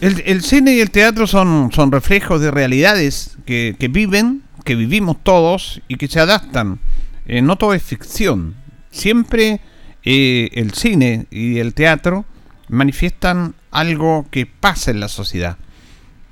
El, 0.00 0.42
cine 0.42 0.74
y 0.74 0.80
el 0.80 0.90
teatro 0.90 1.26
son, 1.26 1.70
son 1.72 1.90
reflejos 1.90 2.40
de 2.40 2.50
realidades 2.50 3.36
que, 3.44 3.74
viven, 3.90 4.42
que 4.64 4.76
vivimos 4.76 5.16
todos 5.22 5.80
y 5.88 5.96
que 5.96 6.06
se 6.06 6.20
adaptan. 6.20 6.78
Eh, 7.28 7.42
no 7.42 7.56
todo 7.56 7.74
es 7.74 7.82
ficción. 7.82 8.56
Siempre 8.90 9.60
eh, 10.02 10.50
el 10.54 10.72
cine 10.72 11.26
y 11.30 11.58
el 11.58 11.74
teatro 11.74 12.24
manifiestan 12.68 13.54
algo 13.70 14.26
que 14.30 14.46
pasa 14.46 14.90
en 14.90 15.00
la 15.00 15.08
sociedad 15.08 15.56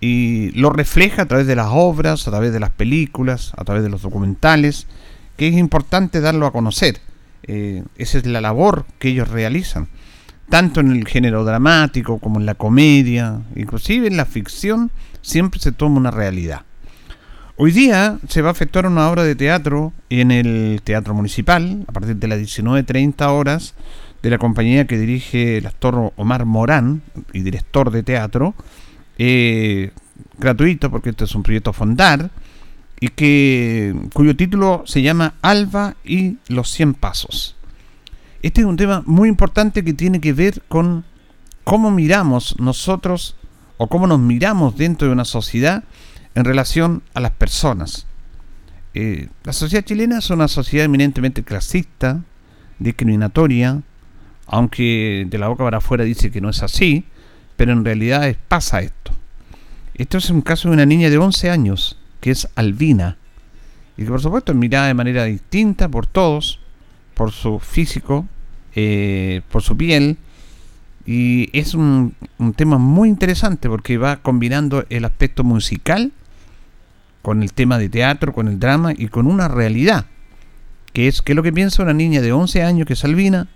y 0.00 0.50
lo 0.50 0.70
refleja 0.70 1.22
a 1.22 1.26
través 1.26 1.46
de 1.46 1.56
las 1.56 1.68
obras, 1.70 2.26
a 2.26 2.30
través 2.30 2.52
de 2.52 2.60
las 2.60 2.70
películas, 2.70 3.52
a 3.56 3.64
través 3.64 3.82
de 3.82 3.88
los 3.88 4.02
documentales, 4.02 4.86
que 5.36 5.48
es 5.48 5.54
importante 5.54 6.20
darlo 6.20 6.46
a 6.46 6.52
conocer. 6.52 7.00
Eh, 7.44 7.84
esa 7.96 8.18
es 8.18 8.26
la 8.26 8.40
labor 8.40 8.86
que 8.98 9.08
ellos 9.08 9.28
realizan 9.28 9.88
tanto 10.48 10.80
en 10.80 10.92
el 10.92 11.06
género 11.06 11.44
dramático 11.44 12.18
como 12.18 12.38
en 12.38 12.46
la 12.46 12.54
comedia, 12.54 13.42
inclusive 13.54 14.06
en 14.06 14.16
la 14.16 14.24
ficción, 14.24 14.90
siempre 15.22 15.60
se 15.60 15.72
toma 15.72 15.98
una 15.98 16.10
realidad. 16.10 16.62
Hoy 17.58 17.72
día 17.72 18.18
se 18.28 18.42
va 18.42 18.50
a 18.50 18.52
efectuar 18.52 18.84
una 18.84 19.08
obra 19.08 19.24
de 19.24 19.34
teatro 19.34 19.94
en 20.10 20.30
el 20.30 20.82
Teatro 20.84 21.14
Municipal, 21.14 21.86
a 21.88 21.92
partir 21.92 22.16
de 22.16 22.28
las 22.28 22.38
19.30 22.38 23.30
horas, 23.30 23.72
de 24.22 24.28
la 24.28 24.36
compañía 24.36 24.86
que 24.86 24.98
dirige 24.98 25.56
el 25.56 25.66
actor 25.66 26.12
Omar 26.16 26.44
Morán, 26.44 27.00
y 27.32 27.40
director 27.40 27.90
de 27.90 28.02
teatro, 28.02 28.54
eh, 29.16 29.92
gratuito 30.38 30.90
porque 30.90 31.08
este 31.08 31.24
es 31.24 31.34
un 31.34 31.42
proyecto 31.42 31.72
Fondar, 31.72 32.28
y 33.00 33.08
que, 33.08 33.94
cuyo 34.12 34.36
título 34.36 34.82
se 34.84 35.00
llama 35.00 35.32
Alba 35.40 35.96
y 36.04 36.36
los 36.48 36.68
100 36.72 36.92
Pasos. 36.92 37.56
Este 38.42 38.60
es 38.60 38.66
un 38.66 38.76
tema 38.76 39.02
muy 39.06 39.30
importante 39.30 39.82
que 39.82 39.94
tiene 39.94 40.20
que 40.20 40.34
ver 40.34 40.62
con 40.68 41.06
cómo 41.64 41.90
miramos 41.90 42.54
nosotros 42.58 43.34
o 43.78 43.86
cómo 43.86 44.06
nos 44.06 44.20
miramos 44.20 44.76
dentro 44.76 45.08
de 45.08 45.14
una 45.14 45.24
sociedad 45.24 45.84
en 46.36 46.44
relación 46.44 47.02
a 47.14 47.20
las 47.20 47.32
personas. 47.32 48.06
Eh, 48.92 49.28
la 49.42 49.54
sociedad 49.54 49.84
chilena 49.84 50.18
es 50.18 50.28
una 50.28 50.48
sociedad 50.48 50.84
eminentemente 50.84 51.42
clasista, 51.42 52.22
discriminatoria, 52.78 53.80
aunque 54.46 55.26
de 55.28 55.38
la 55.38 55.48
boca 55.48 55.64
para 55.64 55.78
afuera 55.78 56.04
dice 56.04 56.30
que 56.30 56.42
no 56.42 56.50
es 56.50 56.62
así, 56.62 57.06
pero 57.56 57.72
en 57.72 57.84
realidad 57.84 58.36
pasa 58.48 58.82
esto. 58.82 59.12
Esto 59.94 60.18
es 60.18 60.28
un 60.28 60.42
caso 60.42 60.68
de 60.68 60.74
una 60.74 60.84
niña 60.84 61.08
de 61.08 61.16
11 61.16 61.48
años, 61.48 61.98
que 62.20 62.32
es 62.32 62.46
albina, 62.54 63.16
y 63.96 64.04
que 64.04 64.10
por 64.10 64.20
supuesto 64.20 64.52
es 64.52 64.58
mirada 64.58 64.88
de 64.88 64.94
manera 64.94 65.24
distinta 65.24 65.88
por 65.88 66.06
todos, 66.06 66.60
por 67.14 67.32
su 67.32 67.58
físico, 67.60 68.26
eh, 68.74 69.40
por 69.50 69.62
su 69.62 69.74
piel. 69.74 70.18
Y 71.06 71.48
es 71.58 71.72
un, 71.72 72.14
tema 72.56 72.76
muy 72.76 73.08
interesante 73.08 73.70
porque 73.70 73.96
va 73.96 74.16
combinando 74.16 74.84
el 74.90 75.06
aspecto 75.06 75.42
musical 75.42 76.12
con 77.26 77.42
el 77.42 77.52
tema 77.54 77.76
de 77.76 77.88
teatro, 77.88 78.32
con 78.32 78.46
el 78.46 78.60
drama 78.60 78.92
y 78.96 79.08
con 79.08 79.26
una 79.26 79.48
realidad. 79.48 80.06
Que 80.92 81.08
es, 81.08 81.22
que 81.22 81.32
es 81.32 81.36
lo 81.36 81.42
que 81.42 81.52
piensa 81.52 81.82
una 81.82 81.92
niña 81.92 82.20
de 82.20 82.30
11 82.30 82.62
años 82.62 82.86
que 82.86 82.92
es 82.92 83.04
albina 83.04 83.48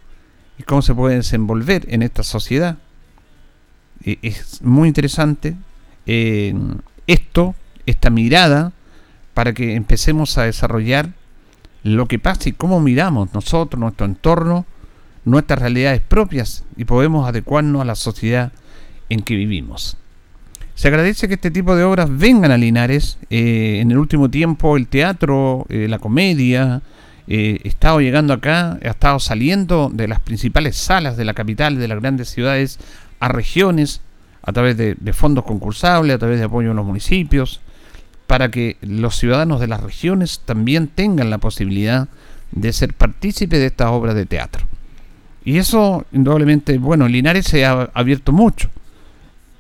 y 0.59 0.65
cómo 0.65 0.83
se 0.83 0.93
puede 0.93 1.15
desenvolver 1.15 1.87
en 1.89 2.03
esta 2.03 2.25
sociedad. 2.25 2.79
Eh, 4.03 4.19
es 4.23 4.61
muy 4.63 4.89
interesante 4.89 5.55
eh, 6.05 6.53
esto, 7.07 7.55
esta 7.87 8.11
mirada, 8.11 8.73
para 9.35 9.53
que 9.53 9.77
empecemos 9.77 10.37
a 10.37 10.43
desarrollar 10.43 11.11
lo 11.85 12.07
que 12.07 12.19
pasa 12.19 12.49
y 12.49 12.53
cómo 12.53 12.81
miramos 12.81 13.33
nosotros, 13.35 13.79
nuestro 13.79 14.05
entorno, 14.05 14.67
nuestras 15.25 15.61
realidades 15.61 16.01
propias 16.01 16.65
y 16.77 16.87
podemos 16.87 17.29
adecuarnos 17.29 17.83
a 17.83 17.85
la 17.85 17.95
sociedad 17.95 18.51
en 19.11 19.23
que 19.23 19.37
vivimos. 19.37 19.97
Se 20.81 20.89
agradece 20.89 21.29
que 21.29 21.35
este 21.35 21.51
tipo 21.51 21.77
de 21.77 21.85
obras 21.85 22.09
vengan 22.11 22.53
a 22.53 22.57
Linares. 22.57 23.19
Eh, 23.29 23.81
en 23.83 23.91
el 23.91 23.99
último 23.99 24.31
tiempo 24.31 24.79
el 24.79 24.87
teatro, 24.87 25.67
eh, 25.69 25.89
la 25.91 25.99
comedia, 25.99 26.81
eh, 27.29 27.61
estado 27.65 28.01
llegando 28.01 28.33
acá, 28.33 28.79
ha 28.83 28.89
estado 28.89 29.19
saliendo 29.19 29.91
de 29.93 30.09
las 30.09 30.21
principales 30.21 30.79
salas 30.79 31.19
de 31.19 31.27
la 31.27 31.35
capital, 31.35 31.79
de 31.79 31.87
las 31.87 32.01
grandes 32.01 32.31
ciudades, 32.31 32.79
a 33.19 33.29
regiones, 33.29 34.01
a 34.41 34.55
través 34.55 34.79
de, 34.79 34.97
de 34.99 35.13
fondos 35.13 35.45
concursables, 35.45 36.17
a 36.17 36.19
través 36.19 36.39
de 36.39 36.47
apoyo 36.47 36.71
en 36.71 36.77
los 36.77 36.87
municipios, 36.87 37.61
para 38.27 38.51
que 38.51 38.79
los 38.81 39.17
ciudadanos 39.17 39.61
de 39.61 39.67
las 39.67 39.83
regiones 39.83 40.41
también 40.47 40.89
tengan 40.89 41.29
la 41.29 41.37
posibilidad 41.37 42.09
de 42.53 42.73
ser 42.73 42.95
partícipes 42.95 43.59
de 43.59 43.67
estas 43.67 43.91
obras 43.91 44.15
de 44.15 44.25
teatro. 44.25 44.65
Y 45.45 45.59
eso, 45.59 46.07
indudablemente, 46.11 46.79
bueno, 46.79 47.07
Linares 47.07 47.45
se 47.45 47.67
ha 47.67 47.91
abierto 47.93 48.33
mucho. 48.33 48.71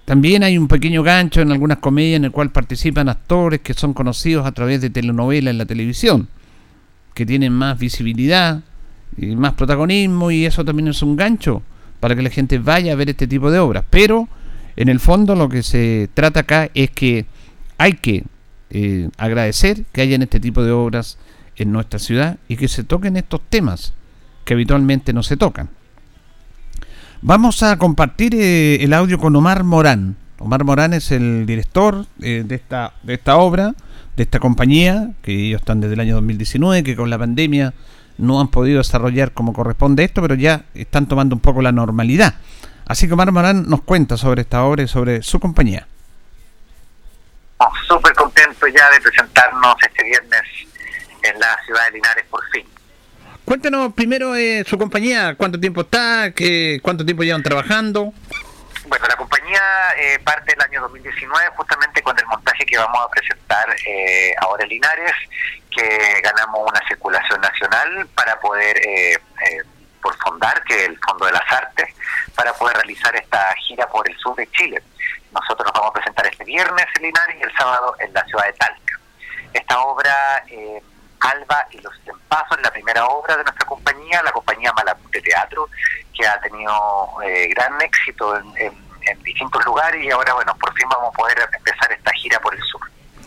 También 0.04 0.42
hay 0.42 0.58
un 0.58 0.66
pequeño 0.66 1.02
gancho 1.02 1.40
en 1.40 1.52
algunas 1.52 1.78
comedias 1.78 2.16
en 2.16 2.24
el 2.24 2.32
cual 2.32 2.50
participan 2.50 3.08
actores 3.08 3.60
que 3.60 3.74
son 3.74 3.94
conocidos 3.94 4.46
a 4.46 4.52
través 4.52 4.80
de 4.80 4.90
telenovelas 4.90 5.52
en 5.52 5.58
la 5.58 5.66
televisión, 5.66 6.28
que 7.14 7.26
tienen 7.26 7.52
más 7.52 7.78
visibilidad 7.78 8.62
y 9.16 9.36
más 9.36 9.54
protagonismo 9.54 10.30
y 10.30 10.46
eso 10.46 10.64
también 10.64 10.88
es 10.88 11.02
un 11.02 11.16
gancho 11.16 11.62
para 12.00 12.16
que 12.16 12.22
la 12.22 12.30
gente 12.30 12.58
vaya 12.58 12.92
a 12.92 12.96
ver 12.96 13.10
este 13.10 13.26
tipo 13.26 13.50
de 13.50 13.58
obras. 13.58 13.84
Pero 13.88 14.28
en 14.76 14.88
el 14.88 14.98
fondo 14.98 15.36
lo 15.36 15.48
que 15.48 15.62
se 15.62 16.08
trata 16.14 16.40
acá 16.40 16.70
es 16.74 16.90
que 16.90 17.26
hay 17.78 17.94
que 17.94 18.24
eh, 18.70 19.10
agradecer 19.16 19.84
que 19.92 20.00
hayan 20.00 20.22
este 20.22 20.40
tipo 20.40 20.62
de 20.62 20.70
obras 20.70 21.18
en 21.56 21.72
nuestra 21.72 21.98
ciudad 21.98 22.38
y 22.48 22.56
que 22.56 22.68
se 22.68 22.84
toquen 22.84 23.16
estos 23.16 23.40
temas 23.48 23.92
que 24.44 24.54
habitualmente 24.54 25.12
no 25.12 25.22
se 25.22 25.36
tocan. 25.36 25.68
Vamos 27.22 27.62
a 27.62 27.76
compartir 27.76 28.34
eh, 28.34 28.82
el 28.82 28.94
audio 28.94 29.18
con 29.18 29.36
Omar 29.36 29.62
Morán. 29.62 30.16
Omar 30.38 30.64
Morán 30.64 30.94
es 30.94 31.10
el 31.12 31.44
director 31.44 32.06
eh, 32.22 32.44
de, 32.46 32.54
esta, 32.54 32.94
de 33.02 33.12
esta 33.12 33.36
obra, 33.36 33.74
de 34.16 34.22
esta 34.22 34.38
compañía, 34.38 35.10
que 35.20 35.32
ellos 35.32 35.60
están 35.60 35.82
desde 35.82 35.94
el 35.94 36.00
año 36.00 36.14
2019, 36.14 36.82
que 36.82 36.96
con 36.96 37.10
la 37.10 37.18
pandemia 37.18 37.74
no 38.16 38.40
han 38.40 38.48
podido 38.48 38.78
desarrollar 38.78 39.32
como 39.32 39.52
corresponde 39.52 40.02
esto, 40.02 40.22
pero 40.22 40.34
ya 40.34 40.64
están 40.72 41.08
tomando 41.08 41.34
un 41.34 41.42
poco 41.42 41.60
la 41.60 41.72
normalidad. 41.72 42.36
Así 42.86 43.06
que 43.06 43.12
Omar 43.12 43.32
Morán 43.32 43.68
nos 43.68 43.82
cuenta 43.82 44.16
sobre 44.16 44.40
esta 44.40 44.64
obra 44.64 44.84
y 44.84 44.88
sobre 44.88 45.22
su 45.22 45.38
compañía. 45.38 45.86
Súper 47.86 48.14
contento 48.14 48.66
ya 48.68 48.88
de 48.88 49.00
presentarnos 49.02 49.74
este 49.86 50.04
viernes 50.04 50.42
en 51.22 51.38
la 51.38 51.58
ciudad 51.66 51.84
de 51.84 51.92
Linares 51.92 52.24
por 52.30 52.40
fin. 52.50 52.64
Cuéntanos 53.50 53.92
primero 53.94 54.36
eh, 54.36 54.62
su 54.64 54.78
compañía, 54.78 55.34
cuánto 55.34 55.58
tiempo 55.58 55.80
está, 55.80 56.30
qué, 56.30 56.78
cuánto 56.84 57.04
tiempo 57.04 57.24
llevan 57.24 57.42
trabajando. 57.42 58.12
Bueno, 58.86 59.08
la 59.08 59.16
compañía 59.16 59.60
eh, 59.98 60.20
parte 60.20 60.52
del 60.52 60.62
año 60.62 60.82
2019 60.82 61.48
justamente 61.56 62.00
con 62.00 62.16
el 62.16 62.26
montaje 62.26 62.64
que 62.64 62.78
vamos 62.78 63.04
a 63.04 63.10
presentar 63.10 63.66
eh, 63.88 64.32
ahora 64.40 64.62
en 64.62 64.68
Linares, 64.68 65.12
que 65.68 66.20
ganamos 66.22 66.60
una 66.64 66.80
circulación 66.86 67.40
nacional 67.40 68.06
para 68.14 68.38
poder, 68.38 68.76
eh, 68.86 69.18
por 70.00 70.16
fondar, 70.18 70.62
que 70.62 70.84
es 70.84 70.88
el 70.90 70.98
Fondo 71.00 71.26
de 71.26 71.32
las 71.32 71.52
Artes, 71.52 71.92
para 72.36 72.52
poder 72.52 72.76
realizar 72.76 73.16
esta 73.16 73.52
gira 73.66 73.84
por 73.88 74.08
el 74.08 74.16
sur 74.18 74.36
de 74.36 74.48
Chile. 74.52 74.80
Nosotros 75.32 75.66
nos 75.66 75.74
vamos 75.74 75.90
a 75.90 75.94
presentar 75.94 76.24
este 76.28 76.44
viernes 76.44 76.86
en 76.94 77.02
Linares 77.02 77.36
y 77.40 77.42
el 77.42 77.52
sábado 77.56 77.96
en 77.98 78.14
la 78.14 78.24
ciudad 78.26 78.44
de 78.44 78.52
Talca. 78.52 79.00
Esta 79.52 79.80
obra 79.80 80.44
Alba 81.20 81.66
y 81.70 81.78
los 81.78 81.92
Pasos, 82.28 82.58
la 82.62 82.70
primera 82.70 83.06
obra 83.06 83.36
de 83.36 83.42
nuestra 83.42 83.66
compañía, 83.66 84.22
la 84.22 84.30
compañía 84.30 84.72
Malapute 84.72 85.20
Teatro, 85.20 85.68
que 86.16 86.26
ha 86.26 86.40
tenido 86.40 86.72
eh, 87.24 87.48
gran 87.54 87.80
éxito 87.82 88.36
en, 88.36 88.90
distintos 89.24 89.64
lugares 89.64 90.04
y 90.04 90.10
ahora, 90.10 90.34
bueno, 90.34 90.54
por 90.60 90.72
fin 90.74 90.86
vamos 90.88 91.12
a 91.12 91.16
poder 91.16 91.38
empezar 91.56 91.90
esta 91.90 92.12
gira 92.12 92.38
por 92.38 92.54
el 92.54 92.60
sur. 92.62 92.80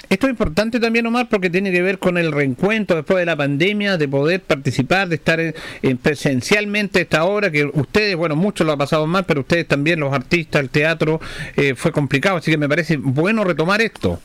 Esto 0.07 0.27
es 0.27 0.31
importante 0.31 0.79
también, 0.79 1.05
Omar, 1.07 1.27
porque 1.27 1.49
tiene 1.49 1.71
que 1.71 1.81
ver 1.81 1.99
con 1.99 2.17
el 2.17 2.31
reencuentro 2.31 2.95
después 2.95 3.17
de 3.17 3.25
la 3.25 3.35
pandemia, 3.35 3.97
de 3.97 4.07
poder 4.07 4.41
participar, 4.43 5.07
de 5.07 5.15
estar 5.15 5.39
en, 5.39 5.97
presencialmente 5.97 7.01
esta 7.01 7.25
obra, 7.25 7.49
que 7.49 7.65
ustedes, 7.65 8.15
bueno, 8.15 8.35
muchos 8.35 8.65
lo 8.65 8.73
ha 8.73 8.77
pasado 8.77 9.07
mal, 9.07 9.25
pero 9.25 9.41
ustedes 9.41 9.67
también, 9.67 9.99
los 9.99 10.13
artistas, 10.13 10.61
el 10.61 10.69
teatro, 10.69 11.19
eh, 11.55 11.73
fue 11.75 11.91
complicado, 11.91 12.37
así 12.37 12.51
que 12.51 12.57
me 12.57 12.69
parece 12.69 12.97
bueno 12.97 13.43
retomar 13.43 13.81
esto. 13.81 14.21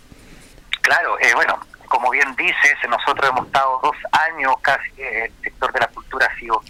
Claro, 0.82 1.18
eh, 1.20 1.32
bueno, 1.34 1.58
como 1.88 2.10
bien 2.10 2.34
dices, 2.36 2.76
nosotros 2.88 3.30
hemos 3.30 3.46
estado 3.46 3.80
dos 3.82 3.96
años 4.12 4.54
casi, 4.62 4.90
eh, 4.98 5.24
el 5.24 5.42
sector 5.42 5.72
de 5.72 5.80
la 5.80 5.88
cultura 5.88 6.26
ha 6.26 6.38
sido 6.38 6.60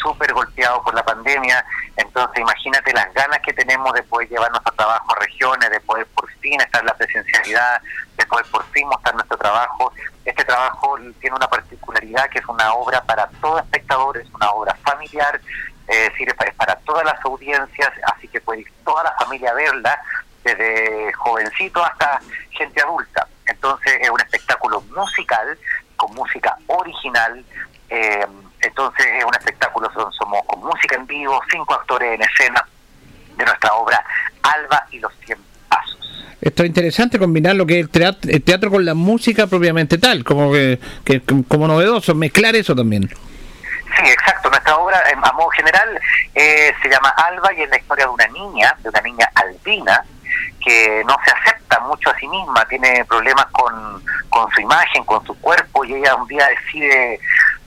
súper 0.00 0.32
golpeado 0.32 0.82
por 0.82 0.94
la 0.94 1.04
pandemia, 1.04 1.64
entonces 1.96 2.38
imagínate 2.40 2.92
las 2.92 3.12
ganas 3.12 3.40
que 3.40 3.52
tenemos 3.52 3.92
de 3.92 4.02
poder 4.04 4.28
llevarnos 4.28 4.60
a 4.64 4.70
trabajo 4.70 5.12
a 5.14 5.20
regiones, 5.20 5.70
de 5.70 5.80
poder 5.80 6.06
por 6.06 6.30
fin 6.40 6.60
estar 6.60 6.80
en 6.80 6.86
la 6.86 6.94
presencialidad, 6.94 7.82
de 8.16 8.26
poder 8.26 8.46
por 8.46 8.64
fin 8.70 8.88
mostrar 8.88 9.14
nuestro 9.14 9.36
trabajo. 9.36 9.92
Este 10.24 10.44
trabajo 10.44 10.96
tiene 11.20 11.36
una 11.36 11.48
particularidad 11.48 12.30
que 12.30 12.38
es 12.38 12.46
una 12.46 12.72
obra 12.72 13.02
para 13.02 13.26
todos 13.40 13.62
espectadores, 13.62 14.26
una 14.34 14.50
obra 14.50 14.74
familiar, 14.82 15.40
eh, 15.88 16.10
sirve 16.16 16.34
para, 16.34 16.52
para 16.52 16.76
todas 16.76 17.04
las 17.04 17.22
audiencias, 17.24 17.90
así 18.14 18.28
que 18.28 18.40
puede 18.40 18.60
ir 18.60 18.72
toda 18.84 19.04
la 19.04 19.12
familia 19.18 19.50
a 19.50 19.54
verla, 19.54 20.00
desde 20.44 21.12
jovencito 21.14 21.84
hasta 21.84 22.20
gente 22.50 22.80
adulta. 22.80 23.26
Entonces 23.50 23.98
es 24.00 24.10
un 24.10 24.20
espectáculo 24.20 24.82
musical, 24.96 25.58
con 25.96 26.14
música 26.14 26.56
original, 26.68 27.44
eh, 27.88 28.24
entonces 28.60 29.06
es 29.18 29.24
un 29.24 29.34
espectáculo, 29.34 29.90
somos 30.16 30.42
con 30.46 30.60
música 30.60 30.96
en 30.96 31.06
vivo, 31.06 31.40
cinco 31.50 31.74
actores 31.74 32.14
en 32.14 32.22
escena 32.22 32.64
de 33.36 33.44
nuestra 33.44 33.72
obra 33.72 34.04
Alba 34.42 34.86
y 34.92 34.98
los 35.00 35.12
Cien 35.24 35.38
Pasos. 35.68 35.98
Esto 36.40 36.62
es 36.62 36.68
interesante 36.68 37.18
combinar 37.18 37.56
lo 37.56 37.66
que 37.66 37.80
es 37.80 37.88
el 38.28 38.42
teatro, 38.42 38.70
con 38.70 38.84
la 38.84 38.94
música 38.94 39.46
propiamente 39.46 39.98
tal, 39.98 40.24
como 40.24 40.52
que, 40.52 40.78
como 41.48 41.66
novedoso, 41.66 42.14
mezclar 42.14 42.54
eso 42.54 42.74
también. 42.74 43.08
Sí, 43.08 44.08
exacto. 44.08 44.48
Nuestra 44.48 44.76
obra, 44.76 45.02
a 45.22 45.32
modo 45.32 45.48
general, 45.50 46.00
eh, 46.34 46.72
se 46.82 46.88
llama 46.88 47.10
Alba 47.10 47.52
y 47.52 47.62
es 47.62 47.70
la 47.70 47.78
historia 47.78 48.06
de 48.06 48.12
una 48.12 48.26
niña, 48.28 48.74
de 48.82 48.88
una 48.88 49.00
niña 49.00 49.30
albina, 49.34 50.04
que 50.64 51.02
no 51.06 51.16
se 51.24 51.30
acepta 51.30 51.80
mucho 51.80 52.10
a 52.10 52.18
sí 52.18 52.28
misma, 52.28 52.64
tiene 52.66 53.04
problemas 53.04 53.46
con, 53.46 54.02
con 54.28 54.50
su 54.52 54.60
imagen, 54.60 55.04
con 55.04 55.24
su 55.26 55.38
cuerpo, 55.40 55.84
y 55.84 55.94
ella 55.94 56.14
un 56.14 56.26
día 56.28 56.46
decide 56.48 57.20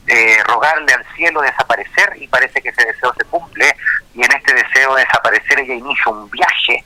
eh, 0.07 0.37
rogarle 0.45 0.93
al 0.93 1.05
cielo 1.15 1.41
desaparecer 1.41 2.13
y 2.17 2.27
parece 2.27 2.61
que 2.61 2.69
ese 2.69 2.85
deseo 2.85 3.13
se 3.17 3.23
cumple 3.25 3.73
y 4.13 4.21
en 4.21 4.31
este 4.33 4.53
deseo 4.53 4.95
de 4.95 5.05
desaparecer 5.05 5.61
ella 5.61 5.75
inicia 5.75 6.11
un 6.11 6.29
viaje 6.29 6.83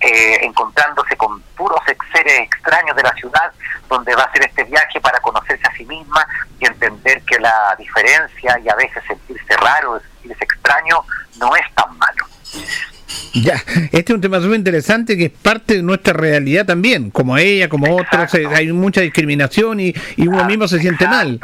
eh, 0.00 0.38
encontrándose 0.42 1.16
con 1.16 1.40
puros 1.56 1.80
seres 2.12 2.40
extraños 2.40 2.94
de 2.96 3.02
la 3.02 3.14
ciudad 3.14 3.50
donde 3.88 4.14
va 4.14 4.24
a 4.24 4.26
hacer 4.26 4.42
este 4.42 4.64
viaje 4.64 5.00
para 5.00 5.18
conocerse 5.20 5.66
a 5.66 5.74
sí 5.74 5.86
misma 5.86 6.26
y 6.58 6.66
entender 6.66 7.22
que 7.22 7.38
la 7.38 7.74
diferencia 7.78 8.58
y 8.58 8.68
a 8.68 8.74
veces 8.74 9.02
sentirse 9.06 9.56
raro, 9.56 9.98
sentirse 9.98 10.44
extraño 10.44 11.02
no 11.38 11.56
es 11.56 11.74
tan 11.74 11.96
malo. 11.96 12.26
Ya, 13.34 13.62
este 13.92 13.98
es 13.98 14.10
un 14.10 14.20
tema 14.20 14.40
muy 14.40 14.56
interesante 14.56 15.16
que 15.16 15.26
es 15.26 15.30
parte 15.30 15.74
de 15.74 15.82
nuestra 15.82 16.12
realidad 16.12 16.66
también, 16.66 17.10
como 17.10 17.38
ella, 17.38 17.68
como 17.68 17.94
otros, 17.96 18.34
hay 18.34 18.72
mucha 18.72 19.02
discriminación 19.02 19.78
y, 19.78 19.94
y 20.16 20.26
uno 20.26 20.44
mismo 20.44 20.66
se 20.66 20.80
siente 20.80 21.06
mal. 21.06 21.38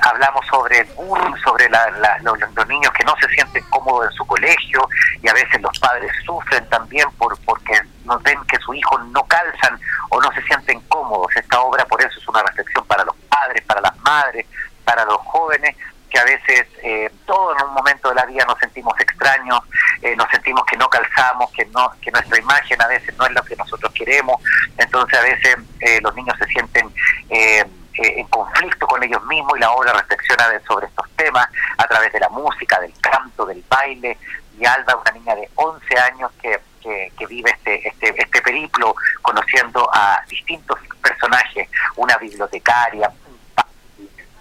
Hablamos 0.00 0.46
sobre 0.46 0.78
el 0.78 0.86
bullying, 0.94 1.34
sobre 1.44 1.68
los, 1.68 2.68
niños 2.68 2.92
que 2.92 3.04
no 3.04 3.14
se 3.20 3.28
sienten 3.34 3.62
cómodos 3.68 4.06
en 4.10 4.16
su 4.16 4.24
colegio 4.26 4.88
y 5.22 5.28
a 5.28 5.34
veces 5.34 5.60
los 5.60 5.76
padres 5.78 6.10
sufren 6.24 6.64
también 6.68 7.06
por 7.18 7.36
porque 7.40 7.72
no 8.04 8.18
ven 8.20 8.38
que 8.46 8.56
sus 8.58 8.76
hijos 8.76 9.00
no 9.08 9.22
calzan 9.24 9.78
o 10.10 10.20
no 10.20 10.32
se 10.32 10.42
sienten 10.42 10.80
cómodos. 10.88 11.34
Esta 11.34 11.60
obra 11.60 11.84
por 11.84 12.00
eso 12.00 12.18
es 12.18 12.28
una 12.28 12.42
reflexión 12.42 12.86
para 12.86 13.04
los 13.04 13.16
padres, 13.28 13.62
para 13.66 13.80
las 13.80 13.98
madres, 13.98 14.46
para 14.84 15.04
los 15.04 15.18
jóvenes 15.18 15.74
que 16.08 16.18
a 16.18 16.24
veces 16.24 16.66
eh, 16.82 17.10
todos 17.26 17.56
en 17.58 17.66
un 17.66 17.74
momento 17.74 18.08
de 18.08 18.14
la 18.14 18.26
vida 18.26 18.44
nos 18.46 18.58
sentimos 18.58 18.98
extraños, 19.00 19.60
eh, 20.02 20.14
nos 20.16 20.28
sentimos 20.30 20.64
que 20.64 20.76
no 20.76 20.88
calzamos, 20.88 21.50
que 21.52 21.64
no 21.66 21.90
que 22.00 22.10
nuestra 22.10 22.38
imagen 22.38 22.80
a 22.80 22.86
veces 22.86 23.16
no 23.16 23.26
es 23.26 23.32
lo 23.32 23.42
que 23.42 23.56
nosotros 23.56 23.92
queremos, 23.92 24.40
entonces 24.76 25.18
a 25.18 25.22
veces 25.22 25.56
eh, 25.80 26.00
los 26.02 26.14
niños 26.14 26.36
se 26.38 26.46
sienten 26.46 26.92
eh, 27.30 27.64
en 27.94 28.26
conflicto 28.28 28.86
con 28.86 29.02
ellos 29.02 29.22
mismos 29.24 29.56
y 29.56 29.60
la 29.60 29.72
obra 29.72 29.92
reflexiona 29.92 30.44
sobre 30.66 30.86
estos 30.86 31.04
temas 31.16 31.48
a 31.78 31.86
través 31.88 32.12
de 32.12 32.20
la 32.20 32.28
música, 32.28 32.78
del 32.78 32.92
canto, 33.00 33.44
del 33.44 33.64
baile. 33.68 34.16
Y 34.56 34.64
Alba, 34.64 34.94
una 34.94 35.10
niña 35.10 35.34
de 35.34 35.48
11 35.56 35.98
años 35.98 36.30
que, 36.40 36.60
que, 36.80 37.26
vive 37.26 37.50
este, 37.50 37.88
este, 37.88 38.14
este 38.22 38.40
periplo 38.40 38.94
conociendo 39.22 39.88
a 39.92 40.22
distintos 40.28 40.78
personajes, 41.02 41.68
una 41.96 42.16
bibliotecaria, 42.18 43.10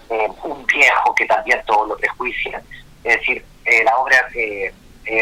un, 0.09 0.51
un 0.51 0.65
viejo 0.67 1.15
que 1.15 1.25
también 1.25 1.61
todos 1.65 1.89
lo 1.89 1.97
prejuician. 1.97 2.61
Es 3.03 3.19
decir, 3.19 3.43
eh, 3.65 3.83
la 3.83 3.97
obra 3.97 4.27
es 4.33 4.73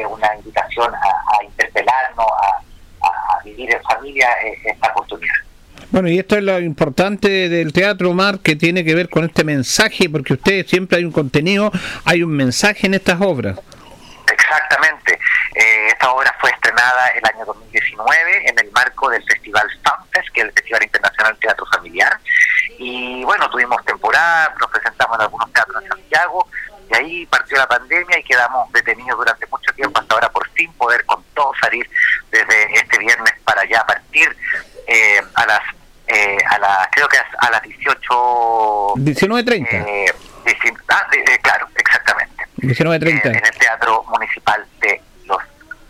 una 0.07 0.35
invitación 0.35 0.93
a, 0.93 1.43
interpelarnos, 1.43 2.25
a, 2.25 3.07
a, 3.07 3.43
vivir 3.43 3.73
en 3.73 3.81
familia 3.83 4.29
eh, 4.43 4.59
esta 4.65 4.89
oportunidad. 4.89 5.35
Bueno, 5.95 6.09
y 6.09 6.19
esto 6.19 6.35
es 6.35 6.43
lo 6.43 6.59
importante 6.59 7.47
del 7.47 7.71
teatro, 7.71 8.11
Mar, 8.11 8.39
que 8.39 8.57
tiene 8.57 8.83
que 8.83 8.93
ver 8.93 9.07
con 9.07 9.23
este 9.23 9.45
mensaje, 9.45 10.09
porque 10.09 10.33
ustedes 10.33 10.67
siempre 10.69 10.97
hay 10.97 11.05
un 11.05 11.13
contenido, 11.13 11.71
hay 12.03 12.21
un 12.21 12.35
mensaje 12.35 12.87
en 12.87 12.95
estas 12.95 13.21
obras. 13.21 13.57
Exactamente. 14.29 15.13
Eh, 15.55 15.87
esta 15.87 16.11
obra 16.11 16.35
fue 16.41 16.49
estrenada 16.49 17.07
el 17.15 17.23
año 17.33 17.45
2019 17.45 18.49
en 18.49 18.59
el 18.59 18.69
marco 18.73 19.09
del 19.09 19.23
Festival 19.23 19.65
FANFEST, 19.85 20.33
que 20.33 20.41
es 20.41 20.47
el 20.47 20.51
Festival 20.51 20.83
Internacional 20.83 21.37
Teatro 21.39 21.65
Familiar. 21.67 22.19
Y 22.77 23.23
bueno, 23.23 23.49
tuvimos 23.49 23.81
temporada, 23.85 24.53
nos 24.59 24.69
presentamos 24.69 25.15
en 25.15 25.21
algunos 25.21 25.53
teatros 25.53 25.81
en 25.81 25.87
Santiago, 25.87 26.49
y 26.91 26.95
ahí 26.97 27.25
partió 27.27 27.57
la 27.57 27.67
pandemia 27.69 28.19
y 28.19 28.23
quedamos 28.23 28.69
detenidos 28.73 29.17
durante 29.17 29.47
mucho 29.47 29.71
tiempo 29.71 30.01
hasta 30.01 30.13
ahora 30.13 30.29
por 30.29 30.45
fin 30.49 30.73
poder 30.73 31.05
con 31.05 31.23
todo 31.33 31.53
salir 31.61 31.89
desde 32.31 32.73
este 32.73 32.99
viernes 32.99 33.33
para 33.45 33.61
allá 33.61 33.85
partir 33.87 34.35
eh, 34.87 35.21
a 35.33 35.45
las 35.47 35.74
eh, 36.07 36.37
a 36.49 36.59
la, 36.59 36.89
creo 36.91 37.07
que 37.07 37.17
a 37.17 37.49
las 37.49 37.61
18... 37.61 38.93
19.30. 38.95 39.67
Eh, 39.71 40.05
ah, 40.89 41.07
claro, 41.41 41.67
exactamente. 41.75 42.43
19.30. 42.57 43.25
en 43.25 43.35
el 43.35 43.57
Teatro 43.59 44.03
Municipal 44.09 44.65
de 44.81 45.01
los 45.25 45.41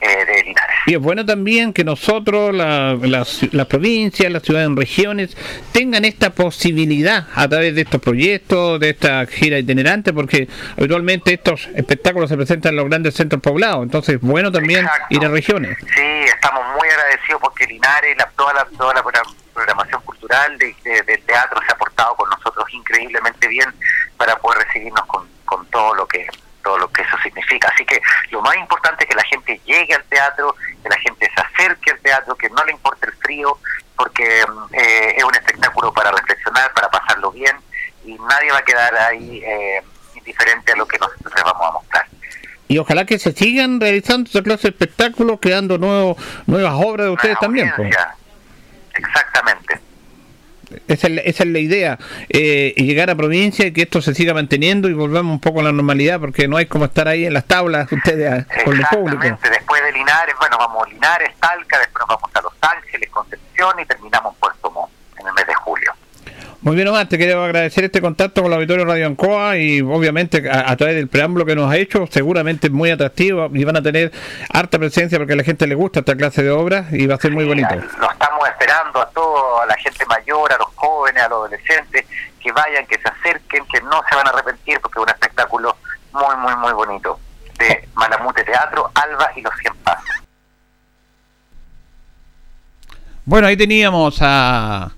eh, 0.01 0.25
de 0.25 0.43
Linares. 0.43 0.75
Y 0.87 0.93
es 0.93 0.99
bueno 0.99 1.25
también 1.25 1.73
que 1.73 1.83
nosotros, 1.83 2.53
la, 2.53 2.97
las, 3.01 3.41
provincias, 3.67 4.31
las 4.31 4.43
ciudades 4.43 4.69
regiones, 4.75 5.35
tengan 5.71 6.05
esta 6.05 6.29
posibilidad 6.29 7.27
a 7.35 7.47
través 7.47 7.75
de 7.75 7.81
estos 7.81 8.01
proyectos, 8.01 8.79
de 8.79 8.91
esta 8.91 9.25
gira 9.25 9.57
itinerante, 9.57 10.13
porque 10.13 10.47
habitualmente 10.77 11.33
estos 11.33 11.67
espectáculos 11.75 12.29
se 12.29 12.37
presentan 12.37 12.71
en 12.71 12.77
los 12.77 12.85
grandes 12.89 13.15
centros 13.15 13.41
poblados, 13.41 13.83
entonces 13.83 14.15
es 14.15 14.21
bueno 14.21 14.51
también 14.51 14.87
ir 15.09 15.25
a 15.25 15.27
regiones. 15.27 15.77
Sí, 15.79 16.25
estamos 16.33 16.63
muy 16.77 16.87
agradecidos 16.87 17.41
porque 17.41 17.65
Linares, 17.65 18.17
la, 18.17 18.29
toda, 18.35 18.53
la, 18.53 18.65
toda 18.77 18.93
la 18.93 19.03
programación 19.55 20.01
cultural 20.01 20.57
de, 20.59 20.75
teatro 21.25 21.59
se 21.65 21.71
ha 21.71 21.77
portado 21.77 22.15
con 22.15 22.29
nosotros 22.29 22.65
increíblemente 22.73 23.47
bien 23.47 23.73
para 24.17 24.35
poder 24.37 24.67
recibirnos 24.67 25.05
con, 25.05 25.27
con 25.45 25.65
todo 25.67 25.95
lo 25.95 26.05
que 26.05 26.27
todo 26.61 26.77
lo 26.79 26.91
que 26.91 27.03
eso 27.03 27.15
significa. 27.23 27.69
Así 27.73 27.85
que 27.85 28.01
lo 28.31 28.41
más 28.41 28.55
importante 28.57 29.03
es 29.03 29.09
que 29.09 29.15
la 29.15 29.23
gente 29.23 29.61
llegue 29.65 29.93
al 29.93 30.03
teatro, 30.05 30.55
que 30.81 30.89
la 30.89 30.97
gente 30.97 31.31
se 31.33 31.41
acerque 31.41 31.91
al 31.91 31.99
teatro, 31.99 32.35
que 32.35 32.49
no 32.49 32.63
le 32.65 32.71
importe 32.71 33.07
el 33.07 33.13
frío, 33.13 33.57
porque 33.95 34.41
eh, 34.71 35.15
es 35.15 35.23
un 35.23 35.35
espectáculo 35.35 35.93
para 35.93 36.11
reflexionar, 36.11 36.73
para 36.73 36.89
pasarlo 36.89 37.31
bien, 37.31 37.55
y 38.03 38.13
nadie 38.15 38.51
va 38.51 38.57
a 38.57 38.65
quedar 38.65 38.95
ahí 38.95 39.43
eh, 39.45 39.83
indiferente 40.15 40.71
a 40.71 40.75
lo 40.75 40.87
que 40.87 40.97
nosotros 40.97 41.33
vamos 41.43 41.67
a 41.67 41.71
mostrar. 41.71 42.07
Y 42.67 42.79
ojalá 42.79 43.05
que 43.05 43.19
se 43.19 43.31
sigan 43.31 43.79
realizando 43.79 44.27
esa 44.27 44.41
clase 44.41 44.63
de 44.63 44.69
espectáculos, 44.69 45.37
creando 45.39 45.77
nuevos, 45.77 46.17
nuevas 46.47 46.73
obras 46.73 47.05
de 47.05 47.11
ustedes 47.11 47.37
también. 47.39 47.71
Exactamente. 48.95 49.79
Esa 50.87 51.07
es, 51.07 51.45
la, 51.45 51.59
idea, 51.59 51.97
eh, 52.29 52.73
llegar 52.77 53.09
a 53.09 53.15
provincia 53.15 53.65
y 53.67 53.71
que 53.71 53.83
esto 53.83 54.01
se 54.01 54.13
siga 54.13 54.33
manteniendo 54.33 54.89
y 54.89 54.93
volvamos 54.93 55.33
un 55.33 55.39
poco 55.39 55.59
a 55.59 55.63
la 55.63 55.71
normalidad, 55.71 56.19
porque 56.19 56.47
no 56.47 56.57
hay 56.57 56.65
como 56.65 56.85
estar 56.85 57.07
ahí 57.07 57.25
en 57.25 57.33
las 57.33 57.45
tablas 57.45 57.91
ustedes 57.91 58.45
con 58.63 58.75
el 58.75 58.85
público. 58.87 59.21
Después 59.43 59.83
de 59.83 59.91
Linares, 59.93 60.35
bueno, 60.39 60.57
vamos 60.57 60.85
a 60.85 60.89
Linares, 60.89 61.35
Talca, 61.39 61.79
después 61.79 62.05
nos 62.07 62.19
vamos 62.19 62.31
a 62.33 62.41
Los 62.41 62.53
Ángeles, 62.61 63.09
Concepción 63.09 63.79
y 63.79 63.85
terminamos 63.85 64.33
en 64.33 64.39
Puerto 64.39 64.71
Montt 64.71 64.91
en 65.19 65.27
el 65.27 65.33
mes 65.33 65.47
de 65.47 65.53
julio. 65.55 65.93
Muy 66.61 66.75
bien, 66.75 66.87
Omar, 66.87 67.07
te 67.07 67.19
quiero 67.19 67.43
agradecer 67.43 67.83
este 67.83 68.01
contacto 68.01 68.41
con 68.41 68.49
la 68.49 68.57
Auditorio 68.57 68.85
Radio 68.85 69.05
Ancoa 69.05 69.55
y 69.57 69.81
obviamente 69.81 70.49
a, 70.49 70.75
través 70.75 70.95
del 70.95 71.07
preámbulo 71.07 71.45
que 71.45 71.55
nos 71.55 71.71
ha 71.71 71.77
hecho, 71.77 72.07
seguramente 72.09 72.71
muy 72.71 72.89
atractivo 72.89 73.51
y 73.53 73.63
van 73.63 73.77
a 73.77 73.83
tener 73.83 74.11
harta 74.49 74.79
presencia 74.79 75.19
porque 75.19 75.33
a 75.33 75.35
la 75.35 75.43
gente 75.43 75.67
le 75.67 75.75
gusta 75.75 75.99
esta 75.99 76.15
clase 76.15 76.41
de 76.41 76.49
obras 76.49 76.91
y 76.91 77.05
va 77.05 77.15
a 77.15 77.17
ser 77.19 77.33
muy 77.33 77.45
bonito. 77.45 77.75
Lo 77.99 78.11
estamos 78.11 78.49
esperando 78.49 78.84
a 79.01 79.09
toda 79.09 79.63
a 79.63 79.65
la 79.65 79.75
gente 79.75 80.05
mayor, 80.05 80.51
a 80.51 80.57
los 80.57 80.67
jóvenes, 80.75 81.23
a 81.23 81.29
los 81.29 81.37
adolescentes, 81.37 82.05
que 82.39 82.51
vayan, 82.51 82.85
que 82.87 82.97
se 82.97 83.07
acerquen, 83.07 83.65
que 83.67 83.81
no 83.81 84.01
se 84.09 84.15
van 84.15 84.27
a 84.27 84.29
arrepentir 84.31 84.79
porque 84.81 84.99
es 84.99 85.03
un 85.03 85.09
espectáculo 85.09 85.77
muy, 86.11 86.35
muy, 86.37 86.55
muy 86.55 86.73
bonito 86.73 87.19
de 87.57 87.87
Malamute 87.95 88.43
Teatro, 88.43 88.91
Alba 88.93 89.31
y 89.35 89.41
los 89.41 89.53
Cien 89.57 89.75
Pasos. 89.77 90.15
Bueno, 93.25 93.47
ahí 93.47 93.57
teníamos 93.57 94.19
a 94.21 94.91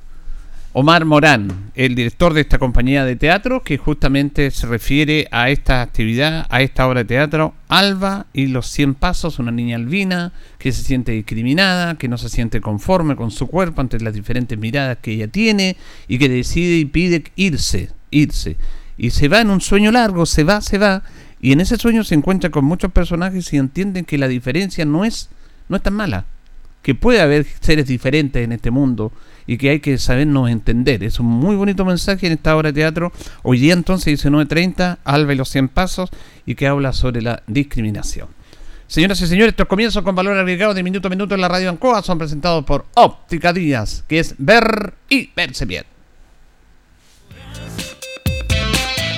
Omar 0.79 1.05
Morán, 1.05 1.72
el 1.74 1.96
director 1.96 2.36
de 2.36 2.41
esta 2.41 2.60
compañía 2.60 3.03
de 3.03 3.15
teatro, 3.15 3.63
que 3.63 3.79
justamente 3.79 4.51
se 4.51 4.67
refiere 4.67 5.27
a 5.31 5.50
esta 5.50 5.81
actividad, 5.81 6.46
a 6.51 6.62
esta 6.62 6.88
obra 6.88 7.00
de 7.00 7.05
teatro, 7.05 7.55
Alba 7.67 8.27
y 8.31 8.46
los 8.46 8.67
100 8.67 8.93
Pasos, 8.93 9.39
una 9.39 9.50
niña 9.50 9.77
albina 9.77 10.34
que 10.60 10.72
se 10.72 10.84
siente 10.84 11.13
discriminada, 11.13 11.98
que 11.98 12.07
no 12.07 12.19
se 12.19 12.29
siente 12.29 12.62
conforme 12.62 13.15
con 13.15 13.31
su 13.31 13.48
cuerpo 13.48 13.81
ante 13.81 14.00
las 14.00 14.13
diferentes 14.13 14.55
miradas 14.55 15.00
que 15.01 15.13
ella 15.13 15.27
tiene 15.27 15.77
y 16.07 16.19
que 16.19 16.29
decide 16.29 16.77
y 16.77 16.86
pide 16.86 17.24
irse, 17.36 17.89
irse. 18.12 18.55
Y 19.00 19.10
se 19.10 19.29
va 19.29 19.41
en 19.41 19.50
un 19.50 19.62
sueño 19.62 19.91
largo, 19.91 20.27
se 20.27 20.43
va, 20.43 20.62
se 20.62 20.77
va, 20.77 21.01
y 21.41 21.53
en 21.53 21.62
ese 21.62 21.77
sueño 21.77 22.03
se 22.03 22.13
encuentra 22.13 22.51
con 22.51 22.65
muchos 22.65 22.91
personajes 22.91 23.51
y 23.51 23.57
entienden 23.57 24.05
que 24.05 24.19
la 24.19 24.27
diferencia 24.27 24.86
no 24.86 25.05
es, 25.05 25.31
no 25.69 25.77
es 25.77 25.81
tan 25.81 25.96
mala, 25.96 26.25
que 26.81 26.96
puede 26.96 27.22
haber 27.22 27.46
seres 27.60 27.88
diferentes 27.88 28.43
en 28.43 28.51
este 28.51 28.72
mundo 28.72 29.12
y 29.46 29.57
que 29.57 29.69
hay 29.69 29.79
que 29.79 29.98
sabernos 29.98 30.50
entender. 30.50 31.03
Es 31.03 31.19
un 31.19 31.27
muy 31.27 31.55
bonito 31.55 31.86
mensaje 31.86 32.27
en 32.27 32.34
esta 32.34 32.55
obra 32.55 32.72
de 32.72 32.81
teatro. 32.81 33.12
Hoy 33.43 33.60
día 33.60 33.74
entonces 33.74 34.24
19.30, 34.24 35.00
Alba 35.03 35.34
y 35.34 35.38
los 35.38 35.50
100 35.50 35.69
Pasos, 35.69 36.10
y 36.46 36.55
que 36.55 36.67
habla 36.67 36.93
sobre 36.93 37.22
la 37.22 37.43
discriminación. 37.48 38.27
Señoras 38.88 39.19
y 39.22 39.27
señores, 39.27 39.50
estos 39.50 39.67
comienzos 39.67 40.01
con 40.01 40.15
valor 40.15 40.38
agregado 40.38 40.74
de 40.74 40.81
minuto 40.81 41.07
a 41.07 41.12
minuto 41.12 41.36
en 41.36 41.41
la 41.41 41.50
radio 41.50 41.69
Ancoa 41.69 42.01
son 42.01 42.17
presentados 42.17 42.63
por 42.63 42.86
Óptica 42.93 43.51
Díaz, 43.51 44.05
que 44.07 44.19
es 44.19 44.36
ver 44.38 44.93
y 45.10 45.29
verse 45.36 45.65
bien. 45.65 45.84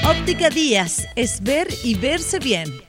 Óptica 0.10 0.50
Díaz 0.50 1.08
es 1.16 1.44
ver 1.44 1.68
y 1.84 1.94
verse 1.94 2.40
bien. 2.40 2.89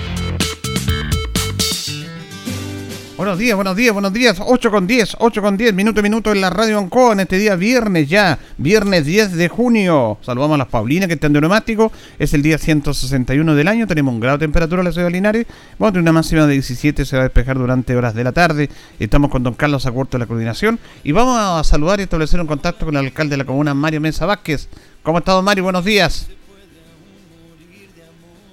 Buenos 3.21 3.37
días, 3.37 3.55
buenos 3.55 3.75
días, 3.75 3.93
buenos 3.93 4.13
días. 4.13 4.41
8 4.43 4.71
con 4.71 4.87
10, 4.87 5.17
8 5.19 5.41
con 5.43 5.55
10, 5.55 5.75
minuto 5.75 5.99
a 5.99 6.01
minuto 6.01 6.31
en 6.31 6.41
la 6.41 6.49
radio 6.49 6.79
Ancoa 6.79 7.13
en 7.13 7.19
este 7.19 7.37
día 7.37 7.55
viernes 7.55 8.09
ya, 8.09 8.39
viernes 8.57 9.05
10 9.05 9.33
de 9.33 9.47
junio. 9.47 10.17
Saludamos 10.23 10.55
a 10.55 10.57
las 10.57 10.67
Paulinas 10.69 11.07
que 11.07 11.13
están 11.13 11.31
de 11.31 11.39
neumático. 11.39 11.91
Es 12.17 12.33
el 12.33 12.41
día 12.41 12.57
161 12.57 13.53
del 13.53 13.67
año. 13.67 13.85
Tenemos 13.85 14.11
un 14.11 14.21
grado 14.21 14.39
de 14.39 14.45
temperatura 14.45 14.81
en 14.81 14.85
la 14.85 14.91
ciudad 14.91 15.05
de 15.05 15.11
Linares. 15.11 15.45
Vamos 15.77 15.89
a 15.89 15.91
tener 15.91 16.01
una 16.01 16.13
máxima 16.13 16.47
de 16.47 16.53
17, 16.53 17.05
se 17.05 17.15
va 17.15 17.21
a 17.21 17.25
despejar 17.25 17.59
durante 17.59 17.95
horas 17.95 18.15
de 18.15 18.23
la 18.23 18.31
tarde. 18.31 18.71
Estamos 18.99 19.29
con 19.29 19.43
don 19.43 19.53
Carlos 19.53 19.85
Acuerto 19.85 20.17
de 20.17 20.21
la 20.21 20.25
coordinación. 20.25 20.79
Y 21.03 21.11
vamos 21.11 21.37
a 21.37 21.63
saludar 21.63 21.99
y 21.99 22.03
establecer 22.03 22.41
un 22.41 22.47
contacto 22.47 22.85
con 22.85 22.95
el 22.95 23.05
alcalde 23.05 23.33
de 23.33 23.37
la 23.37 23.45
comuna, 23.45 23.75
Mario 23.75 24.01
Mesa 24.01 24.25
Vázquez. 24.25 24.67
¿Cómo 25.03 25.19
ha 25.19 25.19
estado 25.19 25.43
Mario? 25.43 25.65
Buenos 25.65 25.85
días. 25.85 26.27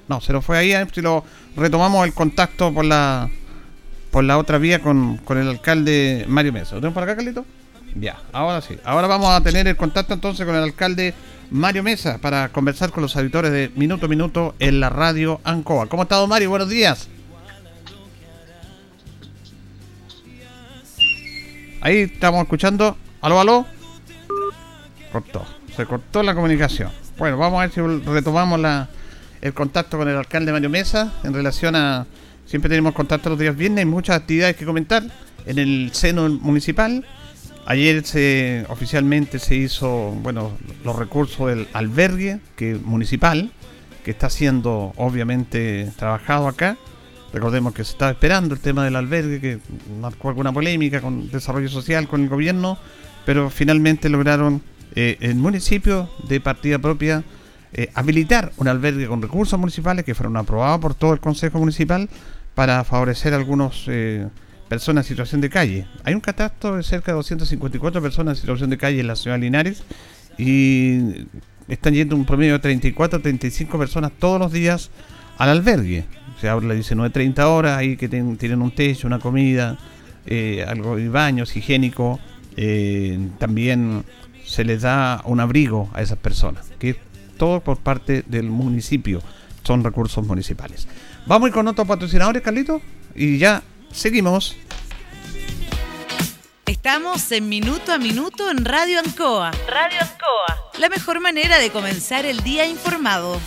No, 0.08 0.20
se 0.20 0.30
lo 0.30 0.42
fue 0.42 0.58
ahí, 0.58 0.74
si 0.92 1.00
lo 1.00 1.24
retomamos 1.56 2.06
el 2.06 2.12
contacto 2.12 2.70
por 2.74 2.84
la 2.84 3.30
por 4.10 4.24
la 4.24 4.38
otra 4.38 4.58
vía 4.58 4.80
con, 4.80 5.20
el 5.30 5.48
alcalde 5.48 6.24
Mario 6.28 6.52
Mesa. 6.52 6.74
¿Lo 6.74 6.80
tenemos 6.80 6.94
por 6.94 7.02
acá, 7.02 7.16
Carlito? 7.16 7.44
Ya, 7.94 8.18
ahora 8.32 8.60
sí. 8.60 8.78
Ahora 8.84 9.06
vamos 9.06 9.30
a 9.30 9.40
tener 9.42 9.66
el 9.66 9.76
contacto 9.76 10.14
entonces 10.14 10.46
con 10.46 10.54
el 10.54 10.62
alcalde 10.62 11.14
Mario 11.50 11.82
Mesa 11.82 12.18
para 12.18 12.50
conversar 12.50 12.90
con 12.90 13.02
los 13.02 13.16
auditores 13.16 13.50
de 13.50 13.70
Minuto 13.74 14.08
Minuto 14.08 14.54
en 14.58 14.80
la 14.80 14.90
radio 14.90 15.40
Ancoa. 15.44 15.86
¿Cómo 15.88 16.02
ha 16.02 16.04
estado 16.04 16.26
Mario? 16.26 16.50
Buenos 16.50 16.68
días. 16.68 17.08
Ahí 21.80 21.98
estamos 22.02 22.42
escuchando. 22.42 22.96
¿Aló, 23.20 23.40
aló? 23.40 23.66
Cortó. 25.12 25.44
Se 25.76 25.86
cortó 25.86 26.22
la 26.22 26.34
comunicación. 26.34 26.90
Bueno, 27.18 27.38
vamos 27.38 27.58
a 27.58 27.66
ver 27.66 27.72
si 27.72 27.80
retomamos 27.80 28.60
la, 28.60 28.88
el 29.40 29.54
contacto 29.54 29.96
con 29.96 30.08
el 30.08 30.16
alcalde 30.16 30.52
Mario 30.52 30.70
Mesa 30.70 31.12
en 31.24 31.34
relación 31.34 31.76
a 31.76 32.06
Siempre 32.48 32.70
tenemos 32.70 32.94
contacto 32.94 33.28
los 33.28 33.38
días 33.38 33.54
viernes, 33.54 33.80
hay 33.80 33.90
muchas 33.90 34.16
actividades 34.16 34.56
que 34.56 34.64
comentar 34.64 35.02
en 35.44 35.58
el 35.58 35.90
seno 35.92 36.30
municipal. 36.30 37.04
Ayer 37.66 38.02
se 38.06 38.64
oficialmente 38.70 39.38
se 39.38 39.54
hizo, 39.54 40.12
bueno, 40.22 40.52
los 40.82 40.96
recursos 40.96 41.48
del 41.48 41.68
albergue 41.74 42.40
que 42.56 42.76
municipal 42.76 43.52
que 44.02 44.12
está 44.12 44.30
siendo 44.30 44.94
obviamente 44.96 45.92
trabajado 45.98 46.48
acá. 46.48 46.78
Recordemos 47.34 47.74
que 47.74 47.84
se 47.84 47.92
estaba 47.92 48.12
esperando 48.12 48.54
el 48.54 48.62
tema 48.62 48.82
del 48.82 48.96
albergue, 48.96 49.42
que 49.42 49.58
marcó 50.00 50.30
alguna 50.30 50.50
polémica 50.50 51.02
con 51.02 51.30
desarrollo 51.30 51.68
social, 51.68 52.08
con 52.08 52.22
el 52.22 52.30
gobierno, 52.30 52.78
pero 53.26 53.50
finalmente 53.50 54.08
lograron 54.08 54.62
eh, 54.94 55.18
el 55.20 55.34
municipio 55.34 56.08
de 56.26 56.40
partida 56.40 56.78
propia 56.78 57.22
eh, 57.74 57.90
habilitar 57.92 58.52
un 58.56 58.68
albergue 58.68 59.06
con 59.06 59.20
recursos 59.20 59.60
municipales 59.60 60.06
que 60.06 60.14
fueron 60.14 60.38
aprobados 60.38 60.80
por 60.80 60.94
todo 60.94 61.12
el 61.12 61.20
Consejo 61.20 61.58
Municipal 61.58 62.08
para 62.58 62.82
favorecer 62.82 63.34
a 63.34 63.36
algunas 63.36 63.84
eh, 63.86 64.26
personas 64.68 65.06
en 65.06 65.08
situación 65.10 65.40
de 65.40 65.48
calle. 65.48 65.86
Hay 66.02 66.14
un 66.14 66.20
catastro 66.20 66.74
de 66.74 66.82
cerca 66.82 67.12
de 67.12 67.16
254 67.18 68.02
personas 68.02 68.36
en 68.36 68.40
situación 68.40 68.68
de 68.68 68.76
calle 68.76 68.98
en 68.98 69.06
la 69.06 69.14
ciudad 69.14 69.36
de 69.36 69.42
Linares 69.42 69.84
y 70.38 71.28
están 71.68 71.94
yendo 71.94 72.16
un 72.16 72.24
promedio 72.24 72.54
de 72.54 72.58
34 72.58 73.20
35 73.20 73.78
personas 73.78 74.10
todos 74.18 74.40
los 74.40 74.50
días 74.50 74.90
al 75.38 75.50
albergue. 75.50 76.04
Se 76.40 76.48
habla 76.48 76.70
de 76.70 76.74
19, 76.74 77.10
30 77.10 77.46
horas, 77.46 77.78
ahí 77.78 77.96
que 77.96 78.08
tienen 78.08 78.60
un 78.60 78.72
techo, 78.72 79.06
una 79.06 79.20
comida, 79.20 79.78
eh, 80.26 80.64
algo 80.66 80.96
de 80.96 81.08
baños 81.08 81.54
higiénico. 81.54 82.18
Eh, 82.56 83.20
también 83.38 84.02
se 84.44 84.64
les 84.64 84.82
da 84.82 85.22
un 85.26 85.38
abrigo 85.38 85.90
a 85.94 86.02
esas 86.02 86.18
personas, 86.18 86.72
que 86.80 86.90
es 86.90 86.96
todo 87.36 87.60
por 87.60 87.78
parte 87.78 88.24
del 88.26 88.50
municipio, 88.50 89.22
son 89.62 89.84
recursos 89.84 90.26
municipales. 90.26 90.88
Vamos 91.28 91.44
a 91.44 91.48
ir 91.48 91.54
con 91.54 91.68
otros 91.68 91.86
patrocinadores, 91.86 92.42
Carlito, 92.42 92.80
y 93.14 93.36
ya 93.36 93.62
seguimos. 93.92 94.56
Estamos 96.64 97.30
en 97.32 97.50
Minuto 97.50 97.92
a 97.92 97.98
Minuto 97.98 98.50
en 98.50 98.64
Radio 98.64 98.98
Ancoa. 98.98 99.50
Radio 99.68 99.98
Ancoa. 100.00 100.70
La 100.78 100.88
mejor 100.88 101.20
manera 101.20 101.58
de 101.58 101.68
comenzar 101.68 102.24
el 102.24 102.42
día 102.42 102.66
informado. 102.66 103.38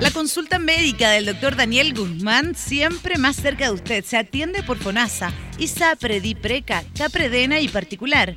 La 0.00 0.10
consulta 0.10 0.58
médica 0.58 1.10
del 1.12 1.24
doctor 1.24 1.56
Daniel 1.56 1.94
Guzmán 1.94 2.54
siempre 2.54 3.16
más 3.16 3.36
cerca 3.36 3.64
de 3.64 3.70
usted. 3.70 4.04
Se 4.04 4.18
atiende 4.18 4.62
por 4.62 4.76
FONASA, 4.76 5.32
ISAPRE, 5.58 6.20
DIPRECA, 6.20 6.84
CAPREDENA 6.94 7.60
y 7.60 7.68
particular. 7.68 8.36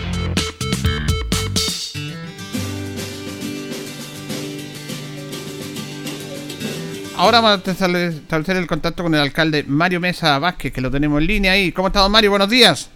Ahora 7.21 7.39
vamos 7.39 7.67
a 7.67 7.71
establecer 7.71 8.57
el 8.57 8.65
contacto 8.65 9.03
con 9.03 9.13
el 9.13 9.21
alcalde 9.21 9.63
Mario 9.67 9.99
Mesa 9.99 10.39
Vázquez, 10.39 10.73
que 10.73 10.81
lo 10.81 10.89
tenemos 10.89 11.21
en 11.21 11.27
línea 11.27 11.51
ahí. 11.51 11.71
¿Cómo 11.71 11.89
estás, 11.89 12.09
Mario? 12.09 12.31
Buenos 12.31 12.49
días. 12.49 12.89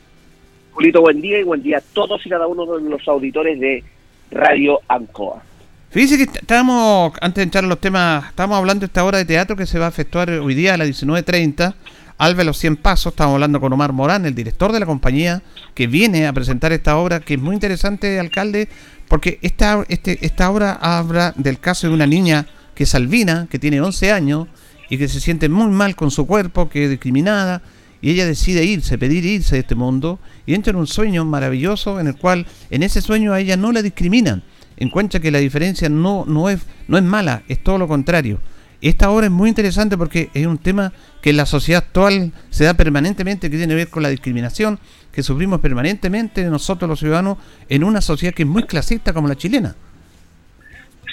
Julito, 0.71 0.99
buen 0.99 1.21
día 1.21 1.37
y 1.37 1.43
buen 1.43 1.61
día 1.61 1.77
a 1.77 1.81
todos 1.93 2.25
y 2.25 2.29
cada 2.29 2.47
uno 2.47 2.65
de 2.65 2.89
los 2.89 3.07
auditores 3.07 3.59
de 3.59 3.83
Radio 4.31 4.79
Ancoa. 4.87 5.43
Fíjese 5.91 6.17
que 6.17 6.39
estábamos, 6.39 7.13
antes 7.21 7.35
de 7.35 7.43
entrar 7.43 7.65
a 7.65 7.67
los 7.67 7.79
temas, 7.79 8.29
estábamos 8.29 8.57
hablando 8.57 8.79
de 8.79 8.85
esta 8.87 9.05
obra 9.05 9.19
de 9.19 9.25
teatro 9.25 9.55
que 9.55 9.67
se 9.67 9.77
va 9.77 9.85
a 9.85 9.89
efectuar 9.89 10.31
hoy 10.31 10.55
día 10.55 10.73
a 10.73 10.77
las 10.77 10.87
19.30. 10.87 11.75
Alba 12.17 12.43
los 12.43 12.57
100 12.57 12.77
Pasos, 12.77 13.13
estamos 13.13 13.35
hablando 13.35 13.61
con 13.61 13.71
Omar 13.73 13.93
Morán, 13.93 14.25
el 14.25 14.33
director 14.33 14.71
de 14.71 14.79
la 14.79 14.87
compañía, 14.87 15.43
que 15.75 15.85
viene 15.85 16.25
a 16.25 16.33
presentar 16.33 16.71
esta 16.71 16.97
obra, 16.97 17.19
que 17.19 17.35
es 17.35 17.39
muy 17.39 17.53
interesante, 17.53 18.19
alcalde, 18.19 18.69
porque 19.07 19.37
esta, 19.43 19.85
este, 19.87 20.25
esta 20.25 20.49
obra 20.49 20.73
habla 20.81 21.31
del 21.35 21.59
caso 21.59 21.87
de 21.87 21.93
una 21.93 22.07
niña 22.07 22.47
que 22.75 22.83
es 22.83 22.93
Albina, 22.93 23.47
que 23.49 23.57
tiene 23.57 23.81
11 23.81 24.11
años 24.11 24.47
y 24.89 24.97
que 24.97 25.07
se 25.07 25.19
siente 25.19 25.49
muy 25.49 25.67
mal 25.67 25.95
con 25.95 26.11
su 26.11 26.27
cuerpo, 26.27 26.69
que 26.69 26.83
es 26.83 26.89
discriminada, 26.89 27.63
y 28.01 28.11
ella 28.11 28.25
decide 28.25 28.63
irse, 28.63 28.97
pedir 28.97 29.25
irse 29.25 29.55
de 29.55 29.61
este 29.61 29.73
mundo, 29.73 30.19
y 30.45 30.53
entra 30.53 30.71
en 30.71 30.77
un 30.77 30.85
sueño 30.85 31.25
maravilloso 31.25 31.99
en 31.99 32.07
el 32.07 32.15
cual 32.15 32.45
en 32.69 32.83
ese 32.83 33.01
sueño 33.01 33.33
a 33.33 33.39
ella 33.39 33.57
no 33.57 33.71
la 33.71 33.81
discriminan, 33.81 34.43
encuentra 34.77 35.19
que 35.19 35.31
la 35.31 35.39
diferencia 35.39 35.89
no, 35.89 36.25
no, 36.27 36.49
es, 36.49 36.59
no 36.87 36.97
es 36.97 37.03
mala, 37.03 37.41
es 37.47 37.63
todo 37.63 37.79
lo 37.79 37.87
contrario. 37.87 38.39
Esta 38.81 39.09
obra 39.09 39.25
es 39.25 39.31
muy 39.31 39.49
interesante 39.49 39.97
porque 39.97 40.29
es 40.33 40.45
un 40.45 40.59
tema 40.59 40.93
que 41.21 41.31
en 41.31 41.37
la 41.37 41.47
sociedad 41.47 41.83
actual 41.83 42.33
se 42.51 42.65
da 42.65 42.75
permanentemente, 42.75 43.49
que 43.49 43.57
tiene 43.57 43.71
que 43.71 43.77
ver 43.77 43.89
con 43.89 44.03
la 44.03 44.09
discriminación 44.09 44.79
que 45.11 45.23
sufrimos 45.23 45.61
permanentemente 45.61 46.43
nosotros 46.43 46.89
los 46.89 46.99
ciudadanos 46.99 47.37
en 47.69 47.83
una 47.83 48.01
sociedad 48.01 48.33
que 48.35 48.43
es 48.43 48.49
muy 48.49 48.63
clasista 48.63 49.13
como 49.13 49.27
la 49.27 49.35
chilena. 49.35 49.75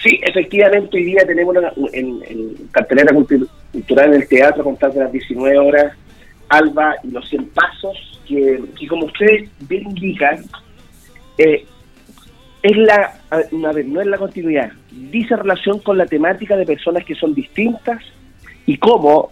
Sí, 0.03 0.21
efectivamente, 0.21 0.97
hoy 0.97 1.05
día 1.05 1.25
tenemos 1.25 1.57
en, 1.93 2.55
cartelera 2.73 3.15
cultural 3.15 4.15
en 4.15 4.23
el 4.23 4.29
teatro, 4.29 4.65
contando 4.65 5.01
las 5.01 5.13
19 5.13 5.59
horas, 5.59 5.97
Alba 6.49 6.97
y 7.05 7.11
los 7.13 7.29
100 7.29 7.51
Pasos, 7.51 8.21
que, 8.27 8.61
como 8.89 9.07
ustedes 9.07 9.49
bien 9.69 9.91
indican, 9.91 10.45
eh, 11.39 11.65
es 12.63 12.77
la, 12.77 13.15
una 13.53 13.73
vez, 13.73 13.87
no 13.87 14.01
es 14.01 14.09
la 14.09 14.19
continuidad, 14.19 14.73
dice 14.91 15.37
relación 15.37 15.79
con 15.79 15.99
la 15.99 16.07
temática 16.07 16.57
de 16.57 16.67
personas 16.67 17.05
que 17.05 17.15
son 17.15 17.33
distintas 17.33 18.03
y 18.67 18.79
cómo, 18.79 19.31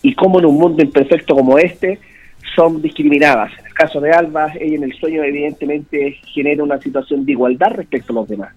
y 0.00 0.14
cómo 0.14 0.38
en 0.38 0.46
un 0.46 0.56
mundo 0.56 0.82
imperfecto 0.82 1.34
como 1.34 1.58
este 1.58 1.98
son 2.54 2.80
discriminadas. 2.80 3.52
En 3.58 3.66
el 3.66 3.74
caso 3.74 4.00
de 4.00 4.12
Alba, 4.12 4.52
ella 4.58 4.76
en 4.76 4.84
el 4.84 4.94
sueño 4.94 5.22
evidentemente 5.22 6.18
genera 6.32 6.62
una 6.62 6.78
situación 6.80 7.26
de 7.26 7.32
igualdad 7.32 7.72
respecto 7.72 8.12
a 8.12 8.16
los 8.16 8.28
demás. 8.28 8.54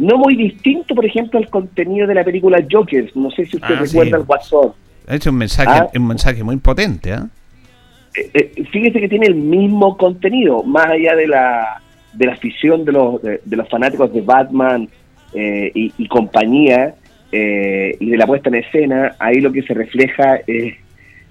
No 0.00 0.16
muy 0.16 0.34
distinto, 0.34 0.94
por 0.94 1.04
ejemplo, 1.04 1.38
al 1.38 1.48
contenido 1.48 2.06
de 2.06 2.14
la 2.14 2.24
película 2.24 2.64
Joker. 2.70 3.10
No 3.14 3.30
sé 3.30 3.46
si 3.46 3.56
usted 3.56 3.74
ah, 3.74 3.80
recuerda 3.80 4.16
el 4.16 4.24
WhatsApp. 4.26 4.74
Es 5.06 5.26
un 5.26 5.36
mensaje, 5.36 5.70
¿Ah? 5.70 5.90
un 5.94 6.06
mensaje 6.06 6.42
muy 6.42 6.56
potente. 6.56 7.12
¿ah? 7.12 7.28
¿eh? 8.14 8.30
Eh, 8.34 8.64
fíjese 8.70 9.00
que 9.00 9.08
tiene 9.08 9.26
el 9.26 9.34
mismo 9.34 9.96
contenido, 9.96 10.62
más 10.62 10.86
allá 10.86 11.14
de 11.14 11.26
la 11.26 11.80
de 12.12 12.26
la 12.26 12.32
afición 12.32 12.84
de 12.84 12.92
los, 12.92 13.22
de, 13.22 13.40
los 13.50 13.68
fanáticos 13.68 14.12
de 14.12 14.20
Batman 14.20 14.88
eh, 15.32 15.70
y, 15.74 16.08
compañía 16.08 16.94
eh, 17.30 17.96
y 18.00 18.10
de 18.10 18.16
la 18.16 18.26
puesta 18.26 18.48
en 18.48 18.56
escena, 18.56 19.14
ahí 19.18 19.40
lo 19.40 19.52
que 19.52 19.62
se 19.62 19.74
refleja 19.74 20.40
es, 20.46 20.74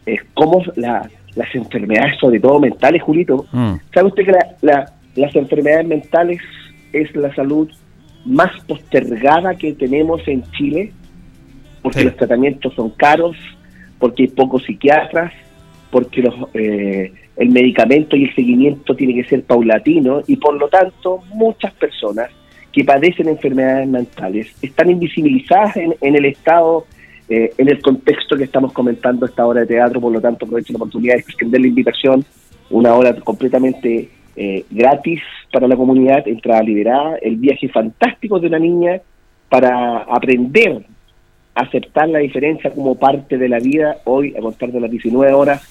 es 0.05 0.21
cómo 0.33 0.63
las 0.75 1.09
enfermedades, 1.53 2.17
sobre 2.19 2.39
todo 2.39 2.59
mentales, 2.59 3.01
Julito, 3.01 3.45
mm. 3.51 3.73
¿sabe 3.93 4.07
usted 4.07 4.25
que 4.25 4.31
las 4.61 5.35
enfermedades 5.35 5.88
mentales 5.88 6.39
es 6.93 7.13
la 7.15 7.33
salud 7.35 7.69
más 8.25 8.51
postergada 8.65 9.55
que 9.55 9.73
tenemos 9.73 10.27
en 10.27 10.43
Chile? 10.51 10.91
Porque 11.81 12.03
los 12.03 12.15
tratamientos 12.15 12.73
son 12.75 12.89
caros, 12.91 13.38
porque 13.99 14.23
hay 14.23 14.29
pocos 14.29 14.63
psiquiatras, 14.63 15.33
porque 15.91 16.21
los... 16.21 16.35
Eh, 16.53 17.13
el 17.39 17.49
medicamento 17.51 18.17
y 18.17 18.25
el 18.25 18.35
seguimiento 18.35 18.93
tiene 18.95 19.15
que 19.15 19.23
ser 19.23 19.43
paulatino 19.43 20.21
y 20.27 20.35
por 20.35 20.55
lo 20.55 20.67
tanto 20.67 21.23
muchas 21.33 21.71
personas 21.73 22.29
que 22.73 22.83
padecen 22.83 23.29
enfermedades 23.29 23.88
mentales 23.88 24.53
están 24.61 24.89
invisibilizadas 24.89 25.77
en, 25.77 25.95
el 26.01 26.25
estado, 26.25 26.85
eh, 27.29 27.53
en 27.57 27.69
el 27.69 27.81
contexto 27.81 28.35
que 28.35 28.43
estamos 28.43 28.73
comentando 28.73 29.25
esta 29.25 29.45
hora 29.45 29.61
de 29.61 29.67
teatro, 29.67 30.01
por 30.01 30.11
lo 30.11 30.19
tanto 30.19 30.45
aprovecho 30.45 30.73
la 30.73 30.77
oportunidad 30.77 31.13
de 31.13 31.21
extender 31.21 31.61
la 31.61 31.67
invitación, 31.67 32.25
una 32.69 32.93
hora 32.93 33.15
completamente 33.15 34.09
eh, 34.41 34.63
gratis 34.69 35.22
para 35.51 35.67
la 35.67 35.75
comunidad, 35.75 36.25
entrada 36.25 36.63
liberada, 36.63 37.17
el 37.17 37.36
viaje 37.36 37.67
fantástico 37.67 38.39
de 38.39 38.48
una 38.48 38.58
niña 38.58 39.01
para 39.50 39.98
aprender 39.98 40.86
a 41.53 41.63
aceptar 41.63 42.08
la 42.08 42.19
diferencia 42.19 42.72
como 42.72 42.96
parte 42.96 43.38
de 43.38 43.50
la 43.50 43.60
vida, 43.60 43.98
hoy 44.05 44.34
a 44.38 44.39
contar 44.39 44.72
de 44.72 44.79
las 44.79 44.89
19 44.89 45.34
horas 45.34 45.62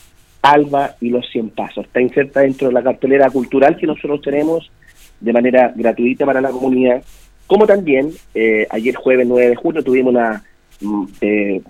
Alba 0.43 0.97
y 1.01 1.09
los 1.09 1.27
100 1.31 1.49
Pasos. 1.49 1.87
Está 1.87 2.03
inserta 2.03 2.41
dentro 2.41 2.69
de 2.69 2.75
la 2.75 2.83
cartelera 2.83 3.31
cultural 3.31 3.75
que 3.79 3.87
nosotros 3.87 4.21
tenemos 4.21 4.71
de 5.19 5.33
manera 5.33 5.73
gratuita 5.75 6.27
para 6.27 6.43
la 6.43 6.51
comunidad, 6.51 7.03
como 7.47 7.67
también 7.67 8.11
eh, 8.35 8.67
ayer 8.69 8.95
jueves 8.97 9.27
9 9.27 9.49
de 9.49 9.57
junio 9.57 9.83
tuvimos 9.83 10.13
una 10.13 10.45
mm, 10.83 11.05
eh, 11.23 11.63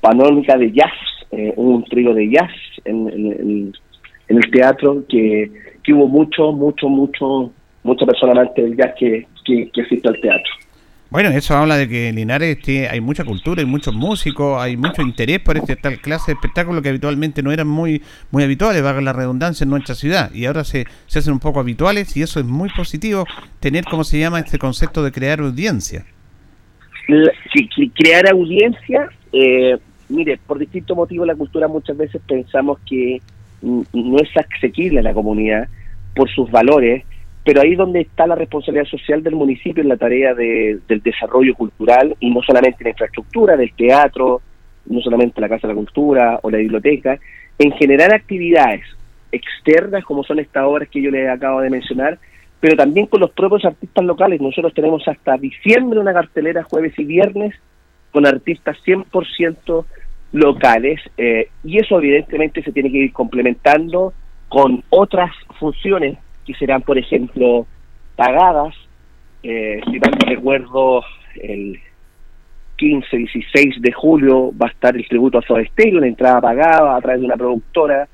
panónica 0.00 0.58
de 0.58 0.72
jazz, 0.72 0.92
eh, 1.30 1.52
un 1.54 1.84
trío 1.84 2.12
de 2.14 2.28
jazz 2.28 2.50
en, 2.84 3.08
en, 3.08 3.72
el 4.26 4.50
teatro 4.50 5.04
que, 5.08 5.71
que 5.82 5.92
hubo 5.92 6.06
mucho, 6.08 6.52
mucho, 6.52 6.88
mucho, 6.88 7.52
mucha 7.82 8.06
persona 8.06 8.32
amante 8.32 8.62
del 8.62 8.76
jazz 8.76 8.92
que, 8.98 9.26
que, 9.44 9.70
que 9.72 9.82
asistió 9.82 10.10
al 10.10 10.20
teatro. 10.20 10.52
Bueno, 11.12 11.28
eso 11.28 11.54
habla 11.54 11.76
de 11.76 11.88
que 11.88 12.08
en 12.08 12.14
Linares 12.14 12.56
hay 12.90 13.02
mucha 13.02 13.22
cultura, 13.22 13.60
hay 13.60 13.66
muchos 13.66 13.94
músicos, 13.94 14.58
hay 14.58 14.78
mucho 14.78 15.02
interés 15.02 15.40
por 15.40 15.58
este 15.58 15.76
tal 15.76 16.00
clase 16.00 16.32
de 16.32 16.36
espectáculos 16.36 16.80
que 16.82 16.88
habitualmente 16.88 17.42
no 17.42 17.52
eran 17.52 17.68
muy 17.68 18.00
muy 18.30 18.42
habituales, 18.44 18.82
valga 18.82 19.02
la 19.02 19.12
redundancia, 19.12 19.64
en 19.64 19.70
nuestra 19.70 19.94
ciudad. 19.94 20.32
Y 20.32 20.46
ahora 20.46 20.64
se, 20.64 20.86
se 21.04 21.18
hacen 21.18 21.34
un 21.34 21.38
poco 21.38 21.60
habituales 21.60 22.16
y 22.16 22.22
eso 22.22 22.40
es 22.40 22.46
muy 22.46 22.70
positivo, 22.74 23.26
tener, 23.60 23.84
¿cómo 23.84 24.04
se 24.04 24.20
llama?, 24.20 24.38
este 24.38 24.58
concepto 24.58 25.04
de 25.04 25.12
crear 25.12 25.40
audiencia. 25.40 26.06
crear 27.94 28.30
audiencia, 28.30 29.10
eh, 29.34 29.76
mire, 30.08 30.38
por 30.46 30.58
distintos 30.58 30.96
motivos 30.96 31.26
la 31.26 31.34
cultura 31.34 31.68
muchas 31.68 31.94
veces 31.94 32.22
pensamos 32.26 32.78
que 32.88 33.20
no 33.62 34.18
es 34.18 34.28
asequible 34.36 35.00
a 35.00 35.02
la 35.02 35.14
comunidad 35.14 35.68
por 36.14 36.28
sus 36.30 36.50
valores, 36.50 37.04
pero 37.44 37.60
ahí 37.60 37.72
es 37.72 37.78
donde 37.78 38.02
está 38.02 38.26
la 38.26 38.34
responsabilidad 38.34 38.86
social 38.86 39.22
del 39.22 39.34
municipio 39.34 39.82
en 39.82 39.88
la 39.88 39.96
tarea 39.96 40.34
del 40.34 41.02
desarrollo 41.02 41.54
cultural 41.54 42.16
y 42.20 42.30
no 42.30 42.42
solamente 42.42 42.84
la 42.84 42.90
infraestructura 42.90 43.56
del 43.56 43.72
teatro, 43.74 44.40
no 44.86 45.00
solamente 45.00 45.40
la 45.40 45.48
Casa 45.48 45.66
de 45.66 45.74
la 45.74 45.78
Cultura 45.78 46.40
o 46.42 46.50
la 46.50 46.58
biblioteca, 46.58 47.18
en 47.58 47.72
generar 47.72 48.14
actividades 48.14 48.82
externas 49.32 50.04
como 50.04 50.22
son 50.22 50.38
estas 50.38 50.64
obras 50.64 50.88
que 50.88 51.02
yo 51.02 51.10
les 51.10 51.28
acabo 51.28 51.60
de 51.60 51.70
mencionar, 51.70 52.18
pero 52.60 52.76
también 52.76 53.06
con 53.06 53.20
los 53.20 53.30
propios 53.30 53.64
artistas 53.64 54.04
locales. 54.04 54.40
Nosotros 54.40 54.72
tenemos 54.74 55.06
hasta 55.08 55.36
diciembre 55.36 55.98
una 55.98 56.12
cartelera 56.12 56.62
jueves 56.62 56.96
y 56.98 57.04
viernes 57.04 57.54
con 58.12 58.26
artistas 58.26 58.76
100% 58.86 59.84
locales 60.32 61.00
eh, 61.18 61.48
y 61.62 61.78
eso 61.78 61.98
evidentemente 61.98 62.62
se 62.62 62.72
tiene 62.72 62.90
que 62.90 62.98
ir 62.98 63.12
complementando 63.12 64.12
con 64.48 64.82
otras 64.90 65.30
funciones 65.58 66.18
que 66.44 66.54
serán, 66.54 66.82
por 66.82 66.98
ejemplo, 66.98 67.66
pagadas. 68.16 68.74
Eh, 69.42 69.80
si 69.84 69.98
mal 69.98 70.12
recuerdo, 70.26 71.02
el 71.36 71.78
15, 72.76 73.16
16 73.16 73.80
de 73.80 73.92
julio 73.92 74.52
va 74.60 74.66
a 74.66 74.70
estar 74.70 74.96
el 74.96 75.06
tributo 75.06 75.38
a 75.38 75.42
Soda 75.42 75.62
una 75.92 76.06
entrada 76.06 76.40
pagada 76.40 76.96
a 76.96 77.00
través 77.00 77.20
de 77.20 77.26
una 77.26 77.36
productora, 77.36 78.08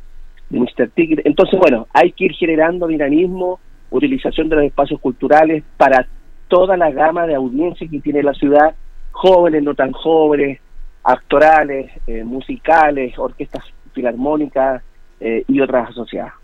de 0.50 0.60
Mr. 0.60 0.90
Ticket. 0.94 1.26
Entonces, 1.26 1.58
bueno, 1.58 1.86
hay 1.92 2.12
que 2.12 2.26
ir 2.26 2.32
generando 2.32 2.86
dinamismo, 2.86 3.60
utilización 3.90 4.48
de 4.48 4.56
los 4.56 4.64
espacios 4.66 5.00
culturales 5.00 5.62
para 5.76 6.06
toda 6.48 6.76
la 6.76 6.90
gama 6.90 7.26
de 7.26 7.34
audiencias 7.34 7.90
que 7.90 8.00
tiene 8.00 8.22
la 8.22 8.34
ciudad, 8.34 8.74
jóvenes, 9.10 9.62
no 9.62 9.74
tan 9.74 9.92
jóvenes, 9.92 10.60
actorales, 11.04 11.90
eh, 12.06 12.24
musicales, 12.24 13.18
orquestas 13.18 13.64
filarmónicas 13.92 14.82
eh, 15.20 15.44
y 15.48 15.60
otras 15.60 15.90
asociadas. 15.90 16.34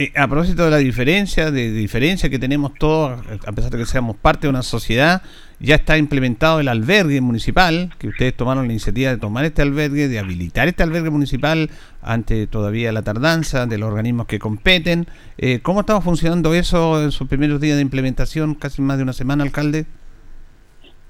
Eh, 0.00 0.14
a 0.16 0.26
propósito 0.26 0.64
de 0.64 0.70
la 0.70 0.78
diferencia, 0.78 1.50
de, 1.50 1.72
diferencia 1.72 2.30
que 2.30 2.38
tenemos 2.38 2.72
todos, 2.78 3.20
a 3.46 3.52
pesar 3.52 3.70
de 3.70 3.76
que 3.76 3.84
seamos 3.84 4.16
parte 4.16 4.46
de 4.46 4.48
una 4.48 4.62
sociedad, 4.62 5.20
ya 5.58 5.74
está 5.74 5.98
implementado 5.98 6.58
el 6.58 6.68
albergue 6.68 7.20
municipal, 7.20 7.92
que 7.98 8.08
ustedes 8.08 8.34
tomaron 8.34 8.66
la 8.66 8.72
iniciativa 8.72 9.10
de 9.10 9.18
tomar 9.18 9.44
este 9.44 9.60
albergue, 9.60 10.08
de 10.08 10.18
habilitar 10.18 10.68
este 10.68 10.82
albergue 10.82 11.10
municipal 11.10 11.68
ante 12.00 12.46
todavía 12.46 12.92
la 12.92 13.02
tardanza 13.02 13.66
de 13.66 13.76
los 13.76 13.90
organismos 13.90 14.26
que 14.26 14.38
competen. 14.38 15.06
Eh, 15.36 15.60
¿Cómo 15.62 15.80
estaba 15.80 16.00
funcionando 16.00 16.54
eso 16.54 17.02
en 17.02 17.12
sus 17.12 17.28
primeros 17.28 17.60
días 17.60 17.76
de 17.76 17.82
implementación, 17.82 18.54
casi 18.54 18.80
más 18.80 18.96
de 18.96 19.02
una 19.02 19.12
semana, 19.12 19.44
alcalde? 19.44 19.84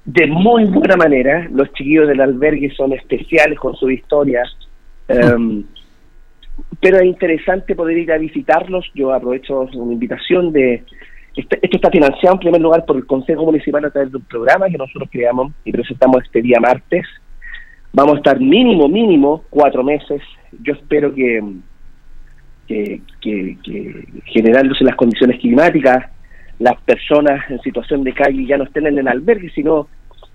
De 0.05 0.25
muy 0.27 0.65
buena 0.65 0.95
manera, 0.95 1.47
los 1.51 1.71
chiquillos 1.73 2.07
del 2.07 2.21
albergue 2.21 2.71
son 2.75 2.93
especiales 2.93 3.59
con 3.59 3.75
su 3.75 3.89
historia. 3.89 4.43
Em, 5.07 5.63
pero 6.79 6.97
es 6.97 7.05
interesante 7.05 7.75
poder 7.75 7.97
ir 7.97 8.11
a 8.11 8.17
visitarlos. 8.17 8.89
Yo 8.95 9.13
aprovecho 9.13 9.61
una 9.73 9.93
invitación 9.93 10.51
de... 10.51 10.83
Este, 11.35 11.59
esto 11.61 11.77
está 11.77 11.89
financiado 11.89 12.35
en 12.35 12.39
primer 12.39 12.61
lugar 12.61 12.85
por 12.85 12.97
el 12.97 13.05
Consejo 13.05 13.45
Municipal 13.45 13.85
a 13.85 13.89
través 13.89 14.11
de 14.11 14.17
un 14.17 14.25
programa 14.25 14.69
que 14.69 14.77
nosotros 14.77 15.07
creamos 15.11 15.53
y 15.63 15.71
presentamos 15.71 16.23
este 16.23 16.41
día 16.41 16.59
martes. 16.59 17.05
Vamos 17.93 18.15
a 18.15 18.17
estar 18.17 18.39
mínimo, 18.39 18.89
mínimo 18.89 19.43
cuatro 19.49 19.83
meses. 19.83 20.21
Yo 20.63 20.73
espero 20.73 21.13
que, 21.13 21.41
que, 22.67 23.01
que, 23.21 23.57
que 23.63 24.07
generándose 24.25 24.83
las 24.83 24.95
condiciones 24.95 25.39
climáticas, 25.39 26.07
las 26.61 26.79
personas 26.81 27.49
en 27.49 27.59
situación 27.61 28.03
de 28.03 28.13
calle 28.13 28.45
ya 28.45 28.57
no 28.57 28.65
estén 28.65 28.85
en 28.85 28.99
el 28.99 29.07
albergue, 29.07 29.49
sino 29.49 29.87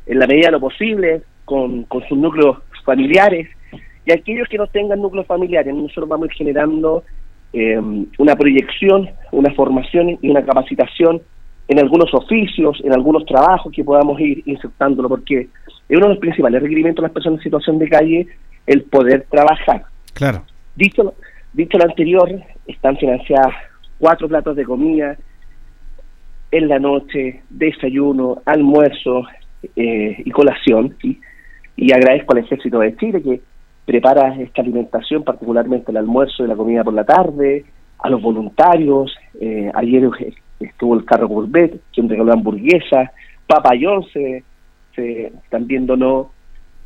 en 0.06 0.18
la 0.18 0.26
medida 0.26 0.46
de 0.46 0.52
lo 0.52 0.60
posible, 0.60 1.22
con, 1.44 1.84
con 1.84 2.02
sus 2.08 2.18
núcleos 2.18 2.58
familiares, 2.84 3.48
y 4.04 4.12
aquellos 4.12 4.48
que 4.48 4.58
no 4.58 4.66
tengan 4.66 5.00
núcleos 5.00 5.26
familiares, 5.26 5.72
nosotros 5.72 6.08
vamos 6.08 6.24
a 6.24 6.32
ir 6.32 6.36
generando 6.36 7.04
eh, 7.52 7.80
una 8.18 8.34
proyección, 8.34 9.08
una 9.30 9.52
formación 9.54 10.18
y 10.20 10.28
una 10.28 10.44
capacitación 10.44 11.22
en 11.68 11.78
algunos 11.78 12.12
oficios, 12.12 12.80
en 12.84 12.92
algunos 12.92 13.24
trabajos 13.24 13.72
que 13.72 13.84
podamos 13.84 14.20
ir 14.20 14.42
insertándolo, 14.46 15.08
porque 15.08 15.48
es 15.88 15.96
uno 15.96 16.06
de 16.06 16.14
los 16.14 16.18
principales 16.18 16.60
requerimientos 16.60 17.02
de 17.02 17.08
las 17.08 17.14
personas 17.14 17.38
en 17.38 17.44
situación 17.44 17.78
de 17.78 17.88
calle 17.88 18.26
el 18.66 18.82
poder 18.82 19.26
trabajar. 19.30 19.84
Claro. 20.12 20.42
Dicho, 20.74 21.14
dicho 21.52 21.78
lo 21.78 21.84
anterior, 21.84 22.28
están 22.66 22.96
financiadas 22.96 23.54
cuatro 23.98 24.28
platos 24.28 24.56
de 24.56 24.64
comida 24.64 25.16
en 26.50 26.68
la 26.68 26.78
noche, 26.78 27.42
desayuno, 27.50 28.42
almuerzo 28.44 29.24
eh, 29.74 30.22
y 30.24 30.30
colación. 30.30 30.96
Y 31.76 31.92
agradezco 31.92 32.32
al 32.32 32.44
Ejército 32.44 32.78
de 32.78 32.96
Chile 32.96 33.22
que 33.22 33.40
prepara 33.84 34.34
esta 34.40 34.62
alimentación, 34.62 35.22
particularmente 35.22 35.90
el 35.90 35.98
almuerzo 35.98 36.44
y 36.44 36.48
la 36.48 36.56
comida 36.56 36.84
por 36.84 36.94
la 36.94 37.04
tarde, 37.04 37.64
a 37.98 38.08
los 38.08 38.20
voluntarios. 38.20 39.14
Eh, 39.40 39.70
ayer 39.74 40.08
estuvo 40.60 40.94
el 40.94 41.04
carro 41.04 41.28
Courbet, 41.28 41.80
quien 41.92 42.08
regaló 42.08 42.32
hamburguesas, 42.32 43.10
papayón 43.46 44.04
se, 44.12 44.42
se 44.94 45.32
también 45.50 45.86
donó 45.86 46.30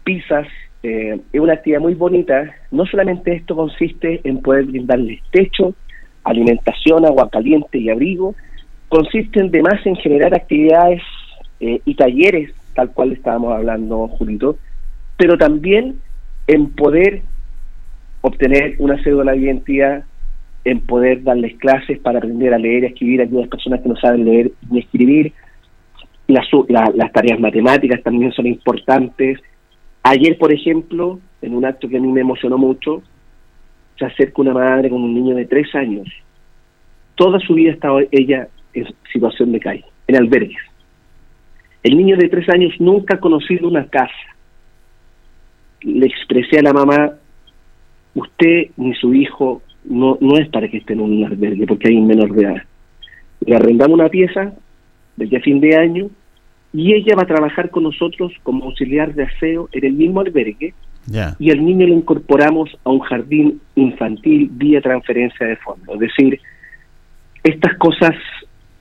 pizzas. 0.05 0.47
Eh, 0.83 1.21
es 1.33 1.41
una 1.41 1.55
actividad 1.55 1.81
muy 1.81 1.95
bonita. 1.95 2.55
No 2.71 2.87
solamente 2.87 3.35
esto 3.35 3.57
consiste 3.57 4.21
en 4.25 4.41
poder 4.41 4.65
brindarles 4.65 5.21
techo, 5.31 5.75
alimentación, 6.25 7.05
agua 7.07 7.29
caliente 7.31 7.79
y 7.79 7.91
abrigo, 7.91 8.35
consiste 8.91 9.41
además 9.41 9.81
en 9.87 9.97
generar 9.97 10.35
actividades 10.35 11.01
eh, 11.61 11.81
y 11.85 11.95
talleres, 11.95 12.53
tal 12.75 12.91
cual 12.91 13.13
estábamos 13.13 13.55
hablando, 13.55 14.09
Julito, 14.09 14.59
pero 15.17 15.39
también 15.39 16.01
en 16.47 16.71
poder 16.73 17.23
obtener 18.21 18.75
una 18.79 19.03
cédula 19.03 19.33
de 19.33 19.39
identidad, 19.39 20.05
en 20.65 20.81
poder 20.81 21.23
darles 21.23 21.57
clases 21.57 21.99
para 22.01 22.19
aprender 22.19 22.53
a 22.53 22.59
leer 22.59 22.83
y 22.83 22.87
escribir 22.87 23.21
a 23.21 23.25
aquellas 23.25 23.49
personas 23.49 23.81
que 23.81 23.89
no 23.89 23.97
saben 23.97 24.25
leer 24.25 24.53
ni 24.69 24.81
escribir. 24.81 25.33
Las, 26.27 26.47
las 26.95 27.13
tareas 27.13 27.41
matemáticas 27.41 28.03
también 28.03 28.33
son 28.33 28.47
importantes. 28.47 29.39
Ayer, 30.03 30.37
por 30.37 30.53
ejemplo, 30.53 31.19
en 31.43 31.55
un 31.55 31.65
acto 31.65 31.89
que 31.89 31.97
a 31.97 32.01
mí 32.01 32.09
me 32.13 32.21
emocionó 32.21 32.59
mucho, 32.59 33.03
se 33.99 34.05
acerca 34.05 34.43
una 34.43 34.53
madre 34.53 34.91
con 34.91 35.03
un 35.03 35.15
niño 35.15 35.37
de 35.37 35.47
tres 35.47 35.75
años. 35.75 36.09
Toda 37.15 37.39
su 37.41 37.55
vida 37.55 37.71
ha 37.71 37.75
estado 37.75 38.01
ella 38.11 38.49
en 38.75 38.87
situación 39.13 39.53
de 39.53 39.61
calle, 39.61 39.85
en 40.07 40.17
albergues. 40.17 40.63
El 41.83 41.97
niño 41.97 42.17
de 42.17 42.29
tres 42.29 42.49
años 42.49 42.75
nunca 42.79 43.15
ha 43.15 43.21
conocido 43.21 43.69
una 43.69 43.87
casa. 43.87 44.13
Le 45.83 46.07
expresé 46.07 46.59
a 46.59 46.63
la 46.63 46.73
mamá, 46.73 47.13
usted 48.15 48.69
ni 48.77 48.95
su 48.95 49.15
hijo 49.15 49.63
no, 49.85 50.19
no 50.21 50.37
es 50.37 50.49
para 50.49 50.69
que 50.69 50.79
esté 50.79 50.93
en 50.93 51.01
un 51.01 51.25
albergue, 51.25 51.67
porque 51.67 51.89
hay 51.89 52.01
menor 52.01 52.35
de 52.35 52.43
edad. 52.43 52.63
Le 53.47 53.57
arrendamos 53.57 53.99
una 53.99 54.09
pieza 54.09 54.53
desde 55.17 55.39
a 55.39 55.41
fin 55.41 55.61
de 55.61 55.77
año 55.77 56.11
y 56.73 56.95
ella 56.95 57.17
va 57.17 57.23
a 57.23 57.27
trabajar 57.27 57.71
con 57.71 57.85
nosotros 57.85 58.33
como 58.43 58.67
auxiliar 58.67 59.15
de 59.15 59.25
aseo 59.25 59.69
en 59.73 59.85
el 59.85 59.93
mismo 59.95 60.21
albergue 60.21 60.75
y 61.39 61.51
al 61.51 61.65
niño 61.65 61.87
lo 61.87 61.95
incorporamos 61.95 62.71
a 62.85 62.91
un 62.91 63.01
jardín 63.01 63.61
infantil 63.75 64.49
vía 64.53 64.81
transferencia 64.81 65.47
de 65.47 65.57
fondos. 65.57 65.95
Es 65.95 66.01
decir, 66.01 66.41
estas 67.43 67.77
cosas 67.79 68.15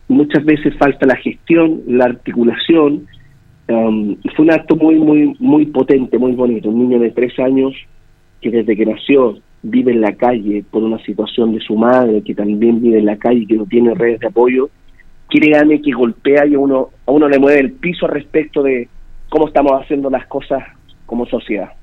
muchas 0.09 0.43
veces 0.43 0.75
falta 0.77 1.05
la 1.05 1.15
gestión, 1.15 1.81
la 1.87 2.05
articulación, 2.05 3.07
um, 3.69 4.17
fue 4.35 4.45
un 4.45 4.51
acto 4.51 4.75
muy, 4.75 4.95
muy, 4.95 5.35
muy 5.39 5.67
potente, 5.67 6.17
muy 6.17 6.33
bonito. 6.33 6.69
Un 6.69 6.79
niño 6.79 6.99
de 6.99 7.11
tres 7.11 7.39
años 7.39 7.73
que 8.41 8.49
desde 8.49 8.75
que 8.75 8.85
nació 8.85 9.37
vive 9.61 9.91
en 9.91 10.01
la 10.01 10.13
calle 10.13 10.63
por 10.69 10.83
una 10.83 10.97
situación 11.03 11.53
de 11.53 11.61
su 11.61 11.75
madre, 11.75 12.23
que 12.23 12.33
también 12.33 12.81
vive 12.81 12.99
en 12.99 13.05
la 13.05 13.17
calle, 13.17 13.41
y 13.41 13.47
que 13.47 13.55
no 13.55 13.65
tiene 13.65 13.93
redes 13.93 14.19
de 14.19 14.27
apoyo, 14.27 14.69
créame 15.29 15.81
que 15.81 15.91
golpea 15.91 16.45
y 16.47 16.55
a 16.55 16.59
uno, 16.59 16.89
a 17.05 17.11
uno 17.11 17.29
le 17.29 17.39
mueve 17.39 17.59
el 17.59 17.71
piso 17.73 18.07
respecto 18.07 18.63
de 18.63 18.89
cómo 19.29 19.47
estamos 19.47 19.73
haciendo 19.73 20.09
las 20.09 20.25
cosas 20.27 20.63
como 21.05 21.25
sociedad. 21.27 21.73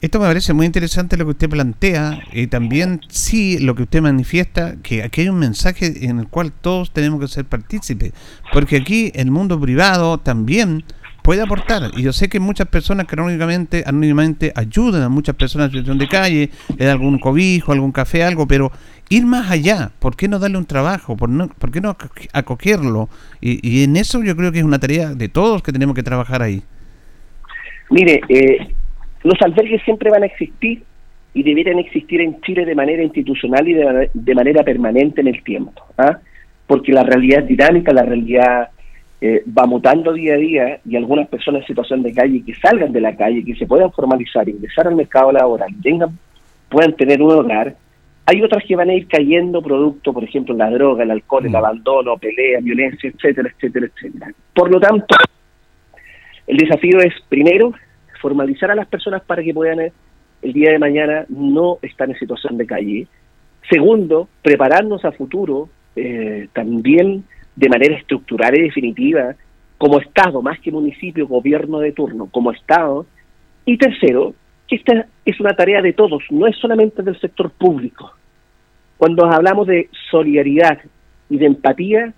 Esto 0.00 0.20
me 0.20 0.26
parece 0.26 0.52
muy 0.52 0.64
interesante 0.64 1.16
lo 1.16 1.24
que 1.24 1.32
usted 1.32 1.48
plantea 1.48 2.20
y 2.32 2.46
también 2.46 3.00
sí 3.08 3.58
lo 3.58 3.74
que 3.74 3.82
usted 3.82 4.00
manifiesta, 4.00 4.76
que 4.80 5.02
aquí 5.02 5.22
hay 5.22 5.28
un 5.28 5.40
mensaje 5.40 6.06
en 6.06 6.20
el 6.20 6.28
cual 6.28 6.52
todos 6.52 6.92
tenemos 6.92 7.20
que 7.20 7.26
ser 7.26 7.46
partícipes, 7.46 8.12
porque 8.52 8.76
aquí 8.76 9.10
el 9.16 9.32
mundo 9.32 9.60
privado 9.60 10.18
también 10.18 10.84
puede 11.22 11.42
aportar. 11.42 11.90
Y 11.96 12.02
yo 12.02 12.12
sé 12.12 12.28
que 12.28 12.38
muchas 12.38 12.68
personas 12.68 13.06
que 13.06 13.16
anónimamente, 13.16 13.82
anónimamente 13.84 14.52
ayudan 14.54 15.02
a 15.02 15.08
muchas 15.08 15.34
personas 15.34 15.66
en 15.66 15.72
situación 15.72 15.98
de 15.98 16.06
calle, 16.06 16.50
le 16.76 16.84
dan 16.84 16.92
algún 16.92 17.18
cobijo, 17.18 17.72
algún 17.72 17.90
café, 17.90 18.22
algo, 18.22 18.46
pero 18.46 18.70
ir 19.08 19.26
más 19.26 19.50
allá, 19.50 19.90
¿por 19.98 20.14
qué 20.14 20.28
no 20.28 20.38
darle 20.38 20.58
un 20.58 20.66
trabajo? 20.66 21.16
¿Por, 21.16 21.28
no, 21.28 21.48
por 21.48 21.72
qué 21.72 21.80
no 21.80 21.96
acogerlo? 22.32 23.08
Y, 23.40 23.68
y 23.68 23.82
en 23.82 23.96
eso 23.96 24.22
yo 24.22 24.36
creo 24.36 24.52
que 24.52 24.60
es 24.60 24.64
una 24.64 24.78
tarea 24.78 25.12
de 25.12 25.28
todos 25.28 25.60
que 25.60 25.72
tenemos 25.72 25.96
que 25.96 26.04
trabajar 26.04 26.40
ahí. 26.40 26.62
Mire, 27.90 28.20
eh, 28.28 28.74
los 29.28 29.42
albergues 29.42 29.82
siempre 29.82 30.10
van 30.10 30.22
a 30.22 30.26
existir 30.26 30.82
y 31.34 31.42
deberían 31.42 31.78
existir 31.78 32.20
en 32.22 32.40
Chile 32.40 32.64
de 32.64 32.74
manera 32.74 33.02
institucional 33.02 33.68
y 33.68 33.74
de, 33.74 34.34
manera 34.34 34.62
permanente 34.62 35.20
en 35.20 35.28
el 35.28 35.44
tiempo, 35.44 35.82
¿ah? 35.98 36.18
porque 36.66 36.92
la 36.92 37.02
realidad 37.02 37.42
es 37.42 37.48
dinámica, 37.48 37.92
la 37.92 38.04
realidad 38.04 38.70
eh, 39.20 39.42
va 39.46 39.66
mutando 39.66 40.14
día 40.14 40.34
a 40.34 40.38
día 40.38 40.80
y 40.88 40.96
algunas 40.96 41.28
personas 41.28 41.60
en 41.60 41.66
situación 41.66 42.02
de 42.02 42.14
calle 42.14 42.42
que 42.44 42.54
salgan 42.54 42.90
de 42.90 43.02
la 43.02 43.14
calle, 43.14 43.44
que 43.44 43.54
se 43.54 43.66
puedan 43.66 43.92
formalizar, 43.92 44.48
ingresar 44.48 44.86
al 44.88 44.96
mercado 44.96 45.30
laboral, 45.30 45.74
tengan, 45.82 46.18
puedan 46.70 46.94
tener 46.94 47.20
un 47.20 47.32
hogar, 47.32 47.76
hay 48.24 48.42
otras 48.42 48.64
que 48.64 48.76
van 48.76 48.88
a 48.88 48.94
ir 48.94 49.06
cayendo 49.08 49.60
producto, 49.60 50.14
por 50.14 50.24
ejemplo, 50.24 50.54
la 50.54 50.70
droga, 50.70 51.04
el 51.04 51.10
alcohol, 51.10 51.44
el 51.44 51.52
mm. 51.52 51.56
abandono, 51.56 52.16
pelea, 52.16 52.60
violencia, 52.60 53.10
etcétera, 53.10 53.50
etcétera, 53.54 53.86
etcétera. 53.86 54.32
Por 54.54 54.70
lo 54.70 54.80
tanto, 54.80 55.14
el 56.46 56.56
desafío 56.56 57.00
es, 57.00 57.12
primero, 57.28 57.74
formalizar 58.20 58.70
a 58.70 58.74
las 58.74 58.86
personas 58.86 59.22
para 59.22 59.42
que 59.42 59.54
puedan 59.54 59.80
eh, 59.80 59.92
el 60.42 60.52
día 60.52 60.72
de 60.72 60.78
mañana 60.78 61.26
no 61.28 61.78
estar 61.82 62.08
en 62.08 62.18
situación 62.18 62.56
de 62.56 62.66
calle. 62.66 63.06
Segundo, 63.70 64.28
prepararnos 64.42 65.04
a 65.04 65.12
futuro 65.12 65.68
eh, 65.96 66.48
también 66.52 67.24
de 67.56 67.68
manera 67.68 67.96
estructural 67.96 68.56
y 68.56 68.62
definitiva 68.62 69.34
como 69.78 70.00
Estado, 70.00 70.42
más 70.42 70.58
que 70.60 70.72
municipio, 70.72 71.26
gobierno 71.26 71.78
de 71.78 71.92
turno, 71.92 72.28
como 72.30 72.52
Estado. 72.52 73.06
Y 73.64 73.78
tercero, 73.78 74.34
que 74.66 74.76
esta 74.76 75.06
es 75.24 75.40
una 75.40 75.54
tarea 75.54 75.80
de 75.82 75.92
todos, 75.92 76.22
no 76.30 76.46
es 76.46 76.56
solamente 76.56 77.02
del 77.02 77.18
sector 77.20 77.50
público. 77.50 78.12
Cuando 78.96 79.26
hablamos 79.26 79.66
de 79.68 79.88
solidaridad 80.10 80.78
y 81.30 81.38
de 81.38 81.46
empatía, 81.46 82.12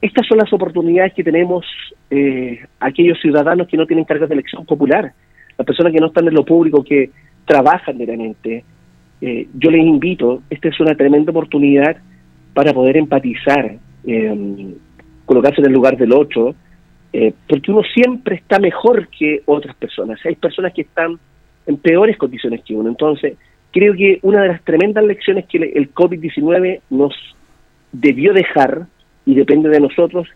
estas 0.00 0.26
son 0.26 0.38
las 0.38 0.52
oportunidades 0.52 1.14
que 1.14 1.24
tenemos 1.24 1.64
eh, 2.10 2.64
aquellos 2.80 3.18
ciudadanos 3.20 3.66
que 3.66 3.76
no 3.76 3.86
tienen 3.86 4.04
cargas 4.04 4.28
de 4.28 4.34
elección 4.34 4.64
popular, 4.66 5.12
las 5.56 5.66
personas 5.66 5.92
que 5.92 6.00
no 6.00 6.08
están 6.08 6.28
en 6.28 6.34
lo 6.34 6.44
público, 6.44 6.84
que 6.84 7.10
trabajan 7.44 7.96
diariamente. 7.96 8.64
Eh, 9.20 9.48
yo 9.54 9.70
les 9.70 9.80
invito, 9.80 10.42
esta 10.50 10.68
es 10.68 10.78
una 10.80 10.94
tremenda 10.94 11.30
oportunidad 11.30 11.96
para 12.52 12.72
poder 12.72 12.96
empatizar, 12.96 13.76
eh, 14.06 14.74
colocarse 15.24 15.60
en 15.60 15.66
el 15.66 15.72
lugar 15.72 15.96
del 15.96 16.12
otro, 16.12 16.54
eh, 17.12 17.32
porque 17.48 17.70
uno 17.70 17.82
siempre 17.94 18.36
está 18.36 18.58
mejor 18.58 19.08
que 19.08 19.42
otras 19.46 19.74
personas. 19.76 20.20
Hay 20.26 20.36
personas 20.36 20.74
que 20.74 20.82
están 20.82 21.18
en 21.66 21.76
peores 21.78 22.16
condiciones 22.18 22.62
que 22.62 22.74
uno. 22.74 22.90
Entonces, 22.90 23.38
creo 23.72 23.94
que 23.94 24.18
una 24.22 24.42
de 24.42 24.48
las 24.48 24.62
tremendas 24.62 25.04
lecciones 25.04 25.46
que 25.46 25.58
el 25.58 25.94
COVID-19 25.94 26.80
nos 26.90 27.14
debió 27.92 28.32
dejar 28.32 28.86
y 29.26 29.34
depende 29.34 29.68
de 29.68 29.80
nosotros, 29.80 30.28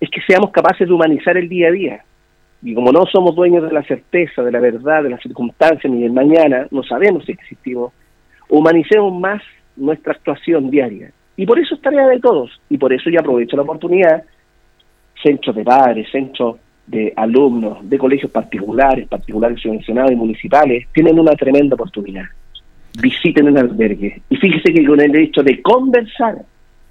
es 0.00 0.08
que 0.10 0.22
seamos 0.22 0.50
capaces 0.52 0.86
de 0.86 0.94
humanizar 0.94 1.36
el 1.36 1.48
día 1.48 1.68
a 1.68 1.72
día. 1.72 2.04
Y 2.62 2.74
como 2.74 2.92
no 2.92 3.04
somos 3.06 3.34
dueños 3.34 3.64
de 3.64 3.72
la 3.72 3.82
certeza, 3.82 4.42
de 4.42 4.52
la 4.52 4.60
verdad, 4.60 5.02
de 5.02 5.10
las 5.10 5.20
circunstancias 5.20 5.92
ni 5.92 6.02
del 6.02 6.12
mañana, 6.12 6.66
no 6.70 6.82
sabemos 6.82 7.24
si 7.24 7.32
existimos, 7.32 7.92
humanicemos 8.48 9.12
más 9.18 9.42
nuestra 9.76 10.12
actuación 10.12 10.70
diaria. 10.70 11.12
Y 11.36 11.46
por 11.46 11.58
eso 11.58 11.74
es 11.74 11.80
tarea 11.80 12.06
de 12.06 12.20
todos. 12.20 12.50
Y 12.70 12.78
por 12.78 12.92
eso 12.92 13.10
yo 13.10 13.20
aprovecho 13.20 13.56
la 13.56 13.62
oportunidad, 13.62 14.22
centros 15.22 15.54
de 15.54 15.64
padres, 15.64 16.08
centros 16.10 16.56
de 16.86 17.12
alumnos, 17.16 17.88
de 17.88 17.98
colegios 17.98 18.32
particulares, 18.32 19.06
particulares 19.06 19.60
subvencionados 19.60 20.10
y 20.12 20.16
municipales, 20.16 20.86
tienen 20.92 21.18
una 21.18 21.32
tremenda 21.32 21.74
oportunidad. 21.74 22.24
Visiten 23.00 23.48
el 23.48 23.58
albergue. 23.58 24.22
Y 24.30 24.36
fíjese 24.36 24.72
que 24.72 24.84
con 24.84 25.00
el 25.00 25.14
hecho 25.14 25.42
de 25.42 25.60
conversar 25.60 26.38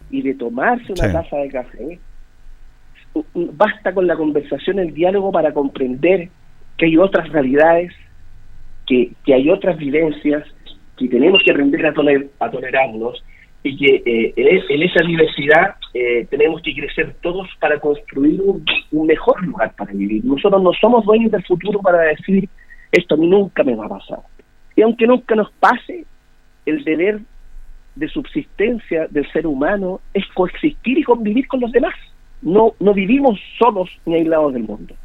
y 0.09 0.21
de 0.21 0.33
tomarse 0.35 0.93
una 0.93 1.11
taza 1.11 1.37
de 1.37 1.49
café, 1.49 1.99
basta 3.33 3.93
con 3.93 4.07
la 4.07 4.15
conversación, 4.15 4.79
el 4.79 4.93
diálogo 4.93 5.31
para 5.31 5.53
comprender 5.53 6.29
que 6.77 6.85
hay 6.85 6.97
otras 6.97 7.29
realidades, 7.29 7.91
que, 8.85 9.11
que 9.25 9.33
hay 9.33 9.49
otras 9.49 9.77
vivencias, 9.77 10.43
que 10.97 11.07
tenemos 11.07 11.41
que 11.43 11.51
aprender 11.51 11.85
a, 11.85 11.93
toler, 11.93 12.29
a 12.39 12.49
tolerarnos 12.49 13.23
y 13.63 13.75
que 13.77 14.03
eh, 14.05 14.33
en, 14.35 14.81
esa 14.81 15.03
diversidad 15.05 15.75
eh, 15.93 16.25
tenemos 16.29 16.61
que 16.61 16.73
crecer 16.73 17.15
todos 17.21 17.47
para 17.59 17.79
construir 17.79 18.41
un, 18.41 18.63
un, 18.91 19.07
mejor 19.07 19.43
lugar 19.43 19.73
para 19.75 19.91
vivir. 19.93 20.23
Nosotros 20.23 20.61
no 20.61 20.71
somos 20.73 21.05
dueños 21.05 21.31
del 21.31 21.43
futuro 21.43 21.79
para 21.79 22.01
decir 22.01 22.47
esto 22.91 23.15
a 23.15 23.17
mí 23.17 23.27
nunca 23.27 23.63
me 23.63 23.75
va 23.75 23.85
a 23.85 23.89
pasar. 23.89 24.19
Y 24.75 24.81
aunque 24.81 25.07
nunca 25.07 25.35
nos 25.35 25.51
pase, 25.53 26.05
el 26.65 26.83
deber 26.83 27.19
de 27.97 28.07
subsistencia 28.09 29.07
del 29.09 29.29
ser 29.31 29.47
humano 29.47 30.01
es 30.13 30.25
coexistir 30.33 30.97
y 30.97 31.03
convivir 31.03 31.47
con 31.47 31.59
los 31.59 31.71
demás. 31.71 31.93
No, 32.41 32.73
no 32.79 32.93
vivimos 32.93 33.39
solos 33.57 33.89
ni 34.05 34.15
aislados 34.15 34.53
del 34.53 34.63
mundo. 34.63 34.95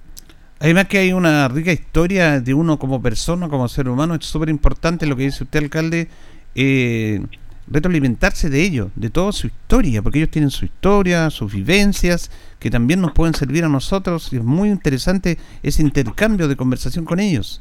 Además 0.60 0.86
que 0.86 0.98
hay 0.98 1.12
una 1.12 1.48
rica 1.48 1.72
historia 1.72 2.40
de 2.40 2.54
uno 2.54 2.78
como 2.78 3.02
persona, 3.02 3.48
como 3.48 3.66
ser 3.66 3.88
humano, 3.88 4.14
es 4.14 4.24
súper 4.24 4.48
importante 4.48 5.06
lo 5.06 5.16
que 5.16 5.24
dice 5.24 5.42
usted, 5.42 5.64
alcalde, 5.64 6.08
eh, 6.54 7.20
retroalimentarse 7.66 8.48
de 8.48 8.62
ellos, 8.62 8.90
de 8.94 9.10
toda 9.10 9.32
su 9.32 9.48
historia, 9.48 10.02
porque 10.02 10.18
ellos 10.18 10.30
tienen 10.30 10.50
su 10.50 10.64
historia, 10.64 11.30
sus 11.30 11.52
vivencias, 11.52 12.30
que 12.60 12.70
también 12.70 13.00
nos 13.00 13.12
pueden 13.12 13.34
servir 13.34 13.64
a 13.64 13.68
nosotros, 13.68 14.32
y 14.32 14.36
es 14.36 14.44
muy 14.44 14.68
interesante 14.68 15.36
ese 15.64 15.82
intercambio 15.82 16.46
de 16.46 16.54
conversación 16.54 17.04
con 17.04 17.18
ellos. 17.18 17.60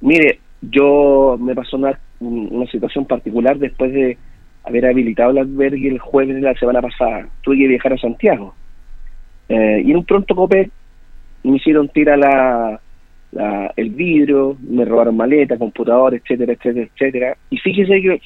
Mire, 0.00 0.40
yo 0.62 1.36
me 1.40 1.54
pasó 1.54 1.76
una, 1.76 1.98
una 2.20 2.66
situación 2.66 3.04
particular 3.04 3.58
después 3.58 3.92
de 3.92 4.18
haber 4.64 4.86
habilitado 4.86 5.30
el 5.30 5.38
albergue 5.38 5.88
el 5.88 5.98
jueves 5.98 6.36
de 6.36 6.42
la 6.42 6.54
semana 6.54 6.82
pasada. 6.82 7.28
Tuve 7.42 7.58
que 7.58 7.68
viajar 7.68 7.92
a 7.92 7.98
Santiago. 7.98 8.54
Eh, 9.48 9.82
y 9.84 9.90
en 9.90 9.96
un 9.96 10.04
pronto 10.04 10.34
copé 10.34 10.70
me 11.42 11.56
hicieron 11.56 11.88
tirar 11.88 12.18
la, 12.18 12.80
el 13.76 13.90
vidrio, 13.90 14.56
me 14.60 14.84
robaron 14.84 15.16
maleta, 15.16 15.56
computador, 15.56 16.14
etcétera, 16.14 16.52
etcétera, 16.52 16.88
etcétera. 16.94 17.36
Y 17.50 17.58
fíjese 17.58 18.00
que 18.02 18.20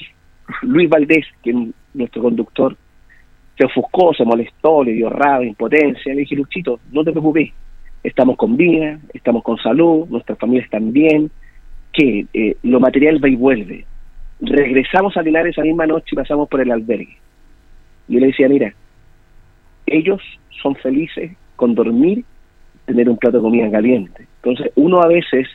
Luis 0.62 0.88
Valdés, 0.88 1.27
que 1.42 1.51
es 1.51 1.57
nuestro 1.95 2.23
conductor, 2.23 2.77
se 3.57 3.64
ofuscó, 3.64 4.14
se 4.14 4.25
molestó, 4.25 4.83
le 4.83 4.92
dio 4.92 5.11
rabia, 5.11 5.49
impotencia. 5.49 6.14
Le 6.14 6.21
dije, 6.21 6.37
Luchito, 6.37 6.81
no 6.90 7.05
te 7.05 7.12
preocupes, 7.12 7.51
estamos 8.03 8.37
con 8.37 8.57
vida, 8.57 8.99
estamos 9.12 9.42
con 9.42 9.59
salud, 9.59 10.07
nuestras 10.09 10.38
familias 10.38 10.64
están 10.64 10.92
bien, 10.92 11.31
que 11.92 12.26
eh, 12.33 12.57
lo 12.62 12.81
material 12.81 13.22
va 13.22 13.28
y 13.28 13.37
vuelve. 13.37 13.85
Regresamos 14.40 15.16
a 15.16 15.22
Linares 15.22 15.52
esa 15.52 15.62
misma 15.62 15.87
noche 15.87 16.11
y 16.12 16.16
pasamos 16.16 16.48
por 16.48 16.61
el 16.61 16.72
albergue. 16.72 17.16
Yo 18.09 18.18
le 18.18 18.28
decía, 18.28 18.48
mira, 18.48 18.74
ellos 19.87 20.20
son 20.62 20.74
felices 20.76 21.33
con 21.57 21.74
dormir, 21.74 22.24
tener 22.87 23.09
un 23.09 23.16
plato 23.16 23.37
de 23.37 23.42
comida 23.42 23.70
caliente. 23.70 24.26
Entonces, 24.42 24.72
uno 24.74 25.02
a 25.02 25.07
veces 25.07 25.48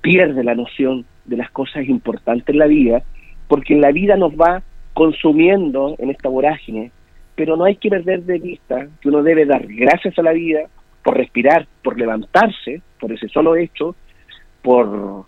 pierde 0.00 0.44
la 0.44 0.54
noción 0.54 1.04
de 1.24 1.36
las 1.36 1.50
cosas 1.50 1.88
importantes 1.88 2.48
en 2.48 2.58
la 2.58 2.66
vida, 2.66 3.02
porque 3.46 3.74
la 3.76 3.92
vida 3.92 4.16
nos 4.16 4.32
va 4.34 4.62
consumiendo 4.94 5.96
en 5.98 6.10
esta 6.10 6.28
vorágine, 6.28 6.90
pero 7.34 7.56
no 7.56 7.64
hay 7.64 7.76
que 7.76 7.88
perder 7.88 8.24
de 8.24 8.38
vista 8.38 8.88
que 9.00 9.08
uno 9.08 9.22
debe 9.22 9.46
dar 9.46 9.64
gracias 9.66 10.18
a 10.18 10.22
la 10.22 10.32
vida 10.32 10.62
por 11.04 11.16
respirar, 11.16 11.66
por 11.82 11.98
levantarse, 11.98 12.82
por 13.00 13.12
ese 13.12 13.28
solo 13.28 13.56
hecho, 13.56 13.94
por 14.60 15.24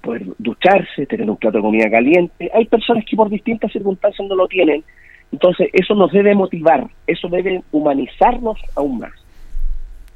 poder 0.00 0.26
ducharse, 0.38 1.06
tener 1.06 1.28
un 1.28 1.36
plato 1.36 1.58
de 1.58 1.62
comida 1.62 1.90
caliente. 1.90 2.50
Hay 2.54 2.66
personas 2.66 3.04
que 3.04 3.16
por 3.16 3.28
distintas 3.28 3.72
circunstancias 3.72 4.26
no 4.28 4.34
lo 4.34 4.48
tienen. 4.48 4.84
Entonces, 5.32 5.68
eso 5.72 5.94
nos 5.94 6.10
debe 6.12 6.34
motivar, 6.34 6.86
eso 7.06 7.28
debe 7.28 7.62
humanizarnos 7.70 8.58
aún 8.74 9.00
más. 9.00 9.12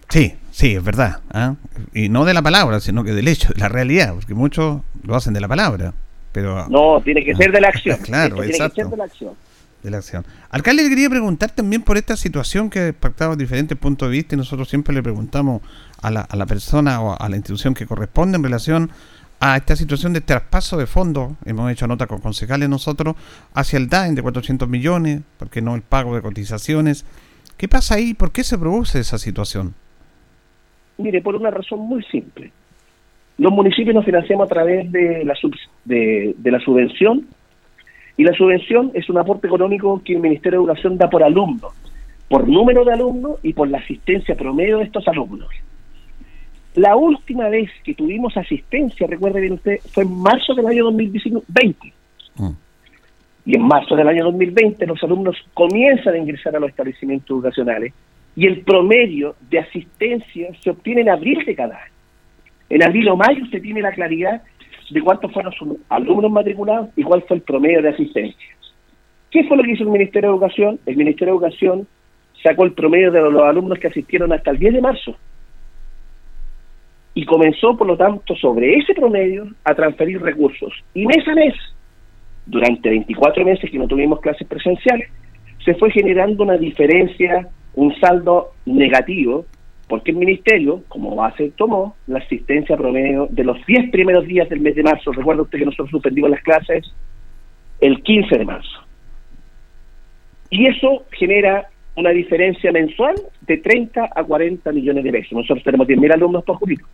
Sí, 0.09 0.35
sí, 0.51 0.75
es 0.75 0.85
verdad. 0.85 1.21
¿ah? 1.33 1.55
Y 1.95 2.09
no 2.09 2.25
de 2.25 2.35
la 2.35 2.43
palabra, 2.43 2.81
sino 2.81 3.05
que 3.05 3.13
del 3.13 3.29
hecho, 3.29 3.53
de 3.53 3.61
la 3.61 3.69
realidad, 3.69 4.15
porque 4.15 4.35
muchos 4.35 4.83
lo 5.03 5.15
hacen 5.15 5.33
de 5.33 5.41
la 5.41 5.49
palabra. 5.49 5.93
pero 6.33 6.67
No, 6.69 7.01
tiene 7.03 7.25
que 7.25 7.35
ser 7.35 7.53
de 7.53 7.61
la 7.61 7.69
acción. 7.69 7.99
claro, 8.03 8.37
tiene 8.37 8.51
exacto. 8.51 8.75
que 8.75 8.83
ser 8.83 8.91
de 8.91 8.97
la 8.97 9.05
acción. 9.05 9.35
De 9.83 9.91
la 9.91 9.97
acción. 9.99 10.25
Alcalde, 10.51 10.83
le 10.83 10.91
quería 10.91 11.11
preguntar 11.11 11.51
también 11.51 11.83
por 11.83 11.97
esta 11.97 12.17
situación 12.17 12.71
que 12.71 12.89
impactado 12.89 13.37
diferentes 13.37 13.77
puntos 13.77 14.09
de 14.09 14.13
vista 14.13 14.35
y 14.35 14.39
nosotros 14.39 14.69
siempre 14.69 14.95
le 14.95 15.03
preguntamos 15.03 15.63
a 16.01 16.11
la, 16.11 16.21
a 16.21 16.37
la 16.37 16.47
persona 16.47 17.01
o 17.01 17.21
a 17.21 17.29
la 17.29 17.37
institución 17.37 17.75
que 17.75 17.87
corresponde 17.87 18.37
en 18.37 18.45
relación 18.45 18.91
a 19.45 19.57
esta 19.57 19.75
situación 19.75 20.13
de 20.13 20.21
traspaso 20.21 20.77
de 20.77 20.87
fondos, 20.87 21.33
hemos 21.45 21.69
hecho 21.73 21.89
nota 21.89 22.07
con 22.07 22.21
concejales 22.21 22.69
nosotros, 22.69 23.17
hacia 23.55 23.77
el 23.77 23.89
DAIN 23.89 24.15
de 24.15 24.23
400 24.23 24.69
millones, 24.69 25.23
porque 25.37 25.61
no 25.61 25.75
el 25.75 25.83
pago 25.83 26.15
de 26.15 26.23
cotizaciones. 26.23 27.05
¿Qué 27.57 27.67
pasa 27.67 27.97
ahí? 27.97 28.15
¿Por 28.15 28.31
qué 28.31 28.45
se 28.45 28.57
produce 28.57 29.01
esa 29.01 29.19
situación? 29.19 29.75
Mire, 30.97 31.21
por 31.23 31.35
una 31.35 31.51
razón 31.51 31.81
muy 31.81 32.05
simple. 32.05 32.53
Los 33.37 33.51
municipios 33.51 33.97
nos 33.97 34.05
financiamos 34.05 34.47
a 34.47 34.49
través 34.49 34.93
de 34.93 35.25
la, 35.25 35.35
de, 35.87 36.37
de 36.39 36.51
la 36.53 36.61
subvención 36.61 37.27
y 38.17 38.23
la 38.23 38.35
subvención 38.35 38.93
es 38.95 39.11
un 39.11 39.19
aporte 39.19 39.49
económico 39.49 40.01
que 40.05 40.13
el 40.13 40.21
Ministerio 40.21 40.61
de 40.61 40.67
Educación 40.67 40.99
da 40.99 41.11
por 41.11 41.25
alumno, 41.25 41.71
por 42.29 42.47
número 42.47 42.85
de 42.85 42.93
alumnos 42.93 43.41
y 43.43 43.55
por 43.55 43.67
la 43.67 43.79
asistencia 43.79 44.37
promedio 44.37 44.79
de 44.79 44.85
estos 44.85 45.09
alumnos. 45.09 45.49
La 46.75 46.97
última 46.97 47.49
vez 47.49 47.71
que 47.85 47.95
tuvimos 47.95 48.37
asistencia, 48.37 49.07
recuerde 49.07 49.41
bien 49.41 49.55
usted, 49.55 49.79
fue 49.93 50.05
en 50.05 50.17
marzo 50.17 50.55
del 50.55 50.67
año 50.67 50.85
2020. 50.85 51.93
Mm. 52.37 52.49
Y 53.45 53.57
en 53.57 53.63
marzo 53.63 53.95
del 53.95 54.09
año 54.09 54.25
2020 54.25 54.87
los 54.87 55.03
alumnos 55.03 55.37
comienzan 55.53 56.15
a 56.15 56.19
ingresar 56.19 56.57
a 56.57 56.61
los 56.61 56.71
establecimientos 56.71 57.29
educacionales 57.29 57.93
y 58.35 58.47
el 58.47 58.61
promedio 58.61 59.35
de 59.51 59.59
asistencia 59.59 60.49
se 60.63 60.71
obtiene 60.71 61.03
en 61.03 61.11
abril 61.11 61.45
de 61.45 61.55
cada 61.55 61.77
año. 61.77 61.93
En 62.71 62.83
abril 62.83 63.09
o 63.11 63.17
mayo 63.17 63.45
se 63.51 63.61
tiene 63.61 63.83
la 63.83 63.93
claridad 63.93 64.43
de 64.91 65.03
cuántos 65.03 65.31
fueron 65.33 65.53
sus 65.53 65.77
alumnos 65.91 66.31
matriculados 66.31 66.89
y 66.97 67.03
cuál 67.03 67.23
fue 67.23 67.37
el 67.37 67.43
promedio 67.43 67.83
de 67.83 67.91
asistencia. 67.91 68.49
¿Qué 69.31 69.45
fue 69.45 69.57
lo 69.57 69.63
que 69.63 69.73
hizo 69.73 69.83
el 69.83 69.91
Ministerio 69.91 70.31
de 70.31 70.37
Educación? 70.37 70.81
El 70.87 70.97
Ministerio 70.97 71.35
de 71.35 71.39
Educación 71.39 71.87
sacó 72.43 72.65
el 72.65 72.73
promedio 72.73 73.11
de 73.11 73.21
los 73.21 73.43
alumnos 73.43 73.79
que 73.79 73.89
asistieron 73.89 74.33
hasta 74.33 74.51
el 74.51 74.59
10 74.59 74.75
de 74.75 74.81
marzo 74.81 75.17
y 77.15 77.25
comenzó, 77.27 77.77
por 77.77 77.87
lo 77.87 77.97
tanto, 77.97 78.35
sobre 78.37 78.75
ese 78.77 78.95
promedio 78.95 79.47
a 79.65 79.75
transferir 79.75 80.21
recursos. 80.21 80.73
Y 80.95 81.07
mes 81.07 81.27
a 81.29 81.35
mes, 81.35 81.55
durante 82.47 82.89
24 82.89 83.45
meses 83.45 83.71
que 83.71 83.79
no 83.79 83.87
tuvimos 83.87 84.21
clases 84.21 84.47
presenciales, 84.47 85.11
se 85.65 85.75
fue 85.75 85.91
generando 85.91 86.43
una 86.43 86.57
diferencia, 86.57 87.49
un 87.75 87.95
saldo 88.01 88.53
negativo, 88.65 89.45
porque 89.89 90.13
el 90.13 90.17
Ministerio, 90.17 90.83
como 90.89 91.15
base, 91.15 91.53
tomó 91.57 91.97
la 92.07 92.19
asistencia 92.19 92.77
promedio 92.77 93.29
de 93.31 93.45
los 93.45 93.65
10 93.67 93.91
primeros 93.91 94.27
días 94.27 94.49
del 94.49 94.61
mes 94.61 94.75
de 94.75 94.83
marzo. 94.83 95.13
Recuerda 95.13 95.43
usted 95.43 95.59
que 95.59 95.67
nosotros 95.67 95.91
suspendimos 95.91 96.31
las 96.31 96.43
clases 96.43 96.95
el 97.81 98.03
15 98.03 98.39
de 98.39 98.45
marzo. 98.45 98.81
Y 100.49 100.67
eso 100.67 101.05
genera 101.11 101.69
una 101.97 102.11
diferencia 102.11 102.73
mensual 102.73 103.15
de 103.43 103.59
30 103.59 104.11
a 104.15 104.25
40 104.25 104.73
millones 104.73 105.05
de 105.05 105.13
pesos. 105.13 105.33
Nosotros 105.33 105.63
tenemos 105.65 105.87
10.000 105.87 106.15
alumnos 106.15 106.45
por 106.45 106.57
jurídico. 106.57 106.89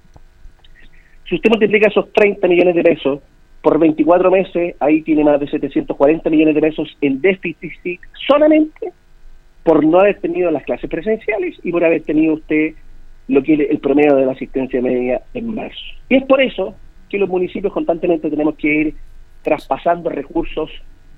Si 1.28 1.36
usted 1.36 1.50
multiplica 1.50 1.88
esos 1.88 2.12
30 2.12 2.48
millones 2.48 2.74
de 2.74 2.82
pesos 2.82 3.20
por 3.62 3.78
24 3.78 4.30
meses, 4.30 4.74
ahí 4.80 5.02
tiene 5.02 5.24
más 5.24 5.38
de 5.40 5.48
740 5.48 6.30
millones 6.30 6.54
de 6.54 6.60
pesos 6.60 6.96
en 7.00 7.20
déficit 7.20 8.00
solamente 8.26 8.92
por 9.62 9.84
no 9.84 10.00
haber 10.00 10.18
tenido 10.20 10.50
las 10.50 10.62
clases 10.64 10.88
presenciales 10.88 11.56
y 11.62 11.70
por 11.70 11.84
haber 11.84 12.02
tenido 12.02 12.34
usted 12.34 12.72
lo 13.28 13.42
que 13.42 13.54
es 13.54 13.60
el 13.70 13.78
promedio 13.78 14.16
de 14.16 14.24
la 14.24 14.32
asistencia 14.32 14.80
media 14.80 15.20
en 15.34 15.54
marzo. 15.54 15.78
Y 16.08 16.16
es 16.16 16.24
por 16.24 16.40
eso 16.40 16.74
que 17.10 17.18
los 17.18 17.28
municipios 17.28 17.72
constantemente 17.72 18.30
tenemos 18.30 18.56
que 18.56 18.74
ir 18.74 18.94
traspasando 19.42 20.08
recursos 20.08 20.70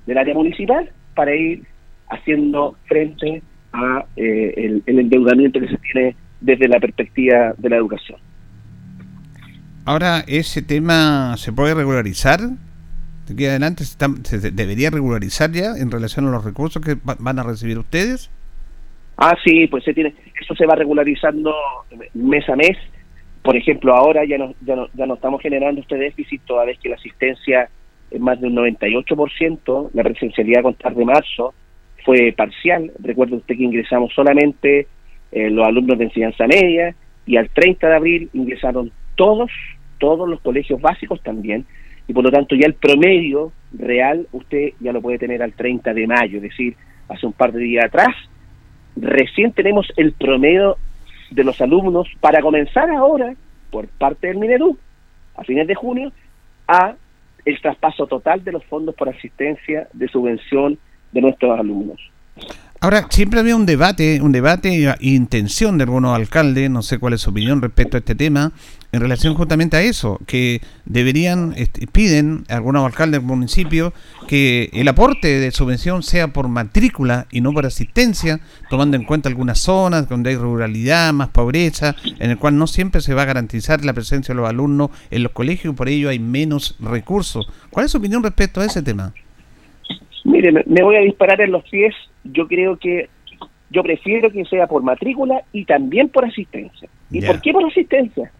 del 0.07 0.19
área 0.19 0.35
municipal 0.35 0.90
para 1.14 1.35
ir 1.35 1.62
haciendo 2.09 2.77
frente 2.87 3.43
a 3.72 4.04
eh, 4.16 4.54
el, 4.56 4.83
el 4.87 4.98
endeudamiento 4.98 5.61
que 5.61 5.68
se 5.68 5.76
tiene 5.78 6.16
desde 6.40 6.68
la 6.68 6.80
perspectiva 6.80 7.54
de 7.56 7.68
la 7.68 7.76
educación. 7.76 8.18
Ahora, 9.85 10.24
¿ese 10.26 10.62
tema 10.62 11.37
se 11.37 11.52
puede 11.52 11.74
regularizar? 11.74 12.40
De 12.40 13.35
aquí 13.35 13.46
adelante 13.46 13.85
se, 13.85 14.50
debería 14.50 14.90
regularizar 14.90 15.50
ya 15.52 15.76
en 15.76 15.90
relación 15.90 16.26
a 16.26 16.30
los 16.30 16.44
recursos 16.44 16.83
que 16.83 16.96
van 17.02 17.38
a 17.38 17.42
recibir 17.42 17.78
ustedes. 17.78 18.30
Ah, 19.16 19.37
sí, 19.44 19.66
pues 19.66 19.85
se 19.85 19.92
tiene, 19.92 20.14
eso 20.40 20.54
se 20.54 20.66
va 20.66 20.74
regularizando 20.74 21.54
mes 22.14 22.48
a 22.48 22.56
mes. 22.56 22.76
Por 23.42 23.56
ejemplo, 23.56 23.94
ahora 23.94 24.24
ya 24.24 24.38
no, 24.38 24.54
ya 24.64 24.76
no, 24.76 24.88
ya 24.94 25.06
no 25.06 25.14
estamos 25.14 25.40
generando 25.40 25.80
este 25.80 25.96
déficit 25.96 26.42
toda 26.44 26.64
vez 26.64 26.78
que 26.78 26.88
la 26.88 26.96
asistencia 26.96 27.68
es 28.11 28.20
más 28.20 28.40
del 28.40 28.52
98%, 28.52 29.90
la 29.94 30.02
presencialidad 30.02 30.61
a 30.61 30.64
contar 30.64 30.94
de 30.94 31.04
marzo 31.04 31.54
fue 32.04 32.32
parcial. 32.36 32.92
Recuerde 33.00 33.36
usted 33.36 33.56
que 33.56 33.64
ingresamos 33.64 34.12
solamente 34.14 34.86
eh, 35.32 35.50
los 35.50 35.66
alumnos 35.66 35.98
de 35.98 36.04
enseñanza 36.04 36.46
media 36.46 36.94
y 37.26 37.36
al 37.36 37.48
30 37.50 37.88
de 37.88 37.94
abril 37.94 38.30
ingresaron 38.32 38.90
todos, 39.14 39.50
todos 39.98 40.28
los 40.28 40.40
colegios 40.40 40.80
básicos 40.80 41.22
también, 41.22 41.66
y 42.08 42.12
por 42.12 42.24
lo 42.24 42.30
tanto 42.30 42.56
ya 42.56 42.66
el 42.66 42.74
promedio 42.74 43.52
real 43.72 44.26
usted 44.32 44.70
ya 44.80 44.92
lo 44.92 45.00
puede 45.00 45.18
tener 45.18 45.42
al 45.42 45.52
30 45.52 45.94
de 45.94 46.06
mayo, 46.06 46.38
es 46.38 46.42
decir, 46.42 46.74
hace 47.08 47.26
un 47.26 47.32
par 47.32 47.52
de 47.52 47.60
días 47.60 47.84
atrás, 47.84 48.14
recién 48.96 49.52
tenemos 49.52 49.92
el 49.96 50.12
promedio 50.12 50.76
de 51.30 51.44
los 51.44 51.60
alumnos 51.60 52.08
para 52.20 52.40
comenzar 52.40 52.90
ahora, 52.90 53.34
por 53.70 53.86
parte 53.86 54.26
del 54.26 54.38
Minedu, 54.38 54.76
a 55.36 55.44
fines 55.44 55.68
de 55.68 55.74
junio, 55.74 56.12
a 56.66 56.96
el 57.44 57.60
traspaso 57.60 58.06
total 58.06 58.42
de 58.42 58.52
los 58.52 58.64
fondos 58.64 58.94
por 58.94 59.08
asistencia 59.08 59.88
de 59.92 60.08
subvención 60.08 60.78
de 61.12 61.20
nuestros 61.20 61.59
alumnos. 61.59 61.99
Ahora, 62.83 63.09
siempre 63.11 63.38
había 63.38 63.57
un 63.57 63.66
debate, 63.66 64.23
un 64.23 64.33
debate 64.33 64.88
e 64.88 64.96
intención 65.01 65.77
de 65.77 65.85
algunos 65.85 66.16
alcaldes, 66.16 66.70
no 66.70 66.81
sé 66.81 66.99
cuál 66.99 67.12
es 67.12 67.20
su 67.20 67.29
opinión 67.29 67.61
respecto 67.61 67.99
a 67.99 68.01
este 68.01 68.14
tema, 68.14 68.53
en 68.90 69.03
relación 69.03 69.35
justamente 69.35 69.77
a 69.77 69.83
eso, 69.83 70.18
que 70.27 70.62
deberían, 70.87 71.53
este, 71.59 71.87
piden 71.87 72.44
algunos 72.49 72.87
alcaldes 72.87 73.20
del 73.20 73.29
municipio 73.29 73.92
que 74.29 74.70
el 74.73 74.88
aporte 74.88 75.29
de 75.29 75.51
subvención 75.51 76.03
sea 76.03 76.29
por 76.29 76.49
matrícula 76.49 77.27
y 77.31 77.42
no 77.42 77.53
por 77.53 77.66
asistencia, 77.66 78.40
tomando 78.70 78.96
en 78.96 79.05
cuenta 79.05 79.29
algunas 79.29 79.59
zonas 79.59 80.09
donde 80.09 80.31
hay 80.31 80.37
ruralidad, 80.37 81.12
más 81.12 81.29
pobreza, 81.29 81.94
en 82.18 82.31
el 82.31 82.38
cual 82.38 82.57
no 82.57 82.66
siempre 82.66 83.03
se 83.03 83.12
va 83.12 83.23
a 83.23 83.27
garantizar 83.27 83.85
la 83.85 83.92
presencia 83.92 84.35
de 84.35 84.40
los 84.40 84.49
alumnos 84.49 84.88
en 85.11 85.23
los 85.23 85.33
colegios, 85.33 85.75
por 85.75 85.90
ello 85.90 86.09
hay 86.09 86.18
menos 86.18 86.77
recursos. 86.81 87.46
¿Cuál 87.68 87.85
es 87.85 87.92
su 87.92 87.99
opinión 87.99 88.23
respecto 88.23 88.62
a 88.62 88.64
ese 88.64 88.81
tema? 88.81 89.12
Mire, 90.24 90.52
me 90.66 90.83
voy 90.83 90.96
a 90.96 91.00
disparar 91.00 91.40
en 91.40 91.52
los 91.52 91.62
pies. 91.64 91.94
Yo 92.24 92.46
creo 92.46 92.76
que 92.76 93.09
yo 93.70 93.83
prefiero 93.83 94.30
que 94.30 94.44
sea 94.44 94.66
por 94.66 94.83
matrícula 94.83 95.42
y 95.52 95.64
también 95.64 96.09
por 96.09 96.24
asistencia. 96.24 96.88
¿Y 97.11 97.22
por 97.22 97.40
qué 97.40 97.52
por 97.52 97.64
asistencia? 97.64 98.30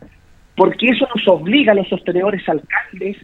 Porque 0.57 0.89
eso 0.89 1.07
nos 1.15 1.27
obliga 1.29 1.73
a 1.73 1.77
los 1.77 1.89
sostenedores 1.89 2.47
alcaldes 2.49 3.17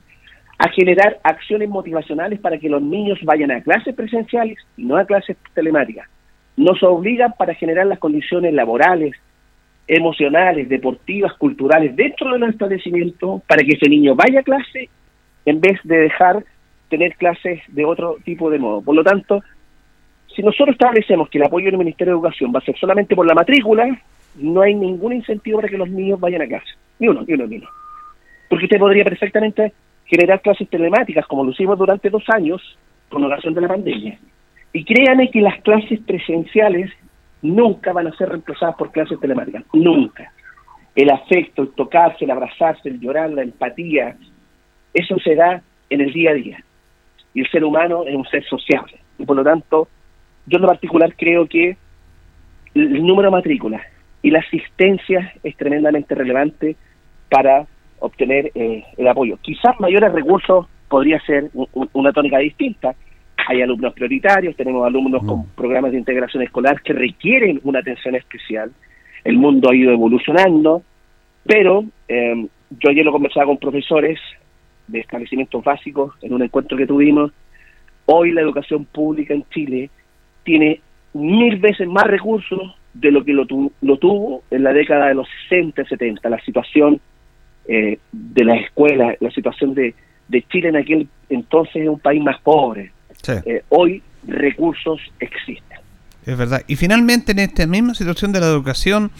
a 0.58 0.68
generar 0.70 1.18
acciones 1.22 1.68
motivacionales 1.68 2.40
para 2.40 2.58
que 2.58 2.68
los 2.68 2.80
niños 2.80 3.18
vayan 3.24 3.50
a 3.50 3.60
clases 3.60 3.94
presenciales 3.94 4.58
y 4.76 4.84
no 4.84 4.96
a 4.96 5.04
clases 5.04 5.36
telemáticas. 5.52 6.08
Nos 6.56 6.82
obliga 6.82 7.28
para 7.30 7.54
generar 7.54 7.86
las 7.86 7.98
condiciones 7.98 8.54
laborales, 8.54 9.14
emocionales, 9.86 10.68
deportivas, 10.68 11.34
culturales 11.34 11.94
dentro 11.94 12.32
de 12.32 12.38
los 12.38 12.50
establecimientos 12.50 13.42
para 13.46 13.62
que 13.62 13.72
ese 13.72 13.88
niño 13.88 14.14
vaya 14.14 14.40
a 14.40 14.44
clase 14.44 14.88
en 15.44 15.60
vez 15.60 15.78
de 15.84 15.98
dejar 15.98 16.44
tener 16.88 17.16
clases 17.16 17.60
de 17.68 17.84
otro 17.84 18.16
tipo 18.24 18.50
de 18.50 18.58
modo. 18.58 18.82
Por 18.82 18.94
lo 18.94 19.04
tanto, 19.04 19.42
si 20.34 20.42
nosotros 20.42 20.74
establecemos 20.74 21.28
que 21.28 21.38
el 21.38 21.44
apoyo 21.44 21.66
del 21.66 21.78
Ministerio 21.78 22.12
de 22.12 22.18
Educación 22.18 22.52
va 22.54 22.58
a 22.58 22.64
ser 22.64 22.76
solamente 22.78 23.16
por 23.16 23.26
la 23.26 23.34
matrícula, 23.34 24.00
no 24.36 24.60
hay 24.60 24.74
ningún 24.74 25.14
incentivo 25.14 25.58
para 25.58 25.68
que 25.68 25.78
los 25.78 25.88
niños 25.88 26.20
vayan 26.20 26.42
a 26.42 26.48
casa. 26.48 26.66
Ni 26.98 27.08
uno, 27.08 27.22
ni 27.26 27.34
uno, 27.34 27.46
ni 27.46 27.56
uno. 27.56 27.68
Porque 28.48 28.66
usted 28.66 28.78
podría 28.78 29.04
perfectamente 29.04 29.72
generar 30.04 30.40
clases 30.40 30.68
telemáticas, 30.68 31.26
como 31.26 31.44
lo 31.44 31.50
hicimos 31.50 31.78
durante 31.78 32.10
dos 32.10 32.24
años, 32.28 32.60
con 33.08 33.24
ocasión 33.24 33.54
de 33.54 33.60
la 33.60 33.68
pandemia. 33.68 34.18
Y 34.72 34.84
créanme 34.84 35.30
que 35.30 35.40
las 35.40 35.60
clases 35.62 36.00
presenciales 36.00 36.90
nunca 37.42 37.92
van 37.92 38.06
a 38.06 38.16
ser 38.16 38.28
reemplazadas 38.28 38.76
por 38.76 38.92
clases 38.92 39.18
telemáticas. 39.18 39.64
Nunca. 39.72 40.32
El 40.94 41.10
afecto, 41.10 41.62
el 41.62 41.72
tocarse, 41.72 42.24
el 42.24 42.30
abrazarse, 42.30 42.88
el 42.88 43.00
llorar, 43.00 43.30
la 43.30 43.42
empatía, 43.42 44.16
eso 44.92 45.18
se 45.18 45.34
da 45.34 45.62
en 45.90 46.00
el 46.00 46.12
día 46.12 46.30
a 46.30 46.34
día. 46.34 46.64
Y 47.36 47.40
el 47.40 47.50
ser 47.50 47.64
humano 47.64 48.04
es 48.06 48.16
un 48.16 48.24
ser 48.24 48.42
sociable. 48.46 48.96
Y 49.18 49.26
por 49.26 49.36
lo 49.36 49.44
tanto, 49.44 49.88
yo 50.46 50.56
en 50.56 50.62
lo 50.62 50.68
particular 50.68 51.14
creo 51.14 51.46
que 51.46 51.76
el 52.74 53.06
número 53.06 53.28
de 53.28 53.36
matrículas 53.36 53.82
y 54.22 54.30
la 54.30 54.38
asistencia 54.38 55.34
es 55.42 55.54
tremendamente 55.54 56.14
relevante 56.14 56.76
para 57.28 57.66
obtener 57.98 58.52
eh, 58.54 58.84
el 58.96 59.06
apoyo. 59.06 59.36
Quizás 59.42 59.78
mayores 59.80 60.14
recursos 60.14 60.66
podría 60.88 61.20
ser 61.26 61.50
una 61.92 62.10
tónica 62.14 62.38
distinta. 62.38 62.94
Hay 63.48 63.60
alumnos 63.60 63.92
prioritarios, 63.92 64.56
tenemos 64.56 64.86
alumnos 64.86 65.22
con 65.22 65.40
mm. 65.40 65.46
programas 65.56 65.92
de 65.92 65.98
integración 65.98 66.42
escolar 66.42 66.80
que 66.80 66.94
requieren 66.94 67.60
una 67.64 67.80
atención 67.80 68.14
especial. 68.14 68.72
El 69.24 69.36
mundo 69.36 69.68
ha 69.70 69.76
ido 69.76 69.92
evolucionando, 69.92 70.82
pero 71.44 71.84
eh, 72.08 72.46
yo 72.70 72.88
ayer 72.88 73.04
lo 73.04 73.12
conversaba 73.12 73.44
con 73.44 73.58
profesores 73.58 74.18
de 74.88 75.00
establecimientos 75.00 75.62
básicos 75.62 76.14
en 76.22 76.34
un 76.34 76.42
encuentro 76.42 76.76
que 76.76 76.86
tuvimos. 76.86 77.32
Hoy 78.06 78.32
la 78.32 78.40
educación 78.40 78.84
pública 78.84 79.34
en 79.34 79.44
Chile 79.50 79.90
tiene 80.44 80.80
mil 81.12 81.56
veces 81.58 81.88
más 81.88 82.04
recursos 82.04 82.76
de 82.94 83.10
lo 83.10 83.24
que 83.24 83.32
lo, 83.32 83.46
lo 83.80 83.98
tuvo 83.98 84.42
en 84.50 84.62
la 84.62 84.72
década 84.72 85.08
de 85.08 85.14
los 85.14 85.28
60 85.48 85.82
y 85.82 85.86
70. 85.86 86.28
La 86.28 86.40
situación 86.40 87.00
eh, 87.68 87.98
de 88.12 88.44
las 88.44 88.62
escuelas, 88.62 89.16
la 89.20 89.30
situación 89.30 89.74
de, 89.74 89.94
de 90.28 90.42
Chile 90.42 90.68
en 90.68 90.76
aquel 90.76 91.08
entonces 91.28 91.76
es 91.76 91.88
un 91.88 91.98
país 91.98 92.22
más 92.22 92.40
pobre. 92.40 92.92
Eh, 93.28 93.62
hoy 93.70 94.02
recursos 94.26 95.00
existen. 95.18 95.78
Es 96.24 96.36
verdad. 96.36 96.62
Y 96.66 96.76
finalmente 96.76 97.32
en 97.32 97.40
esta 97.40 97.66
misma 97.66 97.94
situación 97.94 98.32
de 98.32 98.40
la 98.40 98.46
educación, 98.46 99.10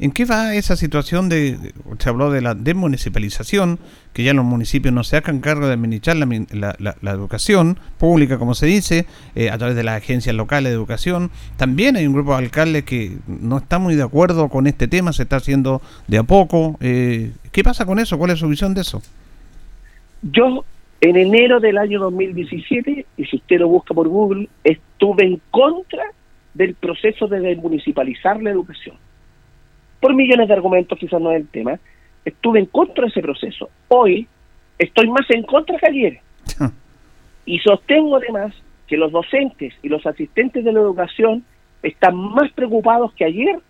¿En 0.00 0.10
qué 0.10 0.24
va 0.24 0.56
esa 0.56 0.74
situación 0.74 1.28
de, 1.28 1.56
se 1.98 2.08
habló 2.08 2.32
de 2.32 2.40
la 2.40 2.56
desmunicipalización, 2.56 3.78
que 4.12 4.24
ya 4.24 4.34
los 4.34 4.44
municipios 4.44 4.92
no 4.92 5.04
se 5.04 5.16
hagan 5.16 5.40
cargo 5.40 5.68
de 5.68 5.74
administrar 5.74 6.16
la, 6.16 7.12
educación 7.12 7.78
pública, 7.96 8.36
como 8.36 8.54
se 8.54 8.66
dice, 8.66 9.06
eh, 9.36 9.50
a 9.50 9.58
través 9.58 9.76
de 9.76 9.84
las 9.84 9.96
agencias 9.96 10.34
locales 10.34 10.72
de 10.72 10.76
educación? 10.76 11.30
También 11.56 11.94
hay 11.94 12.08
un 12.08 12.12
grupo 12.12 12.32
de 12.32 12.38
alcaldes 12.38 12.82
que 12.82 13.18
no 13.28 13.58
está 13.58 13.78
muy 13.78 13.94
de 13.94 14.02
acuerdo 14.02 14.48
con 14.48 14.66
este 14.66 14.88
tema, 14.88 15.12
se 15.12 15.22
está 15.22 15.36
haciendo 15.36 15.80
de 16.08 16.18
a 16.18 16.24
poco. 16.24 16.76
Eh, 16.80 17.30
¿Qué 17.52 17.62
pasa 17.62 17.86
con 17.86 18.00
eso? 18.00 18.18
¿Cuál 18.18 18.32
es 18.32 18.40
su 18.40 18.48
visión 18.48 18.74
de 18.74 18.80
eso? 18.80 19.00
Yo, 20.22 20.64
en 21.02 21.16
enero 21.16 21.60
del 21.60 21.78
año 21.78 22.00
2017, 22.00 23.06
y 23.16 23.24
si 23.26 23.36
usted 23.36 23.60
lo 23.60 23.68
busca 23.68 23.94
por 23.94 24.08
Google, 24.08 24.48
estuve 24.64 25.24
en 25.24 25.40
contra 25.52 26.02
del 26.52 26.74
proceso 26.74 27.28
de 27.28 27.38
desmunicipalizar 27.38 28.42
la 28.42 28.50
educación 28.50 28.96
por 30.04 30.14
millones 30.14 30.48
de 30.48 30.52
argumentos, 30.52 30.98
quizás 30.98 31.18
no 31.18 31.32
es 31.32 31.40
el 31.40 31.48
tema, 31.48 31.80
estuve 32.26 32.58
en 32.58 32.66
contra 32.66 33.04
de 33.04 33.08
ese 33.08 33.22
proceso. 33.22 33.70
Hoy 33.88 34.28
estoy 34.78 35.08
más 35.08 35.24
en 35.30 35.44
contra 35.44 35.78
que 35.78 35.86
ayer. 35.86 36.20
y 37.46 37.58
sostengo 37.60 38.16
además 38.16 38.52
que 38.86 38.98
los 38.98 39.12
docentes 39.12 39.72
y 39.82 39.88
los 39.88 40.04
asistentes 40.04 40.62
de 40.62 40.72
la 40.74 40.80
educación 40.80 41.42
están 41.82 42.16
más 42.16 42.52
preocupados 42.52 43.14
que 43.14 43.24
ayer 43.24 43.60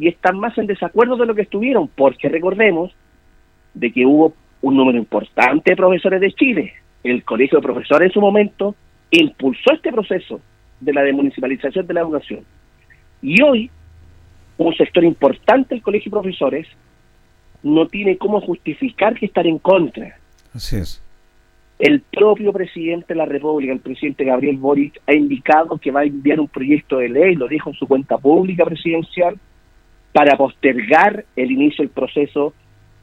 y 0.00 0.08
están 0.08 0.40
más 0.40 0.58
en 0.58 0.66
desacuerdo 0.66 1.16
de 1.18 1.26
lo 1.26 1.36
que 1.36 1.42
estuvieron, 1.42 1.86
porque 1.86 2.28
recordemos 2.28 2.92
de 3.74 3.92
que 3.92 4.04
hubo 4.04 4.34
un 4.62 4.76
número 4.76 4.98
importante 4.98 5.70
de 5.70 5.76
profesores 5.76 6.20
de 6.20 6.32
Chile. 6.32 6.74
El 7.04 7.22
Colegio 7.22 7.58
de 7.58 7.62
Profesores 7.62 8.08
en 8.08 8.12
su 8.12 8.20
momento 8.20 8.74
impulsó 9.12 9.72
este 9.72 9.92
proceso 9.92 10.40
de 10.80 10.92
la 10.92 11.02
demunicipalización 11.02 11.86
de 11.86 11.94
la 11.94 12.00
educación. 12.00 12.40
Y 13.22 13.40
hoy 13.40 13.70
un 14.58 14.74
sector 14.74 15.04
importante 15.04 15.74
del 15.74 15.82
colegio 15.82 16.10
de 16.10 16.20
profesores 16.20 16.66
no 17.62 17.86
tiene 17.86 18.16
cómo 18.16 18.40
justificar 18.40 19.14
que 19.14 19.26
estar 19.26 19.46
en 19.46 19.58
contra. 19.58 20.16
Así 20.54 20.76
es. 20.76 21.02
El 21.78 22.00
propio 22.00 22.52
presidente 22.52 23.12
de 23.12 23.16
la 23.16 23.26
República, 23.26 23.72
el 23.72 23.80
presidente 23.80 24.24
Gabriel 24.24 24.56
Boric, 24.56 25.00
ha 25.06 25.12
indicado 25.12 25.76
que 25.76 25.90
va 25.90 26.00
a 26.00 26.04
enviar 26.04 26.40
un 26.40 26.48
proyecto 26.48 26.98
de 26.98 27.10
ley, 27.10 27.34
lo 27.34 27.48
dijo 27.48 27.70
en 27.70 27.76
su 27.76 27.86
cuenta 27.86 28.16
pública 28.16 28.64
presidencial, 28.64 29.38
para 30.12 30.36
postergar 30.38 31.26
el 31.36 31.50
inicio 31.50 31.82
del 31.82 31.90
proceso 31.90 32.54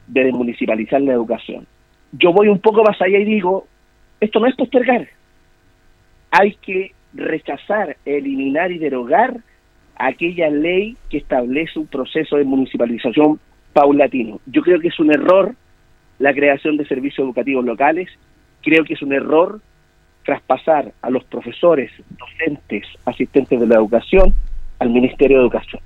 de 0.08 0.24
desmunicipalizar 0.24 1.00
la 1.00 1.12
educación. 1.12 1.66
Yo 2.10 2.32
voy 2.32 2.48
un 2.48 2.58
poco 2.58 2.82
más 2.82 3.00
allá 3.00 3.18
y 3.18 3.24
digo, 3.24 3.66
esto 4.20 4.40
no 4.40 4.46
es 4.46 4.56
postergar, 4.56 5.08
hay 6.32 6.54
que 6.56 6.92
rechazar, 7.12 7.96
eliminar 8.04 8.72
y 8.72 8.78
derogar 8.78 9.36
aquella 9.96 10.50
ley 10.50 10.96
que 11.10 11.18
establece 11.18 11.78
un 11.78 11.86
proceso 11.86 12.36
de 12.36 12.44
municipalización 12.44 13.38
paulatino. 13.72 14.40
Yo 14.46 14.62
creo 14.62 14.80
que 14.80 14.88
es 14.88 14.98
un 14.98 15.12
error 15.12 15.54
la 16.18 16.32
creación 16.32 16.76
de 16.76 16.86
servicios 16.86 17.24
educativos 17.24 17.64
locales, 17.64 18.08
creo 18.62 18.84
que 18.84 18.94
es 18.94 19.02
un 19.02 19.12
error 19.12 19.60
traspasar 20.24 20.92
a 21.02 21.10
los 21.10 21.24
profesores, 21.24 21.90
docentes, 22.18 22.86
asistentes 23.04 23.60
de 23.60 23.66
la 23.66 23.76
educación 23.76 24.32
al 24.78 24.90
Ministerio 24.90 25.38
de 25.38 25.42
Educación. 25.42 25.82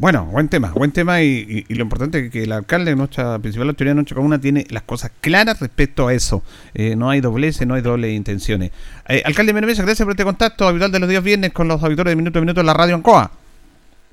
Bueno, 0.00 0.24
buen 0.24 0.48
tema, 0.48 0.72
buen 0.74 0.92
tema 0.92 1.20
y, 1.20 1.66
lo 1.68 1.82
importante 1.82 2.20
es 2.20 2.30
que 2.30 2.44
el 2.44 2.52
alcalde 2.52 2.92
de 2.92 2.96
nuestra 2.96 3.38
principal 3.38 3.68
autoridad 3.68 3.90
de 3.90 3.96
nuestra 3.96 4.14
comuna 4.14 4.40
tiene 4.40 4.64
las 4.70 4.84
cosas 4.84 5.12
claras 5.20 5.60
respecto 5.60 6.08
a 6.08 6.14
eso. 6.14 6.42
Eh, 6.72 6.96
no 6.96 7.10
hay 7.10 7.20
doblez, 7.20 7.60
no 7.66 7.74
hay 7.74 7.82
doble 7.82 8.10
intenciones. 8.10 8.70
Eh, 9.06 9.20
alcalde 9.26 9.52
Menemesa, 9.52 9.82
gracias 9.82 10.06
por 10.06 10.12
este 10.12 10.24
contacto 10.24 10.66
habitual 10.66 10.90
de 10.90 11.00
los 11.00 11.08
días 11.10 11.22
viernes 11.22 11.52
con 11.52 11.68
los 11.68 11.84
auditores 11.84 12.12
de 12.12 12.16
Minuto 12.16 12.38
a 12.38 12.40
Minuto 12.40 12.60
en 12.60 12.66
la 12.66 12.72
Radio 12.72 12.94
Ancoa. 12.94 13.30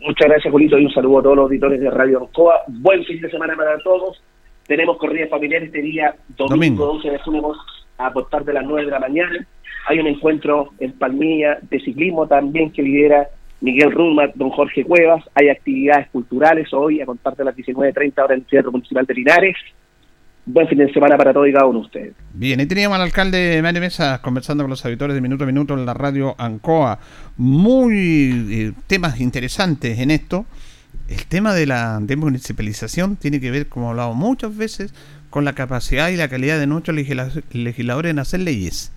Muchas 0.01 0.27
gracias, 0.27 0.51
Julito, 0.51 0.77
y 0.77 0.83
un 0.87 0.91
saludo 0.91 1.19
a 1.19 1.23
todos 1.23 1.37
los 1.37 1.43
auditores 1.45 1.79
de 1.79 1.89
Radio 1.89 2.19
Ancoa. 2.19 2.63
Buen 2.67 3.05
fin 3.05 3.21
de 3.21 3.31
semana 3.31 3.55
para 3.55 3.79
todos. 3.79 4.21
Tenemos 4.67 4.97
corrida 4.97 5.27
familiar 5.27 5.63
este 5.63 5.81
día, 5.81 6.13
domingo, 6.35 6.85
12 6.85 7.11
de 7.11 7.19
junio, 7.19 7.53
a 7.97 8.07
aportar 8.07 8.43
de 8.43 8.51
las 8.51 8.65
9 8.65 8.87
de 8.87 8.91
la 8.91 8.99
mañana. 8.99 9.47
Hay 9.87 9.99
un 9.99 10.07
encuentro 10.07 10.71
en 10.79 10.91
Palmilla 10.91 11.59
de 11.61 11.79
ciclismo 11.79 12.27
también 12.27 12.71
que 12.71 12.83
lidera 12.83 13.29
Miguel 13.59 13.91
Ruma, 13.91 14.27
don 14.35 14.49
Jorge 14.51 14.83
Cuevas, 14.83 15.23
hay 15.33 15.49
actividades 15.49 16.07
culturales 16.09 16.71
hoy 16.73 17.01
a 17.01 17.05
contar 17.05 17.35
de 17.35 17.43
las 17.43 17.55
19.30 17.55 18.23
horas 18.23 18.31
en 18.31 18.43
el 18.43 18.49
Centro 18.49 18.71
Municipal 18.71 19.05
de 19.05 19.13
Linares. 19.13 19.55
Buen 20.45 20.67
fin 20.67 20.77
de 20.77 20.93
semana 20.93 21.17
para 21.17 21.33
todos 21.33 21.49
y 21.49 21.51
cada 21.51 21.65
uno 21.65 21.79
de 21.79 21.85
ustedes. 21.85 22.13
Bien, 22.33 22.59
ahí 22.59 22.67
teníamos 22.67 22.95
al 22.95 23.01
alcalde 23.01 23.59
Mario 23.61 23.81
Mesa 23.81 24.21
conversando 24.21 24.63
con 24.63 24.69
los 24.69 24.85
auditores 24.85 25.13
de 25.15 25.21
Minuto 25.21 25.43
a 25.43 25.47
Minuto 25.47 25.73
en 25.73 25.85
la 25.85 25.93
radio 25.93 26.35
ANCOA. 26.37 26.99
Muy 27.35 28.47
eh, 28.49 28.73
temas 28.85 29.19
interesantes 29.19 29.99
en 29.99 30.11
esto. 30.11 30.45
El 31.09 31.25
tema 31.25 31.53
de 31.53 31.65
la 31.65 31.99
demunicipalización 31.99 33.17
tiene 33.17 33.41
que 33.41 33.51
ver, 33.51 33.67
como 33.67 33.87
he 33.87 33.89
hablado 33.89 34.13
muchas 34.13 34.55
veces, 34.55 34.93
con 35.29 35.45
la 35.45 35.53
capacidad 35.53 36.09
y 36.09 36.15
la 36.15 36.29
calidad 36.29 36.59
de 36.59 36.67
nuestros 36.67 36.95
legisladores 36.95 38.11
en 38.11 38.19
hacer 38.19 38.41
leyes. 38.41 38.93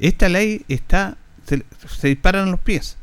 Esta 0.00 0.28
ley 0.28 0.62
está, 0.68 1.16
se, 1.44 1.62
se 1.86 2.08
disparan 2.08 2.50
los 2.50 2.60
pies 2.60 2.98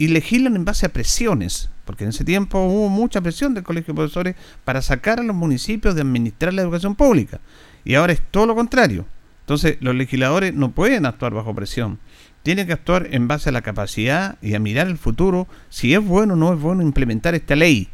y 0.00 0.08
legislan 0.08 0.56
en 0.56 0.64
base 0.64 0.86
a 0.86 0.88
presiones. 0.88 1.68
porque 1.84 2.04
en 2.04 2.10
ese 2.10 2.24
tiempo 2.24 2.58
hubo 2.64 2.88
mucha 2.88 3.20
presión 3.20 3.52
del 3.52 3.64
Colegio 3.64 3.92
de 3.92 3.96
Profesores 3.96 4.36
para 4.64 4.80
sacar 4.80 5.20
a 5.20 5.22
los 5.22 5.36
municipios 5.36 5.94
de 5.94 6.00
administrar 6.00 6.54
la 6.54 6.62
educación 6.62 6.94
pública. 6.94 7.40
Y 7.84 7.96
ahora 7.96 8.14
es 8.14 8.22
todo 8.30 8.46
lo 8.46 8.54
contrario. 8.54 9.04
Entonces, 9.40 9.76
los 9.80 9.94
legisladores 9.94 10.54
no 10.54 10.70
pueden 10.70 11.04
actuar 11.04 11.34
bajo 11.34 11.54
presión. 11.54 11.98
Tienen 12.42 12.66
que 12.66 12.72
actuar 12.72 13.08
en 13.10 13.28
base 13.28 13.50
a 13.50 13.52
la 13.52 13.60
capacidad 13.60 14.38
y 14.40 14.54
a 14.54 14.58
mirar 14.58 14.86
el 14.86 14.96
futuro, 14.96 15.48
si 15.68 15.92
es 15.92 16.02
bueno 16.02 16.32
o 16.32 16.36
no 16.36 16.54
es 16.54 16.60
bueno 16.60 16.82
implementar 16.82 17.34
esta 17.34 17.56
ley. 17.56 17.88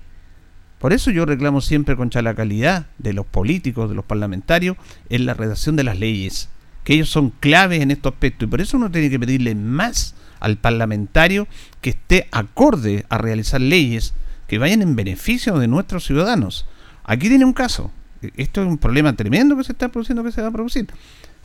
Por 0.78 0.92
eso 0.92 1.10
yo 1.10 1.26
reclamo 1.26 1.60
siempre 1.60 1.96
contra 1.96 2.22
la 2.22 2.34
calidad 2.34 2.86
de 2.98 3.14
los 3.14 3.26
políticos, 3.26 3.88
de 3.88 3.96
los 3.96 4.04
parlamentarios, 4.04 4.76
en 5.08 5.26
la 5.26 5.34
redacción 5.34 5.74
de 5.74 5.84
las 5.84 5.98
leyes, 5.98 6.50
que 6.84 6.94
ellos 6.94 7.08
son 7.08 7.30
claves 7.30 7.80
en 7.80 7.90
estos 7.90 8.12
aspectos. 8.12 8.46
Y 8.46 8.50
por 8.50 8.60
eso 8.60 8.76
uno 8.76 8.92
tiene 8.92 9.10
que 9.10 9.18
pedirle 9.18 9.56
más 9.56 10.14
al 10.40 10.56
parlamentario 10.56 11.46
que 11.80 11.90
esté 11.90 12.28
acorde 12.32 13.06
a 13.08 13.18
realizar 13.18 13.60
leyes 13.60 14.14
que 14.46 14.58
vayan 14.58 14.82
en 14.82 14.96
beneficio 14.96 15.58
de 15.58 15.68
nuestros 15.68 16.04
ciudadanos. 16.04 16.66
Aquí 17.04 17.28
tiene 17.28 17.44
un 17.44 17.52
caso. 17.52 17.90
Esto 18.36 18.62
es 18.62 18.66
un 18.66 18.78
problema 18.78 19.12
tremendo 19.14 19.56
que 19.56 19.64
se 19.64 19.72
está 19.72 19.88
produciendo, 19.88 20.24
que 20.24 20.32
se 20.32 20.42
va 20.42 20.48
a 20.48 20.52
producir 20.52 20.88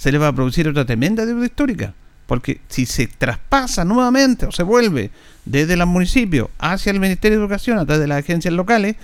se 0.01 0.11
le 0.11 0.17
va 0.17 0.29
a 0.29 0.33
producir 0.33 0.67
otra 0.67 0.83
tremenda 0.83 1.27
deuda 1.27 1.45
histórica. 1.45 1.93
Porque 2.25 2.59
si 2.69 2.87
se 2.87 3.05
traspasa 3.05 3.85
nuevamente 3.85 4.47
o 4.47 4.51
se 4.51 4.63
vuelve 4.63 5.11
desde 5.45 5.77
los 5.77 5.87
municipios 5.87 6.49
hacia 6.57 6.91
el 6.91 6.99
Ministerio 6.99 7.37
de 7.37 7.43
Educación 7.43 7.77
a 7.77 7.85
través 7.85 8.01
de 8.01 8.07
las 8.07 8.17
agencias 8.17 8.51
locales, 8.51 8.95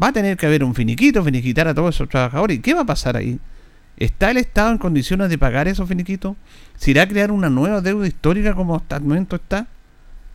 va 0.00 0.08
a 0.08 0.12
tener 0.12 0.36
que 0.36 0.46
haber 0.46 0.62
un 0.62 0.76
finiquito, 0.76 1.24
finiquitar 1.24 1.66
a 1.66 1.74
todos 1.74 1.96
esos 1.96 2.08
trabajadores. 2.08 2.58
¿Y 2.58 2.60
qué 2.60 2.72
va 2.72 2.82
a 2.82 2.86
pasar 2.86 3.16
ahí? 3.16 3.40
¿Está 3.96 4.30
el 4.30 4.38
Estado 4.38 4.72
en 4.72 4.78
condiciones 4.78 5.30
de 5.30 5.38
pagar 5.38 5.68
esos 5.68 5.88
finiquitos? 5.88 6.36
¿Se 6.76 6.90
irá 6.90 7.02
a 7.02 7.08
crear 7.08 7.30
una 7.30 7.48
nueva 7.48 7.80
deuda 7.80 8.06
histórica 8.06 8.54
como 8.54 8.74
hasta 8.74 8.96
el 8.96 9.02
momento 9.02 9.36
está? 9.36 9.68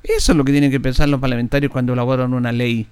Eso 0.03 0.31
es 0.31 0.37
lo 0.37 0.45
que 0.45 0.51
tienen 0.51 0.71
que 0.71 0.79
pensar 0.79 1.09
los 1.09 1.19
parlamentarios 1.19 1.71
cuando 1.71 1.93
elaboran 1.93 2.33
una 2.33 2.51
ley. 2.51 2.87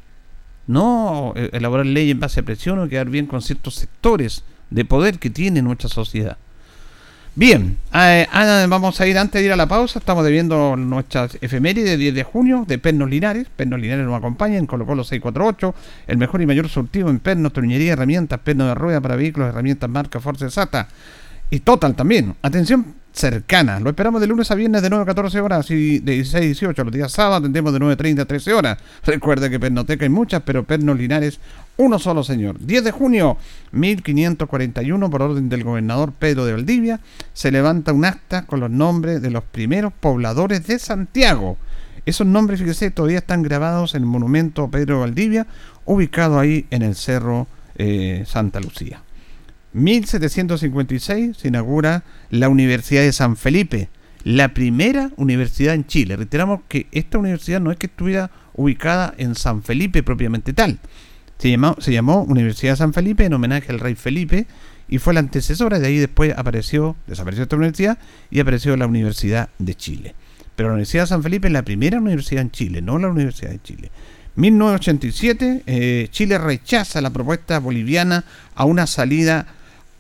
No 0.68 1.32
eh, 1.36 1.50
elaborar 1.54 1.86
ley 1.86 2.12
en 2.12 2.20
base 2.20 2.42
a 2.42 2.44
presión 2.44 2.80
o 2.80 2.90
quedar 2.90 3.10
bien 3.10 3.28
con 3.28 3.42
ciertos 3.42 3.76
sectores 3.76 4.44
de 4.70 4.84
poder 4.84 5.20
que 5.20 5.30
tiene 5.30 5.62
nuestra 5.62 5.88
sociedad. 5.88 6.38
Bien, 7.38 7.78
eh, 7.94 8.26
vamos 8.68 9.00
a 9.00 9.06
ir 9.06 9.16
antes 9.16 9.40
de 9.40 9.46
ir 9.46 9.54
a 9.54 9.56
la 9.56 9.68
pausa. 9.68 10.00
Estamos 10.00 10.26
debiendo 10.26 10.76
nuestras 10.76 11.38
efemérides 11.40 11.92
de 11.92 11.98
10 11.98 12.16
de 12.16 12.24
junio 12.24 12.66
de 12.68 12.80
Pernos 12.80 13.12
Linares. 13.12 13.46
Pernos 13.56 13.80
Linares 13.80 14.08
nos 14.08 14.18
acompaña 14.18 14.58
en 14.58 14.66
Colo 14.66 14.88
Colo 14.88 15.04
648, 15.04 15.76
el 16.08 16.18
mejor 16.18 16.42
y 16.42 16.48
mayor 16.48 16.68
surtido 16.68 17.12
en 17.12 17.20
pernos, 17.20 17.54
tornillería, 17.54 17.94
herramientas, 17.94 18.40
pernos 18.40 18.70
de 18.70 18.74
rueda 18.74 19.02
para 19.02 19.16
vehículos, 19.16 19.50
herramientas 19.50 19.88
marca 19.88 20.20
Force 20.20 20.50
Sata 20.50 20.88
y 21.52 21.60
Total 21.60 21.94
también. 21.94 22.34
Atención 22.42 22.96
cercana. 23.18 23.80
Lo 23.80 23.90
esperamos 23.90 24.22
de 24.22 24.28
lunes 24.28 24.50
a 24.52 24.56
viernes 24.56 24.82
de 24.82 24.90
9 24.90 25.04
a 25.04 25.06
14 25.06 25.42
horas 25.42 25.70
y 25.72 26.00
de 26.00 26.14
16 26.14 26.36
a 26.36 26.40
18. 26.40 26.84
Los 26.84 26.94
días 26.94 27.12
sábados 27.12 27.40
atendemos 27.40 27.74
de 27.74 27.80
9.30 27.80 28.22
a 28.22 28.26
13 28.26 28.54
horas. 28.54 28.78
Recuerde 29.06 29.50
que 29.50 29.60
Pernoteca 29.60 30.06
hay 30.06 30.10
muchas, 30.10 30.44
pero 30.44 30.64
Pernos 30.64 30.98
Linares, 30.98 31.40
uno 31.78 32.00
solo 32.00 32.24
señor. 32.24 32.60
10 32.60 32.84
de 32.84 32.92
junio 32.92 33.38
1541, 33.72 35.10
por 35.10 35.22
orden 35.22 35.50
del 35.50 35.64
gobernador 35.64 36.14
Pedro 36.14 36.46
de 36.46 36.54
Valdivia, 36.54 37.00
se 37.34 37.52
levanta 37.52 37.94
un 37.94 38.06
acta 38.06 38.46
con 38.46 38.60
los 38.60 38.70
nombres 38.70 39.22
de 39.22 39.32
los 39.32 39.44
primeros 39.44 39.94
pobladores 39.94 40.68
de 40.68 40.80
Santiago. 40.80 41.58
Esos 42.06 42.28
nombres, 42.28 42.62
fíjese, 42.62 42.92
todavía 42.92 43.18
están 43.18 43.44
grabados 43.44 43.96
en 43.96 44.04
el 44.04 44.08
monumento 44.08 44.70
Pedro 44.70 45.02
Valdivia, 45.02 45.48
ubicado 45.86 46.40
ahí 46.40 46.66
en 46.70 46.84
el 46.84 46.96
Cerro 46.96 47.48
eh, 47.76 48.24
Santa 48.26 48.60
Lucía. 48.60 49.02
1756 49.78 51.38
se 51.38 51.48
inaugura 51.48 52.04
la 52.30 52.50
Universidad 52.50 53.04
de 53.04 53.14
San 53.14 53.38
Felipe, 53.38 53.90
la 54.24 54.54
primera 54.54 55.12
universidad 55.18 55.76
en 55.76 55.86
Chile. 55.86 56.16
Reiteramos 56.16 56.62
que 56.68 56.88
esta 56.92 57.18
universidad 57.18 57.62
no 57.62 57.72
es 57.72 57.78
que 57.78 57.86
estuviera 57.88 58.32
ubicada 58.56 59.14
en 59.18 59.36
San 59.36 59.64
Felipe 59.64 60.04
propiamente 60.04 60.54
tal. 60.54 60.80
Se 61.38 61.52
llamó, 61.92 62.24
Universidad 62.24 62.74
de 62.74 62.78
San 62.78 62.94
Felipe 62.94 63.26
en 63.26 63.34
homenaje 63.34 63.72
al 63.72 63.80
rey 63.80 63.94
Felipe 63.94 64.48
y 64.90 64.98
fue 64.98 65.14
la 65.14 65.20
antecesora. 65.20 65.78
De 65.78 65.88
ahí 65.88 65.98
después 65.98 66.34
apareció, 66.36 66.96
desapareció 67.06 67.44
esta 67.44 67.56
universidad 67.56 68.00
y 68.32 68.40
apareció 68.40 68.76
la 68.76 68.88
Universidad 68.88 69.50
de 69.60 69.76
Chile. 69.76 70.16
Pero 70.56 70.70
la 70.70 70.74
Universidad 70.74 71.04
de 71.04 71.08
San 71.08 71.22
Felipe 71.22 71.48
es 71.48 71.54
la 71.54 71.64
primera 71.64 72.00
universidad 72.00 72.42
en 72.42 72.50
Chile, 72.50 72.82
no 72.82 72.98
la 72.98 73.10
Universidad 73.10 73.52
de 73.52 73.62
Chile. 73.62 73.92
1987, 74.36 75.64
eh, 75.66 76.08
Chile 76.10 76.38
rechaza 76.38 77.02
la 77.02 77.12
propuesta 77.12 77.60
boliviana 77.60 78.24
a 78.56 78.66
una 78.66 78.88
salida 78.88 79.48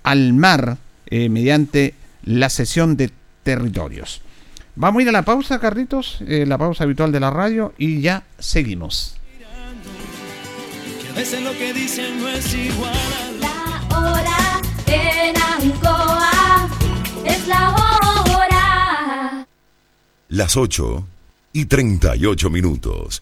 al 0.07 0.31
mar 0.31 0.77
eh, 1.07 1.27
mediante 1.27 1.93
la 2.23 2.49
cesión 2.49 2.95
de 2.95 3.11
territorios. 3.43 4.21
Vamos 4.77 4.99
a 4.99 5.03
ir 5.03 5.09
a 5.09 5.11
la 5.11 5.23
pausa, 5.23 5.59
Carritos, 5.59 6.19
eh, 6.25 6.45
la 6.47 6.57
pausa 6.57 6.85
habitual 6.85 7.11
de 7.11 7.19
la 7.19 7.29
radio 7.29 7.73
y 7.77 7.99
ya 7.99 8.23
seguimos. 8.39 9.17
La 13.41 13.97
hora 13.97 14.61
en 14.85 15.35
Ancoa 15.35 16.69
es 17.25 17.47
la 17.47 17.69
hora. 17.71 19.47
Las 20.29 20.55
8 20.55 21.05
y 21.51 21.65
38 21.65 22.49
minutos. 22.49 23.21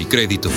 y 0.00 0.06
Crédito. 0.06 0.50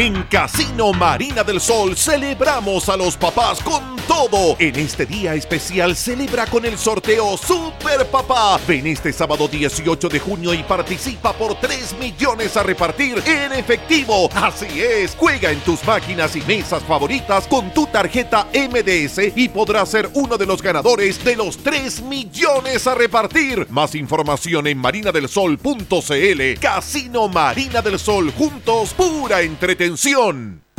En 0.00 0.22
Casino 0.30 0.94
Marina 0.94 1.44
del 1.44 1.60
Sol 1.60 1.94
celebramos 1.94 2.88
a 2.88 2.96
los 2.96 3.18
papás 3.18 3.60
con 3.62 3.96
todo. 4.08 4.56
En 4.58 4.76
este 4.76 5.04
día 5.04 5.34
especial 5.34 5.94
celebra 5.94 6.46
con 6.46 6.64
el 6.64 6.78
sorteo 6.78 7.36
Super 7.36 8.06
Papá. 8.06 8.58
Ven 8.66 8.86
este 8.86 9.12
sábado 9.12 9.46
18 9.46 10.08
de 10.08 10.18
junio 10.18 10.54
y 10.54 10.62
participa 10.62 11.34
por 11.34 11.60
3 11.60 11.98
millones 12.00 12.56
a 12.56 12.62
repartir 12.62 13.22
en 13.26 13.52
efectivo. 13.52 14.30
Así 14.34 14.80
es, 14.80 15.14
juega 15.14 15.50
en 15.50 15.60
tus 15.60 15.84
máquinas 15.84 16.34
y 16.34 16.40
mesas 16.40 16.82
favoritas 16.84 17.46
con 17.46 17.70
tu 17.74 17.86
tarjeta 17.86 18.46
MDS 18.54 19.36
y 19.36 19.50
podrás 19.50 19.90
ser 19.90 20.08
uno 20.14 20.38
de 20.38 20.46
los 20.46 20.62
ganadores 20.62 21.22
de 21.22 21.36
los 21.36 21.58
3 21.58 22.00
millones 22.04 22.86
a 22.86 22.94
repartir. 22.94 23.66
Más 23.68 23.94
información 23.94 24.66
en 24.66 24.78
marinadelsol.cl. 24.78 26.58
Casino 26.58 27.28
Marina 27.28 27.82
del 27.82 27.98
Sol, 27.98 28.32
juntos, 28.32 28.94
pura 28.94 29.42
entretención. 29.90 30.62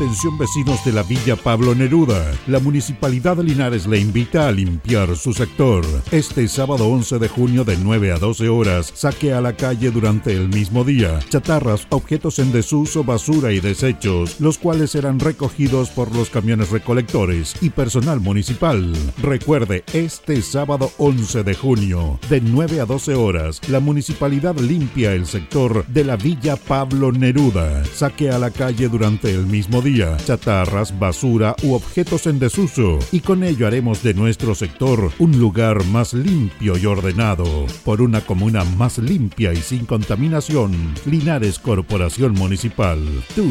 Vecinos 0.00 0.82
de 0.82 0.92
la 0.94 1.02
Villa 1.02 1.36
Pablo 1.36 1.74
Neruda. 1.74 2.32
La 2.46 2.58
Municipalidad 2.58 3.36
de 3.36 3.44
Linares 3.44 3.86
le 3.86 3.98
invita 3.98 4.48
a 4.48 4.50
limpiar 4.50 5.14
su 5.14 5.34
sector. 5.34 5.84
Este 6.10 6.48
sábado 6.48 6.88
11 6.88 7.18
de 7.18 7.28
junio 7.28 7.64
de 7.64 7.76
9 7.76 8.12
a 8.12 8.16
12 8.16 8.48
horas, 8.48 8.90
saque 8.94 9.34
a 9.34 9.42
la 9.42 9.56
calle 9.56 9.90
durante 9.90 10.32
el 10.32 10.48
mismo 10.48 10.84
día 10.84 11.18
chatarras, 11.28 11.86
objetos 11.90 12.38
en 12.38 12.50
desuso, 12.50 13.04
basura 13.04 13.52
y 13.52 13.60
desechos, 13.60 14.40
los 14.40 14.56
cuales 14.56 14.92
serán 14.92 15.20
recogidos 15.20 15.90
por 15.90 16.16
los 16.16 16.30
camiones 16.30 16.70
recolectores 16.70 17.54
y 17.60 17.68
personal 17.68 18.20
municipal. 18.20 18.94
Recuerde, 19.20 19.84
este 19.92 20.40
sábado 20.40 20.90
11 20.96 21.42
de 21.42 21.54
junio, 21.54 22.18
de 22.30 22.40
9 22.40 22.80
a 22.80 22.86
12 22.86 23.16
horas, 23.16 23.60
la 23.68 23.80
Municipalidad 23.80 24.56
limpia 24.58 25.12
el 25.12 25.26
sector 25.26 25.84
de 25.88 26.04
la 26.04 26.16
Villa 26.16 26.56
Pablo 26.56 27.12
Neruda. 27.12 27.84
Saque 27.84 28.30
a 28.30 28.38
la 28.38 28.50
calle 28.50 28.88
durante 28.88 29.30
el 29.30 29.44
mismo 29.44 29.82
día 29.82 29.89
chatarras, 29.98 30.98
basura 30.98 31.54
u 31.62 31.74
objetos 31.74 32.26
en 32.26 32.38
desuso 32.38 32.98
y 33.12 33.20
con 33.20 33.42
ello 33.42 33.66
haremos 33.66 34.02
de 34.02 34.14
nuestro 34.14 34.54
sector 34.54 35.10
un 35.18 35.38
lugar 35.38 35.84
más 35.86 36.14
limpio 36.14 36.76
y 36.78 36.86
ordenado. 36.86 37.66
Por 37.84 38.00
una 38.00 38.20
comuna 38.20 38.64
más 38.64 38.98
limpia 38.98 39.52
y 39.52 39.56
sin 39.56 39.86
contaminación, 39.86 40.94
Linares 41.06 41.58
Corporación 41.58 42.32
Municipal. 42.34 43.00
Tú 43.34 43.46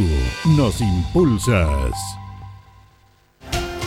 nos 0.55 0.79
impulsas. 0.81 1.93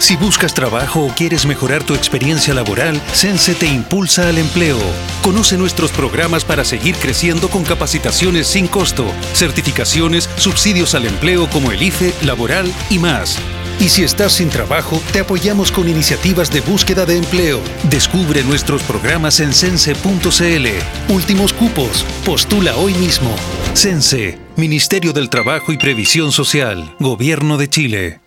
Si 0.02 0.16
buscas 0.16 0.52
trabajo 0.52 1.06
o 1.06 1.14
quieres 1.14 1.46
mejorar 1.46 1.84
tu 1.84 1.94
experiencia 1.94 2.52
laboral, 2.52 3.00
Sense 3.12 3.54
te 3.54 3.68
impulsa 3.68 4.28
al 4.28 4.36
empleo. 4.36 4.76
Conoce 5.22 5.56
nuestros 5.56 5.92
programas 5.92 6.44
para 6.44 6.64
seguir 6.64 6.96
creciendo 6.96 7.48
con 7.48 7.62
capacitaciones 7.62 8.48
sin 8.48 8.66
costo, 8.66 9.06
certificaciones, 9.32 10.28
subsidios 10.34 10.96
al 10.96 11.06
empleo 11.06 11.48
como 11.48 11.70
el 11.70 11.80
IFE, 11.80 12.12
laboral 12.24 12.74
y 12.90 12.98
más. 12.98 13.38
Y 13.78 13.90
si 13.90 14.02
estás 14.02 14.32
sin 14.32 14.48
trabajo, 14.48 15.00
te 15.12 15.20
apoyamos 15.20 15.70
con 15.70 15.88
iniciativas 15.88 16.50
de 16.50 16.62
búsqueda 16.62 17.06
de 17.06 17.18
empleo. 17.18 17.60
Descubre 17.84 18.42
nuestros 18.42 18.82
programas 18.82 19.38
en 19.38 19.52
sense.cl. 19.54 21.12
Últimos 21.12 21.52
cupos. 21.52 22.04
Postula 22.24 22.74
hoy 22.74 22.94
mismo. 22.94 23.36
Sense, 23.74 24.36
Ministerio 24.56 25.12
del 25.12 25.30
Trabajo 25.30 25.72
y 25.72 25.76
Previsión 25.76 26.32
Social, 26.32 26.92
Gobierno 26.98 27.56
de 27.56 27.70
Chile. 27.70 28.20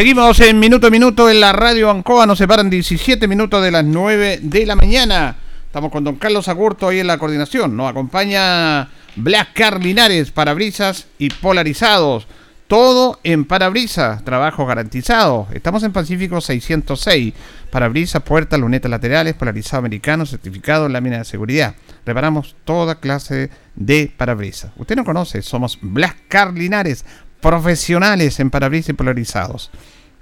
Seguimos 0.00 0.40
en 0.40 0.58
minuto 0.58 0.86
a 0.86 0.90
minuto 0.90 1.28
en 1.28 1.40
la 1.40 1.52
radio 1.52 1.90
Ancoa. 1.90 2.24
Nos 2.24 2.38
separan 2.38 2.70
17 2.70 3.28
minutos 3.28 3.62
de 3.62 3.70
las 3.70 3.84
9 3.84 4.40
de 4.40 4.64
la 4.64 4.74
mañana. 4.74 5.36
Estamos 5.66 5.92
con 5.92 6.04
don 6.04 6.16
Carlos 6.16 6.48
Agurto 6.48 6.88
ahí 6.88 7.00
en 7.00 7.06
la 7.06 7.18
coordinación. 7.18 7.76
Nos 7.76 7.90
acompaña 7.90 8.88
Black 9.16 9.52
Car 9.52 9.84
Linares, 9.84 10.30
parabrisas 10.30 11.06
y 11.18 11.28
polarizados. 11.28 12.26
Todo 12.66 13.20
en 13.24 13.44
parabrisas, 13.44 14.24
trabajo 14.24 14.64
garantizado. 14.64 15.48
Estamos 15.52 15.82
en 15.82 15.92
Pacífico 15.92 16.40
606. 16.40 17.34
Parabrisas, 17.70 18.22
puertas, 18.22 18.58
lunetas 18.58 18.90
laterales, 18.90 19.34
polarizado 19.34 19.80
americano, 19.80 20.24
certificado, 20.24 20.88
lámina 20.88 21.18
de 21.18 21.24
seguridad. 21.26 21.74
Reparamos 22.06 22.56
toda 22.64 23.00
clase 23.00 23.50
de 23.74 24.10
parabrisas. 24.16 24.72
Usted 24.76 24.96
no 24.96 25.04
conoce, 25.04 25.42
somos 25.42 25.78
Black 25.82 26.16
Car 26.28 26.54
Linares, 26.54 27.04
profesionales 27.40 28.40
en 28.40 28.50
parabrisas 28.50 28.90
y 28.90 28.94
polarizados. 28.94 29.70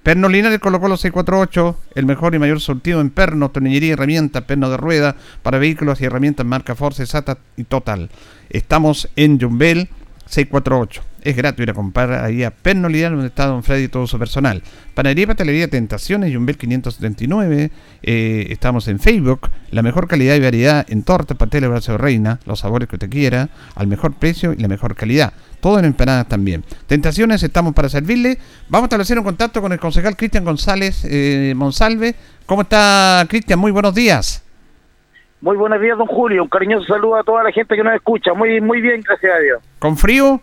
Perno 0.02 0.28
Linares 0.28 0.60
colocó 0.60 0.88
los 0.88 1.00
648, 1.00 1.76
el 1.94 2.06
mejor 2.06 2.34
y 2.34 2.38
mayor 2.38 2.60
surtido 2.60 3.00
en 3.00 3.10
perno, 3.10 3.50
tornillería 3.50 3.90
y 3.90 3.92
herramientas, 3.92 4.44
perno 4.44 4.70
de 4.70 4.76
rueda 4.76 5.16
para 5.42 5.58
vehículos 5.58 6.00
y 6.00 6.06
herramientas 6.06 6.46
marca 6.46 6.74
Force, 6.74 7.04
SATA 7.04 7.38
y 7.56 7.64
Total. 7.64 8.08
Estamos 8.48 9.10
en 9.16 9.38
Jumbel 9.40 9.88
648. 10.29 11.03
Es 11.22 11.37
gratis 11.37 11.62
ir 11.62 11.70
a 11.70 11.74
comprar 11.74 12.12
ahí 12.24 12.45
a 12.45 12.51
Perno 12.51 12.89
Linares 12.89 13.16
donde 13.16 13.29
está 13.29 13.47
Don 13.47 13.62
Freddy 13.62 13.85
y 13.85 13.89
todo 13.89 14.07
su 14.07 14.18
personal. 14.18 14.62
Panadería 14.95 15.24
y 15.24 15.26
Pastelería 15.26 15.68
Tentaciones, 15.68 16.33
Jumbel 16.33 16.57
579. 16.57 17.70
Eh, 18.03 18.47
estamos 18.51 18.89
en 18.89 19.01
Facebook. 19.01 19.51
La 19.70 19.83
mejor 19.83 20.07
calidad 20.07 20.37
y 20.37 20.41
variedad 20.41 20.87
en 20.89 21.03
tortas, 21.03 21.37
pasteles, 21.37 21.70
brazo 21.70 21.99
reina, 21.99 22.39
los 22.47 22.61
sabores 22.61 22.89
que 22.89 22.97
usted 22.97 23.11
quiera, 23.11 23.49
al 23.74 23.87
mejor 23.89 24.14
precio 24.14 24.53
y 24.53 24.57
la 24.57 24.68
mejor 24.68 24.95
calidad. 24.95 25.33
Todo 25.61 25.79
en 25.79 25.87
empanadas 25.87 26.29
también. 26.29 26.64
Tentaciones, 26.87 27.43
estamos 27.43 27.74
para 27.74 27.89
servirle. 27.89 28.39
Vamos 28.68 28.85
a 28.85 28.87
establecer 28.87 29.18
un 29.18 29.24
contacto 29.24 29.61
con 29.61 29.72
el 29.72 29.81
concejal 29.81 30.16
Cristian 30.16 30.45
González 30.45 31.05
eh, 31.05 31.53
Monsalve. 31.57 32.14
¿Cómo 32.47 32.62
está, 32.62 33.26
Cristian? 33.29 33.59
Muy 33.59 33.72
buenos 33.72 33.95
días. 33.95 34.47
Muy 35.41 35.57
buenos 35.57 35.80
días, 35.80 35.97
don 35.97 36.07
Julio. 36.07 36.43
Un 36.43 36.49
cariñoso 36.49 36.86
saludo 36.86 37.16
a 37.16 37.22
toda 37.22 37.45
la 37.45 37.53
gente 37.53 37.76
que 37.76 37.84
nos 37.84 37.95
escucha. 37.95 38.34
Muy, 38.34 38.61
muy 38.61 38.80
bien, 38.80 39.01
gracias 39.03 39.32
a 39.32 39.39
Dios. 39.39 39.62
¿Con 39.78 39.97
frío? 39.97 40.41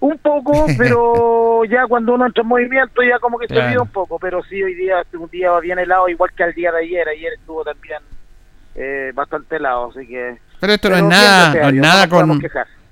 Un 0.00 0.18
poco, 0.18 0.66
pero 0.78 1.64
ya 1.64 1.86
cuando 1.86 2.14
uno 2.14 2.26
entra 2.26 2.42
en 2.42 2.48
movimiento 2.48 3.02
ya 3.02 3.18
como 3.18 3.38
que 3.38 3.46
se 3.46 3.58
olvida 3.58 3.82
un 3.82 3.88
poco. 3.88 4.18
Pero 4.18 4.42
sí, 4.44 4.62
hoy 4.62 4.74
día 4.74 5.04
un 5.12 5.30
día 5.30 5.58
bien 5.60 5.78
helado, 5.78 6.08
igual 6.08 6.30
que 6.36 6.42
al 6.42 6.54
día 6.54 6.72
de 6.72 6.78
ayer. 6.78 7.08
Ayer 7.08 7.32
estuvo 7.34 7.62
también 7.64 8.00
eh, 8.74 9.12
bastante 9.14 9.56
helado, 9.56 9.90
así 9.90 10.06
que... 10.06 10.38
Pero 10.60 10.72
esto 10.72 10.90
no 10.90 10.96
es 10.96 11.04
nada, 11.04 11.54
no 11.54 11.68
es 11.68 11.72
Dios, 11.72 11.86
nada 11.86 12.08
con 12.08 12.40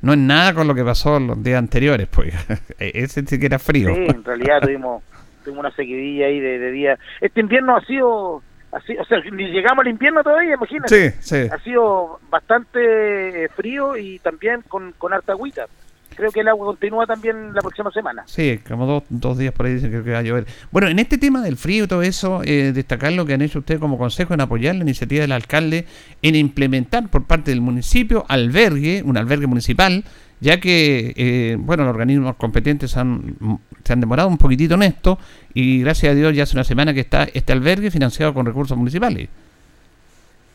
no 0.02 0.12
es 0.12 0.18
nada 0.18 0.54
con 0.54 0.68
lo 0.68 0.74
que 0.74 0.84
pasó 0.84 1.18
los 1.18 1.42
días 1.42 1.58
anteriores, 1.58 2.06
pues. 2.06 2.32
Ese 2.78 3.26
sí 3.26 3.40
que 3.40 3.46
era 3.46 3.58
frío. 3.58 3.92
Sí, 3.92 4.06
en 4.08 4.22
realidad 4.22 4.60
tuvimos, 4.60 5.02
tuvimos 5.42 5.64
una 5.64 5.74
sequidilla 5.74 6.26
ahí 6.26 6.38
de, 6.38 6.58
de 6.60 6.70
día. 6.70 6.98
Este 7.20 7.40
invierno 7.40 7.76
ha 7.76 7.84
sido, 7.84 8.42
así, 8.76 8.96
o 8.96 9.04
sea, 9.04 9.18
ni 9.32 9.48
llegamos 9.50 9.84
al 9.84 9.90
invierno 9.90 10.22
todavía, 10.22 10.54
imagínate. 10.54 11.12
Sí, 11.12 11.16
sí. 11.20 11.48
Ha 11.50 11.58
sido 11.62 12.20
bastante 12.30 13.44
eh, 13.44 13.48
frío 13.48 13.96
y 13.96 14.18
también 14.18 14.62
con, 14.68 14.92
con 14.92 15.12
harta 15.12 15.32
agüita. 15.32 15.66
Creo 16.14 16.32
que 16.32 16.40
el 16.40 16.48
agua 16.48 16.66
continúa 16.66 17.06
también 17.06 17.52
la 17.52 17.60
próxima 17.60 17.90
semana. 17.90 18.22
Sí, 18.26 18.58
como 18.66 18.86
dos, 18.86 19.02
dos 19.10 19.36
días 19.36 19.52
por 19.52 19.66
ahí 19.66 19.74
dicen 19.74 19.90
que 19.90 20.10
va 20.10 20.18
a 20.18 20.22
llover. 20.22 20.46
Bueno, 20.70 20.88
en 20.88 20.98
este 20.98 21.18
tema 21.18 21.42
del 21.42 21.56
frío 21.58 21.84
y 21.84 21.86
todo 21.86 22.00
eso, 22.02 22.40
eh, 22.42 22.72
destacar 22.72 23.12
lo 23.12 23.26
que 23.26 23.34
han 23.34 23.42
hecho 23.42 23.58
ustedes 23.58 23.80
como 23.80 23.98
consejo 23.98 24.32
en 24.32 24.40
apoyar 24.40 24.74
la 24.76 24.82
iniciativa 24.82 25.20
del 25.20 25.32
alcalde 25.32 25.84
en 26.22 26.34
implementar 26.34 27.08
por 27.08 27.26
parte 27.26 27.50
del 27.50 27.60
municipio 27.60 28.24
albergue, 28.28 29.02
un 29.04 29.18
albergue 29.18 29.46
municipal, 29.46 30.04
ya 30.40 30.60
que, 30.60 31.12
eh, 31.16 31.56
bueno, 31.58 31.84
los 31.84 31.90
organismos 31.90 32.36
competentes 32.36 32.96
han, 32.96 33.36
se 33.84 33.92
han 33.92 34.00
demorado 34.00 34.28
un 34.28 34.38
poquitito 34.38 34.74
en 34.74 34.82
esto 34.82 35.18
y 35.54 35.80
gracias 35.82 36.12
a 36.12 36.14
Dios 36.14 36.34
ya 36.34 36.44
hace 36.44 36.56
una 36.56 36.64
semana 36.64 36.92
que 36.92 37.00
está 37.00 37.24
este 37.24 37.52
albergue 37.52 37.90
financiado 37.90 38.34
con 38.34 38.46
recursos 38.46 38.76
municipales. 38.76 39.28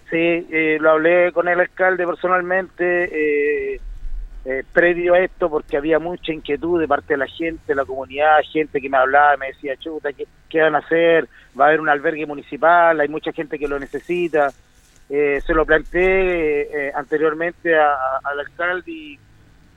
Sí, 0.09 0.17
eh, 0.17 0.77
lo 0.79 0.91
hablé 0.91 1.31
con 1.31 1.47
el 1.47 1.59
alcalde 1.59 2.05
personalmente 2.05 3.75
eh, 3.75 3.79
eh, 4.43 4.63
previo 4.73 5.13
a 5.13 5.19
esto 5.19 5.51
porque 5.51 5.77
había 5.77 5.99
mucha 5.99 6.33
inquietud 6.33 6.79
de 6.79 6.87
parte 6.87 7.13
de 7.13 7.17
la 7.17 7.27
gente, 7.27 7.61
de 7.67 7.75
la 7.75 7.85
comunidad, 7.85 8.39
gente 8.51 8.81
que 8.81 8.89
me 8.89 8.97
hablaba, 8.97 9.37
me 9.37 9.47
decía, 9.47 9.77
chuta, 9.77 10.11
¿qué, 10.13 10.25
qué 10.49 10.61
van 10.61 10.73
a 10.73 10.79
hacer? 10.79 11.27
Va 11.59 11.65
a 11.65 11.67
haber 11.67 11.79
un 11.79 11.89
albergue 11.89 12.25
municipal, 12.25 12.99
hay 12.99 13.07
mucha 13.07 13.31
gente 13.31 13.59
que 13.59 13.67
lo 13.67 13.79
necesita. 13.79 14.51
Eh, 15.09 15.41
se 15.45 15.53
lo 15.53 15.65
planteé 15.65 16.61
eh, 16.61 16.91
anteriormente 16.95 17.75
al 17.77 18.39
alcalde 18.39 18.91
y, 18.91 19.19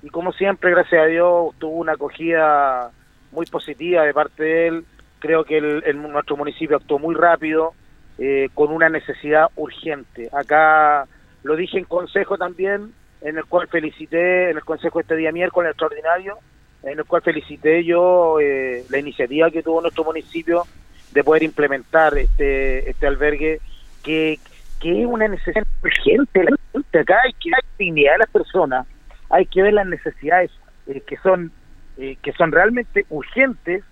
y 0.05 0.11
como 0.11 0.33
siempre, 0.33 0.71
gracias 0.71 1.03
a 1.03 1.07
Dios, 1.07 1.55
tuvo 1.59 1.77
una 1.79 1.93
acogida 1.93 2.91
muy 3.33 3.47
positiva 3.47 4.03
de 4.05 4.13
parte 4.15 4.43
de 4.45 4.67
él. 4.69 4.85
Creo 5.19 5.45
que 5.45 5.57
el, 5.59 5.83
el- 5.87 6.01
nuestro 6.03 6.37
municipio 6.37 6.77
actuó 6.77 6.99
muy 6.99 7.15
rápido, 7.15 7.73
eh, 8.19 8.49
con 8.55 8.71
una 8.71 8.89
necesidad 8.89 9.47
urgente. 9.57 10.29
Acá 10.33 11.07
lo 11.43 11.57
dije 11.57 11.79
en 11.79 11.85
consejo 11.85 12.37
también, 12.39 12.93
en 13.23 13.39
el 13.39 13.45
cual 13.47 13.67
felicité, 13.69 14.51
en 14.51 14.57
el 14.59 14.65
consejo 14.65 15.01
este 15.01 15.17
día 15.17 15.33
miércoles 15.33 15.71
extraordinario, 15.71 16.37
en 16.83 16.99
el 16.99 17.05
cual 17.07 17.23
felicité 17.23 17.83
yo 17.85 18.39
eh, 18.41 18.85
la 18.91 18.99
iniciativa 18.99 19.51
que 19.51 19.63
tuvo 19.63 19.81
nuestro 19.81 20.05
municipio 20.05 20.65
de 21.13 21.25
poder 21.25 21.43
implementar 21.43 22.17
este, 22.19 22.91
este 22.91 23.07
albergue 23.07 23.61
que, 24.03 24.39
que 24.81 25.01
es 25.01 25.07
una 25.07 25.27
necesidad 25.29 25.67
urgente. 25.83 26.45
La 26.45 26.57
gente 26.73 26.99
acá 26.99 27.17
hay 27.25 27.33
que 27.33 27.51
dar 27.51 27.65
dignidad 27.79 28.17
a 28.17 28.19
las 28.19 28.31
personas, 28.31 28.87
hay 29.35 29.47
que 29.47 29.63
ver 29.63 29.75
las 29.75 29.87
necesidades 29.87 30.53
eh, 30.87 31.01
que 31.01 31.17
son 31.17 31.51
eh, 31.97 32.17
que 32.23 32.33
son 32.33 32.53
realmente 32.53 33.05
urgentes 33.11 33.83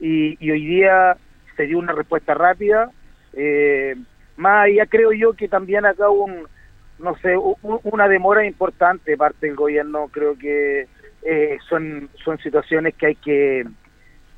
y, 0.00 0.50
hoy 0.50 0.66
día 0.66 1.16
se 1.56 1.64
dio 1.64 1.78
una 1.78 1.92
respuesta 1.92 2.32
rápida. 2.34 2.90
Eh, 3.34 3.96
más 4.36 4.66
allá 4.66 4.86
creo 4.86 5.12
yo 5.12 5.34
que 5.34 5.48
también 5.48 5.84
acá 5.84 6.08
un, 6.08 6.46
no 6.98 7.16
sé, 7.18 7.34
una 7.62 8.08
demora 8.08 8.46
importante 8.46 9.16
parte 9.16 9.46
del 9.46 9.56
gobierno. 9.56 10.08
Creo 10.08 10.38
que 10.38 10.88
eh, 11.22 11.58
son, 11.68 12.08
son 12.24 12.38
situaciones 12.38 12.94
que 12.94 13.06
hay 13.06 13.14
que, 13.16 13.66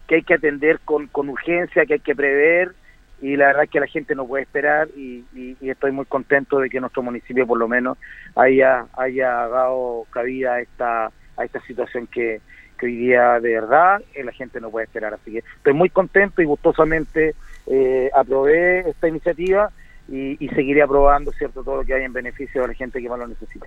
que 0.09 0.17
hay 0.17 0.23
que 0.23 0.35
atender 0.35 0.81
con, 0.85 1.07
con 1.09 1.29
urgencia, 1.29 1.87
que 1.87 1.95
hay 1.95 2.01
que 2.01 2.17
prever 2.17 2.73
y 3.21 3.37
la 3.37 3.47
verdad 3.47 3.65
es 3.65 3.71
que 3.71 3.81
la 3.81 3.87
gente 3.87 4.15
no 4.15 4.27
puede 4.27 4.45
esperar 4.45 4.89
y, 4.97 5.25
estoy 5.61 5.93
muy 5.93 6.07
contento 6.07 6.59
de 6.59 6.71
que 6.71 6.81
nuestro 6.81 7.03
municipio 7.03 7.47
por 7.47 7.59
lo 7.59 7.69
menos 7.69 7.99
haya, 8.35 8.87
haya 8.97 9.31
dado 9.49 10.07
cabida 10.11 10.55
a 10.55 10.61
esta, 10.61 11.13
a 11.37 11.45
esta 11.45 11.61
situación 11.63 12.07
que, 12.07 12.41
que 12.79 12.87
hoy 12.87 12.97
día 12.97 13.39
de 13.41 13.55
verdad 13.55 14.03
eh, 14.15 14.25
la 14.25 14.33
gente 14.33 14.61
no 14.61 14.71
puede 14.71 14.87
esperar. 14.87 15.15
Así 15.15 15.33
que 15.33 15.39
estoy 15.39 15.73
muy 15.73 15.91
contento 15.91 16.43
y 16.43 16.47
gustosamente 16.47 17.35
eh, 17.67 18.11
aprobé 18.15 18.89
esta 18.89 19.09
iniciativa 19.09 19.71
y, 20.09 20.45
y 20.45 20.49
seguiré 20.51 20.83
aprobando 20.83 21.31
cierto 21.33 21.63
todo 21.63 21.77
lo 21.77 21.85
que 21.85 21.95
hay 21.95 22.05
en 22.05 22.13
beneficio 22.13 22.63
de 22.63 22.69
la 22.69 22.75
gente 22.75 23.01
que 23.01 23.09
más 23.09 23.19
lo 23.19 23.29
necesita. 23.29 23.67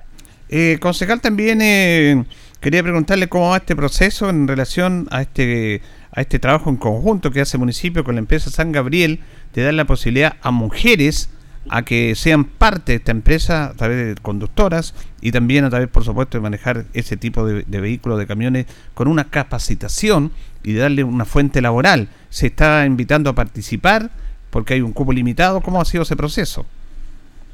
Eh, 0.49 0.77
concejal, 0.79 1.21
también 1.21 1.61
eh, 1.61 2.25
quería 2.59 2.83
preguntarle 2.83 3.27
cómo 3.27 3.49
va 3.49 3.57
este 3.57 3.75
proceso 3.75 4.29
en 4.29 4.47
relación 4.47 5.07
a 5.09 5.21
este 5.21 5.81
a 6.15 6.21
este 6.21 6.39
trabajo 6.39 6.69
en 6.69 6.77
conjunto 6.77 7.31
que 7.31 7.41
hace 7.41 7.57
el 7.57 7.61
municipio 7.61 8.03
con 8.03 8.15
la 8.15 8.19
empresa 8.19 8.49
San 8.49 8.71
Gabriel 8.71 9.19
de 9.53 9.63
dar 9.63 9.73
la 9.73 9.85
posibilidad 9.85 10.35
a 10.41 10.51
mujeres 10.51 11.29
a 11.69 11.83
que 11.83 12.13
sean 12.15 12.43
parte 12.43 12.91
de 12.91 12.97
esta 12.97 13.11
empresa 13.11 13.65
a 13.65 13.73
través 13.73 14.15
de 14.15 14.21
conductoras 14.21 14.93
y 15.21 15.31
también 15.31 15.63
a 15.63 15.69
través, 15.69 15.87
por 15.87 16.03
supuesto, 16.03 16.37
de 16.37 16.41
manejar 16.41 16.85
ese 16.93 17.15
tipo 17.17 17.45
de, 17.45 17.63
vehículos, 17.79 18.19
de 18.19 18.27
camiones, 18.27 18.65
con 18.93 19.07
una 19.07 19.29
capacitación 19.29 20.31
y 20.63 20.73
de 20.73 20.81
darle 20.81 21.03
una 21.03 21.25
fuente 21.25 21.61
laboral. 21.61 22.09
¿Se 22.29 22.47
está 22.47 22.85
invitando 22.85 23.29
a 23.29 23.33
participar 23.33 24.09
porque 24.49 24.73
hay 24.73 24.81
un 24.81 24.91
cupo 24.91 25.13
limitado? 25.13 25.61
¿Cómo 25.61 25.79
ha 25.79 25.85
sido 25.85 26.03
ese 26.03 26.17
proceso? 26.17 26.65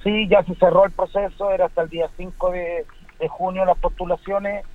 Sí, 0.04 0.28
ya 0.28 0.44
se 0.44 0.56
cerró 0.56 0.86
el 0.86 0.92
proceso, 0.92 1.52
era 1.52 1.66
hasta 1.66 1.84
el 1.84 1.90
día 1.90 2.10
5 2.18 2.52
de, 2.52 2.86
de 3.20 3.28
junio 3.28 3.64
las 3.66 3.78
postulaciones. 3.78 4.66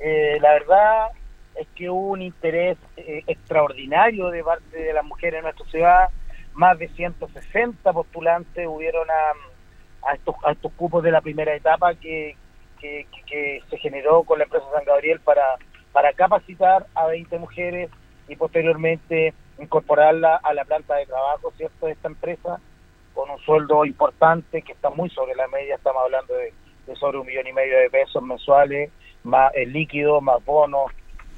Eh, 0.00 0.38
la 0.40 0.52
verdad 0.52 1.08
es 1.54 1.68
que 1.74 1.90
hubo 1.90 2.10
un 2.10 2.22
interés 2.22 2.78
eh, 2.96 3.22
extraordinario 3.26 4.28
de 4.30 4.42
parte 4.44 4.76
de 4.76 4.92
las 4.92 5.04
mujeres 5.04 5.38
en 5.38 5.44
nuestra 5.44 5.66
ciudad. 5.66 6.08
Más 6.54 6.78
de 6.78 6.88
160 6.88 7.92
postulantes 7.92 8.66
hubieron 8.66 9.08
a, 9.10 10.08
a 10.10 10.14
estos, 10.14 10.34
a 10.44 10.52
estos 10.52 10.72
cupos 10.74 11.02
de 11.02 11.10
la 11.12 11.20
primera 11.20 11.54
etapa 11.54 11.94
que, 11.94 12.36
que, 12.80 13.06
que- 13.26 13.62
se 13.70 13.78
generó 13.78 14.24
con 14.24 14.38
la 14.38 14.44
empresa 14.44 14.66
San 14.74 14.84
Gabriel 14.84 15.20
para, 15.20 15.42
para 15.92 16.12
capacitar 16.12 16.86
a 16.94 17.06
20 17.06 17.38
mujeres 17.38 17.90
y 18.28 18.36
posteriormente 18.36 19.34
incorporarla 19.58 20.36
a 20.36 20.54
la 20.54 20.64
planta 20.64 20.96
de 20.96 21.06
trabajo, 21.06 21.52
¿cierto?, 21.56 21.86
de 21.86 21.92
esta 21.92 22.08
empresa 22.08 22.60
con 23.14 23.30
un 23.30 23.38
sueldo 23.40 23.84
importante 23.84 24.62
que 24.62 24.72
está 24.72 24.90
muy 24.90 25.10
sobre 25.10 25.34
la 25.34 25.46
media, 25.48 25.74
estamos 25.76 26.02
hablando 26.02 26.34
de, 26.34 26.52
de 26.86 26.96
sobre 26.96 27.18
un 27.18 27.26
millón 27.26 27.46
y 27.46 27.52
medio 27.52 27.78
de 27.78 27.90
pesos 27.90 28.22
mensuales, 28.22 28.90
más 29.22 29.52
el 29.54 29.72
líquido, 29.72 30.20
más 30.20 30.42
bonos, 30.44 30.90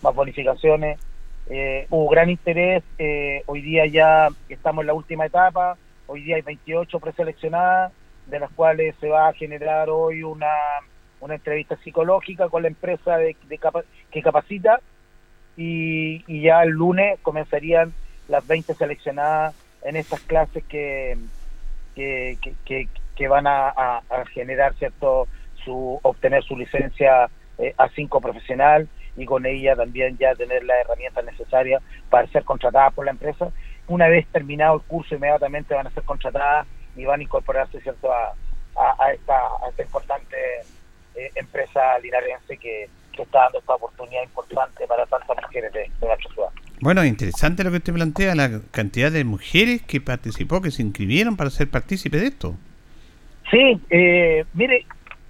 más 0.05 0.15
bonificaciones. 0.15 1.01
Eh, 1.49 1.87
hubo 1.91 2.09
gran 2.09 2.31
interés, 2.31 2.83
eh, 2.99 3.43
hoy 3.47 3.61
día 3.63 3.87
ya 3.87 4.29
estamos 4.49 4.83
en 4.83 4.87
la 4.87 4.95
última 4.95 5.27
etapa, 5.27 5.77
hoy 6.07 6.23
día 6.23 6.37
hay 6.37 6.43
28 6.43 7.01
preseleccionadas, 7.01 7.93
de 8.27 8.39
las 8.39 8.51
cuales 8.53 8.95
se 9.01 9.09
va 9.09 9.29
a 9.29 9.33
generar 9.35 9.91
hoy 9.91 10.23
una, 10.23 10.47
una 11.21 11.35
entrevista 11.35 11.77
psicológica 11.85 12.49
con 12.49 12.63
la 12.63 12.69
empresa 12.69 13.17
de, 13.19 13.37
que 14.11 14.23
capacita 14.23 14.81
y, 15.57 16.25
ya 16.43 16.63
el 16.63 16.71
lunes 16.71 17.19
comenzarían 17.23 17.93
las 18.29 18.47
20 18.47 18.75
seleccionadas 18.75 19.55
en 19.83 19.97
estas 19.97 20.21
clases 20.21 20.65
que, 20.65 21.17
que, 21.95 22.39
que, 22.65 23.29
van 23.29 23.47
a, 23.47 23.69
a- 23.69 24.03
a 24.11 24.25
generar 24.33 24.75
cierto 24.75 25.29
su 25.63 25.99
obtener 26.03 26.43
su 26.43 26.57
licencia 26.57 27.29
eh, 27.59 27.75
A5 27.77 28.21
profesional 28.23 28.89
y 29.17 29.25
con 29.27 29.47
ella 29.47 29.77
también 29.77 30.17
ya 30.19 30.35
tener 30.35 30.65
las 30.65 30.79
herramientas 30.85 31.25
necesarias 31.25 31.83
para 32.11 32.27
ser 32.29 32.45
contratadas 32.45 32.93
por 32.95 33.05
la 33.05 33.12
empresa. 33.12 33.51
Una 33.87 34.09
vez 34.09 34.27
terminado 34.29 34.77
el 34.77 34.83
curso, 34.83 35.15
inmediatamente 35.15 35.75
van 35.75 35.87
a 35.87 35.91
ser 35.91 36.03
contratadas 36.05 36.67
y 36.97 37.05
van 37.05 37.21
a 37.21 37.23
incorporarse 37.23 37.81
cierto 37.81 38.12
a, 38.12 38.35
a- 38.77 39.05
a 39.05 39.12
esta, 39.12 39.35
a 39.37 39.69
esta 39.71 39.83
importante 39.83 40.37
eh, 41.17 41.31
empresa 41.35 41.99
linarense 42.03 42.57
que, 42.57 42.89
que 43.12 43.23
está 43.23 43.41
dando 43.45 43.59
esta 43.59 43.75
oportunidad 43.75 44.23
importante 44.25 44.87
para 44.87 45.07
tantas 45.07 45.37
mujeres 45.43 45.73
de, 45.73 45.81
de 45.81 46.07
nuestra 46.07 46.33
ciudad. 46.33 46.49
Bueno, 46.81 47.05
interesante 47.05 47.62
lo 47.62 47.71
que 47.71 47.77
usted 47.79 47.93
plantea, 47.93 48.35
la 48.35 48.61
cantidad 48.73 49.12
de 49.12 49.25
mujeres 49.25 49.83
que 49.83 50.01
participó, 50.01 50.61
que 50.61 50.71
se 50.73 50.83
inscribieron 50.83 51.37
para 51.37 51.51
ser 51.51 51.71
partícipe 51.71 52.19
de 52.19 52.27
esto. 52.27 52.55
Sí, 53.51 53.81
eh, 53.91 54.45
mire, 54.55 54.85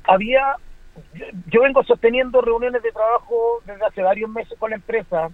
había, 0.04 0.56
yo, 1.46 1.62
vengo 1.62 1.82
sosteniendo 1.84 2.40
reuniones 2.40 2.82
de 2.82 2.92
trabajo 2.92 3.60
desde 3.66 3.84
hace 3.84 4.02
varios 4.02 4.30
meses 4.30 4.58
con 4.58 4.70
la 4.70 4.76
empresa 4.76 5.30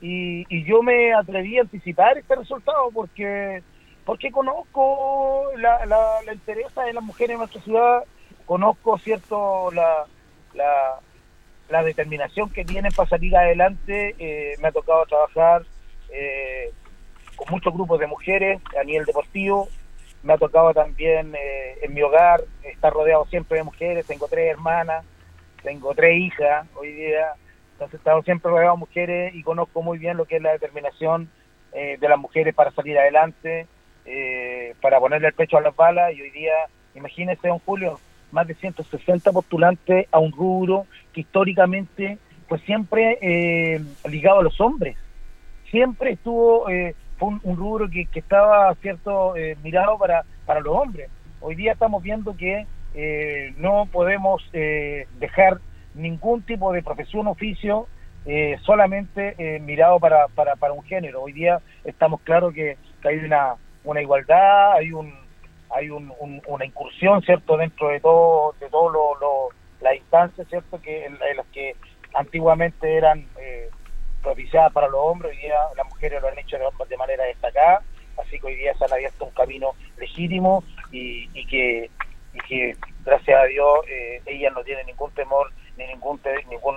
y, 0.00 0.44
y 0.48 0.64
yo 0.64 0.82
me 0.82 1.14
atreví 1.14 1.58
a 1.58 1.62
anticipar 1.62 2.18
este 2.18 2.36
resultado 2.36 2.90
porque 2.92 3.62
porque 4.04 4.30
conozco 4.30 5.50
la, 5.56 5.84
la, 5.84 6.22
la 6.24 6.32
interés 6.32 6.72
de 6.74 6.92
las 6.92 7.02
mujeres 7.02 7.34
en 7.34 7.38
nuestra 7.38 7.60
ciudad, 7.60 8.04
conozco 8.46 8.98
cierto 8.98 9.72
la, 9.72 10.06
la, 10.54 11.00
la 11.68 11.82
determinación 11.82 12.48
que 12.50 12.64
tienen 12.64 12.92
para 12.92 13.08
salir 13.08 13.36
adelante, 13.36 14.14
eh, 14.18 14.54
me 14.60 14.68
ha 14.68 14.72
tocado 14.72 15.04
trabajar 15.06 15.64
eh, 16.10 16.72
con 17.34 17.48
muchos 17.50 17.74
grupos 17.74 17.98
de 17.98 18.06
mujeres 18.06 18.60
a 18.80 18.84
nivel 18.84 19.04
deportivo, 19.04 19.68
me 20.26 20.32
ha 20.32 20.38
tocado 20.38 20.74
también 20.74 21.34
eh, 21.36 21.78
en 21.82 21.94
mi 21.94 22.02
hogar 22.02 22.42
estar 22.64 22.92
rodeado 22.92 23.24
siempre 23.26 23.58
de 23.58 23.64
mujeres, 23.64 24.06
tengo 24.06 24.26
tres 24.26 24.50
hermanas, 24.50 25.04
tengo 25.62 25.94
tres 25.94 26.18
hijas 26.18 26.66
hoy 26.74 26.92
día, 26.92 27.34
entonces 27.72 27.94
he 27.94 27.96
estado 27.98 28.22
siempre 28.22 28.50
rodeado 28.50 28.74
de 28.74 28.80
mujeres 28.80 29.34
y 29.36 29.42
conozco 29.44 29.82
muy 29.82 29.98
bien 29.98 30.16
lo 30.16 30.24
que 30.24 30.36
es 30.36 30.42
la 30.42 30.50
determinación 30.50 31.30
eh, 31.72 31.96
de 32.00 32.08
las 32.08 32.18
mujeres 32.18 32.56
para 32.56 32.72
salir 32.72 32.98
adelante, 32.98 33.68
eh, 34.04 34.74
para 34.82 34.98
ponerle 34.98 35.28
el 35.28 35.34
pecho 35.34 35.58
a 35.58 35.60
las 35.60 35.76
balas 35.76 36.12
y 36.12 36.20
hoy 36.20 36.30
día, 36.30 36.54
imagínese, 36.96 37.46
don 37.46 37.60
Julio, 37.60 38.00
más 38.32 38.48
de 38.48 38.54
160 38.54 39.30
postulantes 39.30 40.08
a 40.10 40.18
un 40.18 40.32
rubro 40.32 40.86
que 41.12 41.20
históricamente 41.20 42.18
pues 42.48 42.62
siempre 42.62 43.18
ligado 44.08 44.40
a 44.40 44.42
los 44.42 44.60
hombres. 44.60 44.96
Siempre 45.70 46.12
estuvo 46.12 46.68
fue 47.16 47.28
un, 47.28 47.40
un 47.42 47.56
rubro 47.56 47.88
que, 47.90 48.06
que 48.06 48.20
estaba 48.20 48.74
cierto 48.76 49.36
eh, 49.36 49.56
mirado 49.62 49.98
para 49.98 50.24
para 50.44 50.60
los 50.60 50.74
hombres. 50.76 51.10
Hoy 51.40 51.54
día 51.56 51.72
estamos 51.72 52.02
viendo 52.02 52.36
que 52.36 52.66
eh, 52.94 53.52
no 53.56 53.86
podemos 53.92 54.42
eh, 54.52 55.06
dejar 55.18 55.58
ningún 55.94 56.44
tipo 56.44 56.72
de 56.72 56.82
profesión 56.82 57.26
oficio 57.26 57.88
eh, 58.24 58.56
solamente 58.64 59.34
eh, 59.38 59.60
mirado 59.60 59.98
para, 60.00 60.26
para, 60.28 60.56
para 60.56 60.72
un 60.72 60.82
género. 60.84 61.22
Hoy 61.22 61.32
día 61.32 61.60
estamos 61.84 62.20
claros 62.22 62.52
que, 62.54 62.78
que 63.00 63.08
hay 63.08 63.16
una 63.18 63.54
una 63.84 64.02
igualdad 64.02 64.72
hay 64.72 64.92
un 64.92 65.12
hay 65.70 65.90
un, 65.90 66.12
un- 66.18 66.42
una 66.46 66.64
incursión 66.64 67.22
cierto 67.22 67.56
dentro 67.56 67.88
de 67.88 68.00
todo 68.00 68.54
de 68.60 68.68
lo- 69.20 69.48
las 69.80 69.94
instancias 69.96 70.46
cierto 70.48 70.80
que 70.80 71.04
en, 71.06 71.14
en 71.14 71.36
las 71.36 71.46
que 71.48 71.74
antiguamente 72.14 72.96
eran 72.96 73.20
eh, 73.40 73.68
propiciadas 74.26 74.72
para 74.72 74.88
los 74.88 74.98
hombres 75.00 75.30
hoy 75.30 75.40
día 75.40 75.54
las 75.76 75.86
mujeres 75.86 76.20
lo 76.20 76.26
han 76.26 76.38
hecho 76.38 76.56
de, 76.58 76.96
manera 76.96 77.24
destacada 77.24 77.80
así 78.20 78.40
que 78.40 78.46
hoy 78.48 78.56
día 78.56 78.74
se 78.74 78.84
han 78.84 78.92
abierto 78.92 79.24
un 79.24 79.30
camino 79.30 79.70
legítimo 79.98 80.64
y, 80.90 81.30
y 81.32 81.46
que 81.46 81.90
y 82.34 82.38
que 82.48 82.76
gracias 83.04 83.40
a 83.40 83.44
Dios 83.44 83.68
eh, 83.88 84.20
ellas 84.26 84.52
no 84.52 84.64
tienen 84.64 84.84
ningún 84.86 85.12
temor 85.12 85.52
ni 85.78 85.86
ningún 85.86 86.18
ningún 86.50 86.74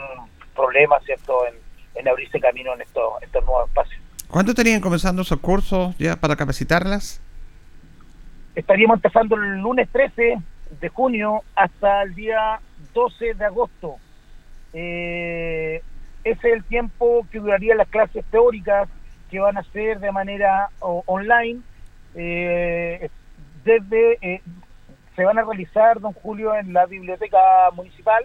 problema 0.55 0.99
cierto 0.99 1.47
en, 1.47 1.55
en 1.95 2.07
abrirse 2.07 2.39
camino 2.39 2.75
en 2.75 2.81
estos 2.81 3.21
estos 3.23 3.43
nuevos 3.45 3.67
espacios 3.67 3.99
¿Cuándo 4.27 4.51
estarían 4.51 4.79
comenzando 4.79 5.23
esos 5.23 5.39
cursos 5.39 5.97
ya 5.97 6.15
para 6.17 6.35
capacitarlas? 6.35 7.19
estaríamos 8.53 8.97
empezando 8.97 9.35
el 9.37 9.57
lunes 9.57 9.89
13 9.91 10.37
de 10.79 10.89
junio 10.89 11.41
hasta 11.55 12.03
el 12.03 12.13
día 12.13 12.59
12 12.93 13.33
de 13.33 13.45
agosto. 13.45 13.95
eh, 14.73 15.81
ese 16.23 16.47
es 16.49 16.53
el 16.55 16.63
tiempo 16.65 17.25
que 17.31 17.39
durarían 17.39 17.77
las 17.77 17.87
clases 17.89 18.25
teóricas 18.31 18.89
que 19.29 19.39
van 19.39 19.57
a 19.57 19.63
ser 19.63 19.99
de 19.99 20.11
manera 20.11 20.69
online. 20.79 21.61
eh, 22.15 23.09
desde 23.63 24.17
eh, 24.21 24.41
se 25.15 25.23
van 25.25 25.37
a 25.37 25.43
realizar, 25.43 25.99
don 25.99 26.13
Julio, 26.13 26.55
en 26.55 26.71
la 26.73 26.85
biblioteca 26.85 27.37
municipal, 27.75 28.23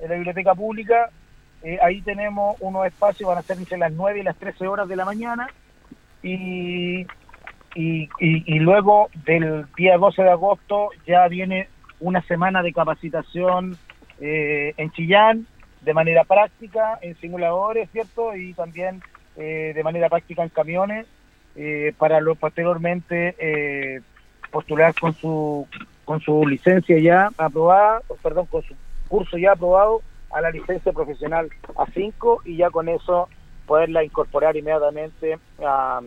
en 0.00 0.08
la 0.08 0.14
biblioteca 0.16 0.54
pública. 0.54 1.08
Eh, 1.62 1.78
ahí 1.82 2.02
tenemos 2.02 2.56
unos 2.60 2.84
espacios, 2.86 3.28
van 3.28 3.38
a 3.38 3.42
ser 3.42 3.58
entre 3.58 3.78
las 3.78 3.92
9 3.92 4.20
y 4.20 4.22
las 4.24 4.36
13 4.36 4.66
horas 4.66 4.88
de 4.88 4.96
la 4.96 5.04
mañana. 5.04 5.48
Y, 6.22 7.02
y, 7.74 8.08
y- 8.18 8.58
luego 8.58 9.08
del 9.24 9.66
día 9.76 9.96
12 9.96 10.22
de 10.22 10.30
agosto 10.30 10.88
ya 11.06 11.26
viene 11.28 11.68
una 12.00 12.22
semana 12.22 12.62
de 12.62 12.72
capacitación 12.72 13.76
en 14.18 14.90
Chillán, 14.92 15.46
de 15.84 15.94
manera 15.94 16.24
práctica, 16.24 16.98
en 17.02 17.14
simuladores, 17.16 17.90
¿cierto? 17.90 18.34
Y 18.34 18.54
también 18.54 19.02
eh, 19.36 19.72
de 19.74 19.82
manera 19.84 20.08
práctica 20.08 20.42
en 20.42 20.48
camiones, 20.48 21.06
eh, 21.56 21.92
para 21.98 22.20
lo 22.20 22.34
posteriormente 22.34 23.34
eh, 23.38 24.00
postular 24.50 24.94
con 24.94 25.14
su 25.14 25.66
con 26.04 26.20
su 26.20 26.46
licencia 26.46 26.98
ya 26.98 27.30
aprobada, 27.38 28.02
perdón, 28.22 28.46
con 28.46 28.62
su 28.62 28.74
curso 29.08 29.38
ya 29.38 29.52
aprobado 29.52 30.02
a 30.30 30.40
la 30.42 30.50
licencia 30.50 30.92
profesional 30.92 31.48
A5 31.76 32.40
y 32.44 32.56
ya 32.58 32.70
con 32.70 32.88
eso 32.90 33.28
poderla 33.66 34.04
incorporar 34.04 34.54
inmediatamente 34.56 35.38
a- 35.62 36.02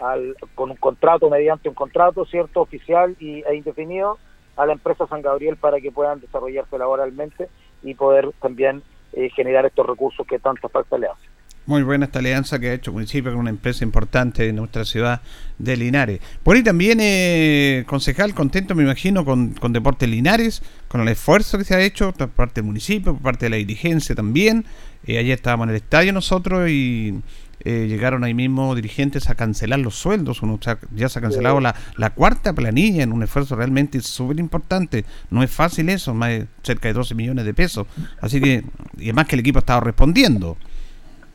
al- 0.00 0.36
con 0.54 0.70
un 0.70 0.76
contrato, 0.76 1.28
mediante 1.28 1.68
un 1.68 1.74
contrato, 1.74 2.24
¿cierto? 2.26 2.60
Oficial 2.60 3.16
y, 3.18 3.42
e 3.42 3.54
indefinido 3.56 4.18
a 4.56 4.66
la 4.66 4.72
empresa 4.74 5.06
San 5.08 5.22
Gabriel 5.22 5.56
para 5.56 5.80
que 5.80 5.90
puedan 5.90 6.20
desarrollarse 6.20 6.78
laboralmente 6.78 7.48
y 7.82 7.94
poder 7.94 8.30
también 8.40 8.82
eh, 9.12 9.28
generar 9.34 9.66
estos 9.66 9.86
recursos 9.86 10.26
que 10.26 10.38
tanta 10.38 10.68
falta 10.68 10.96
le 10.98 11.06
hacen. 11.06 11.28
Muy 11.66 11.82
buena 11.82 12.06
esta 12.06 12.18
alianza 12.20 12.58
que 12.58 12.70
ha 12.70 12.72
hecho 12.72 12.90
el 12.90 12.94
municipio 12.94 13.30
con 13.30 13.40
una 13.40 13.50
empresa 13.50 13.84
importante 13.84 14.48
en 14.48 14.56
nuestra 14.56 14.84
ciudad 14.84 15.20
de 15.58 15.76
Linares. 15.76 16.20
Por 16.42 16.56
ahí 16.56 16.62
también, 16.64 16.98
eh, 17.00 17.84
concejal, 17.86 18.34
contento 18.34 18.74
me 18.74 18.82
imagino 18.82 19.24
con, 19.24 19.52
con 19.52 19.72
Deportes 19.72 20.08
Linares, 20.08 20.62
con 20.88 21.00
el 21.02 21.08
esfuerzo 21.08 21.58
que 21.58 21.64
se 21.64 21.74
ha 21.74 21.80
hecho 21.80 22.12
por 22.12 22.30
parte 22.30 22.56
del 22.60 22.64
municipio, 22.66 23.12
por 23.12 23.22
parte 23.22 23.46
de 23.46 23.50
la 23.50 23.56
dirigencia 23.56 24.14
también. 24.14 24.64
Eh, 25.06 25.18
ayer 25.18 25.32
estábamos 25.34 25.64
en 25.66 25.70
el 25.70 25.76
estadio 25.76 26.12
nosotros 26.12 26.68
y 26.70 27.20
eh, 27.62 27.86
llegaron 27.88 28.24
ahí 28.24 28.32
mismo 28.32 28.74
dirigentes 28.74 29.28
a 29.28 29.34
cancelar 29.34 29.78
los 29.80 29.94
sueldos. 29.94 30.42
Uno 30.42 30.58
ya- 30.60 30.78
ya 30.94 31.10
se 31.10 31.18
ha 31.18 31.22
cancelado 31.22 31.58
Sí. 31.58 31.62
la, 31.64 31.74
la 31.96 32.10
cuarta 32.10 32.54
planilla 32.54 33.02
en 33.02 33.12
un 33.12 33.22
esfuerzo 33.22 33.54
realmente 33.54 34.00
súper 34.00 34.40
importante. 34.40 35.04
No 35.30 35.42
es 35.42 35.50
fácil 35.50 35.90
eso, 35.90 36.14
más 36.14 36.30
de 36.30 36.46
cerca 36.62 36.88
de 36.88 36.94
12 36.94 37.14
millones 37.14 37.44
de 37.44 37.52
pesos. 37.54 37.86
Así 38.20 38.40
que, 38.40 38.64
y 39.00 39.04
además 39.04 39.26
que 39.26 39.36
el 39.36 39.40
equipo 39.40 39.58
ha 39.58 39.60
estado 39.60 39.80
respondiendo. 39.80 40.56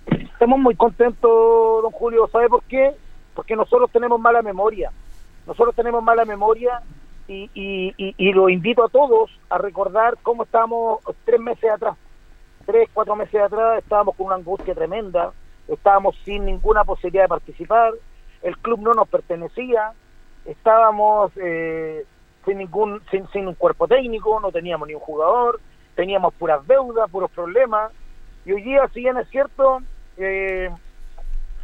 Estamos 0.08 0.60
muy 0.60 0.76
contentos, 0.76 1.82
don 1.82 1.92
Julio. 1.92 2.28
¿Sabe 2.32 2.48
por 2.50 2.64
qué? 2.64 2.92
Porque 3.34 3.56
nosotros 3.56 3.90
tenemos 3.92 4.20
mala 4.20 4.42
memoria. 4.42 4.92
Nosotros 5.48 5.76
tenemos 5.76 6.04
mala 6.04 6.26
memoria 6.26 6.82
y, 7.28 7.50
y, 7.54 7.94
y, 7.98 8.16
y 8.18 8.34
lo 8.34 8.50
invito 8.50 8.84
a 8.84 8.90
todos 8.90 9.32
a 9.50 9.58
recordar 9.58 10.18
cómo 10.22 10.44
estábamos 10.44 11.00
tres 11.24 11.40
meses 11.40 11.70
atrás. 11.70 11.98
Tres, 12.66 12.90
cuatro 12.94 13.16
meses 13.16 13.40
atrás 13.40 13.80
estábamos 13.80 14.16
con 14.16 14.28
una 14.28 14.36
angustia 14.36 14.74
tremenda, 14.74 15.32
estábamos 15.68 16.16
sin 16.26 16.46
ninguna 16.46 16.84
posibilidad 16.84 17.26
de 17.26 17.30
participar, 17.30 17.94
el 18.42 18.58
club 18.58 18.80
no 18.82 18.94
nos 18.96 19.08
pertenecía, 19.08 19.94
estábamos 20.46 21.32
eh, 21.36 22.06
sin 22.44 22.58
ningún 22.58 23.02
sin, 23.12 23.28
sin 23.28 23.48
un 23.48 23.54
cuerpo 23.54 23.88
técnico, 23.88 24.40
no 24.40 24.52
teníamos 24.52 24.88
ni 24.88 24.96
un 24.96 25.00
jugador, 25.00 25.60
teníamos 25.96 26.34
puras 26.34 26.66
deudas, 26.68 27.10
puros 27.10 27.32
problemas, 27.32 27.92
y 28.46 28.52
hoy 28.52 28.62
día, 28.62 28.88
si 28.94 29.02
bien 29.02 29.18
es 29.18 29.28
cierto, 29.30 29.82
eh, 30.18 30.70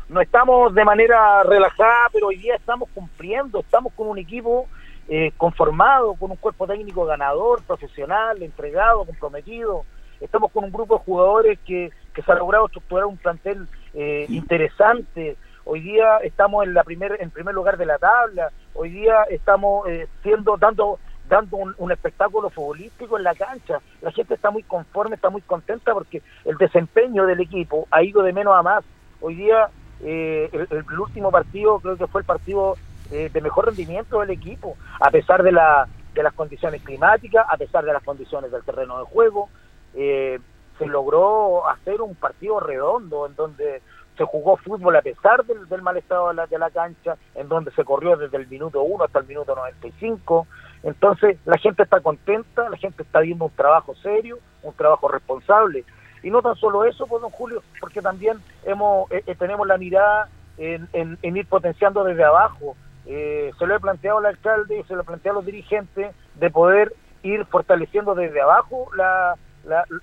no 0.09 0.19
estamos 0.19 0.73
de 0.73 0.83
manera 0.83 1.43
relajada, 1.43 2.09
pero 2.11 2.27
hoy 2.27 2.37
día 2.37 2.55
estamos 2.55 2.89
cumpliendo, 2.93 3.59
estamos 3.59 3.93
con 3.93 4.07
un 4.07 4.17
equipo 4.17 4.67
eh, 5.07 5.31
conformado, 5.37 6.15
con 6.15 6.31
un 6.31 6.37
cuerpo 6.37 6.67
técnico 6.67 7.05
ganador, 7.05 7.61
profesional, 7.63 8.41
entregado, 8.41 9.05
comprometido. 9.05 9.85
Estamos 10.19 10.51
con 10.51 10.63
un 10.63 10.71
grupo 10.71 10.97
de 10.97 11.03
jugadores 11.03 11.59
que, 11.65 11.91
que 12.13 12.21
se 12.21 12.31
ha 12.31 12.35
logrado 12.35 12.65
estructurar 12.65 13.05
un 13.05 13.17
plantel 13.17 13.67
eh, 13.93 14.25
interesante. 14.29 15.37
Hoy 15.65 15.81
día 15.81 16.17
estamos 16.23 16.65
en 16.65 16.73
la 16.73 16.83
primer, 16.83 17.17
en 17.19 17.29
primer 17.29 17.53
lugar 17.53 17.77
de 17.77 17.85
la 17.85 17.97
tabla. 17.97 18.51
Hoy 18.73 18.89
día 18.89 19.23
estamos 19.29 19.87
eh, 19.87 20.07
siendo 20.23 20.57
dando 20.57 20.99
dando 21.31 21.55
un, 21.55 21.73
un 21.77 21.91
espectáculo 21.93 22.49
futbolístico 22.49 23.17
en 23.17 23.23
la 23.23 23.33
cancha. 23.33 23.79
La 24.01 24.11
gente 24.11 24.33
está 24.33 24.51
muy 24.51 24.63
conforme, 24.63 25.15
está 25.15 25.29
muy 25.29 25.41
contenta 25.41 25.93
porque 25.93 26.21
el 26.43 26.57
desempeño 26.57 27.25
del 27.25 27.39
equipo 27.39 27.87
ha 27.89 28.03
ido 28.03 28.21
de 28.21 28.33
menos 28.33 28.53
a 28.53 28.61
más. 28.61 28.83
Hoy 29.21 29.35
día 29.35 29.69
eh, 30.03 30.49
el, 30.51 30.99
último 30.99 31.31
partido 31.31 31.79
creo 31.79 31.95
que 31.95 32.07
fue 32.07 32.21
el 32.21 32.27
partido 32.27 32.75
eh, 33.11 33.29
de 33.31 33.41
mejor 33.41 33.67
rendimiento 33.67 34.19
del 34.19 34.31
equipo, 34.31 34.75
a 34.99 35.09
pesar 35.09 35.41
de, 35.41 35.53
la, 35.53 35.87
de 36.13 36.21
las 36.21 36.33
condiciones 36.33 36.81
climáticas, 36.83 37.45
a 37.49 37.55
pesar 37.55 37.85
de 37.85 37.93
las 37.93 38.03
condiciones 38.03 38.51
del 38.51 38.63
terreno 38.63 38.99
de 38.99 39.05
juego. 39.05 39.49
eh, 39.95 40.37
se 40.79 40.87
logró 40.87 41.69
hacer 41.69 42.01
un 42.01 42.15
partido 42.15 42.59
redondo 42.59 43.27
en 43.27 43.35
donde 43.35 43.83
se 44.17 44.25
jugó 44.25 44.57
fútbol 44.57 44.95
a 44.95 45.01
pesar 45.01 45.45
del, 45.45 45.67
del 45.67 45.81
mal 45.81 45.97
estado 45.97 46.29
de 46.29 46.33
la, 46.33 46.47
de 46.47 46.59
la 46.59 46.69
cancha, 46.69 47.17
en 47.35 47.47
donde 47.47 47.71
se 47.71 47.83
corrió 47.83 48.17
desde 48.17 48.37
el 48.37 48.47
minuto 48.47 48.81
1 48.81 49.03
hasta 49.03 49.19
el 49.19 49.27
minuto 49.27 49.55
95. 49.55 50.47
Entonces 50.83 51.37
la 51.45 51.57
gente 51.57 51.83
está 51.83 51.99
contenta, 51.99 52.69
la 52.69 52.77
gente 52.77 53.03
está 53.03 53.19
viendo 53.19 53.45
un 53.45 53.51
trabajo 53.51 53.93
serio, 53.95 54.37
un 54.63 54.73
trabajo 54.73 55.07
responsable. 55.07 55.83
Y 56.23 56.29
no 56.29 56.41
tan 56.41 56.55
solo 56.55 56.85
eso, 56.85 57.07
pues 57.07 57.21
don 57.21 57.31
Julio, 57.31 57.63
porque 57.79 58.01
también 58.01 58.37
hemos 58.65 59.09
eh, 59.11 59.23
eh, 59.25 59.35
tenemos 59.35 59.67
la 59.67 59.77
mirada 59.77 60.29
en, 60.57 61.17
ir 61.23 61.47
potenciando 61.47 62.03
desde 62.03 62.23
abajo. 62.23 62.75
Eh, 63.07 63.51
se 63.57 63.65
lo 63.65 63.75
he 63.75 63.79
planteado 63.79 64.19
al 64.19 64.27
alcalde, 64.27 64.83
se 64.87 64.93
lo 64.95 65.01
he 65.01 65.05
planteado 65.05 65.39
a 65.39 65.41
los 65.41 65.45
dirigentes, 65.45 66.13
de 66.35 66.49
poder 66.51 66.93
ir 67.23 67.45
fortaleciendo 67.45 68.13
desde 68.15 68.41
abajo 68.41 68.89
la- 68.95 69.35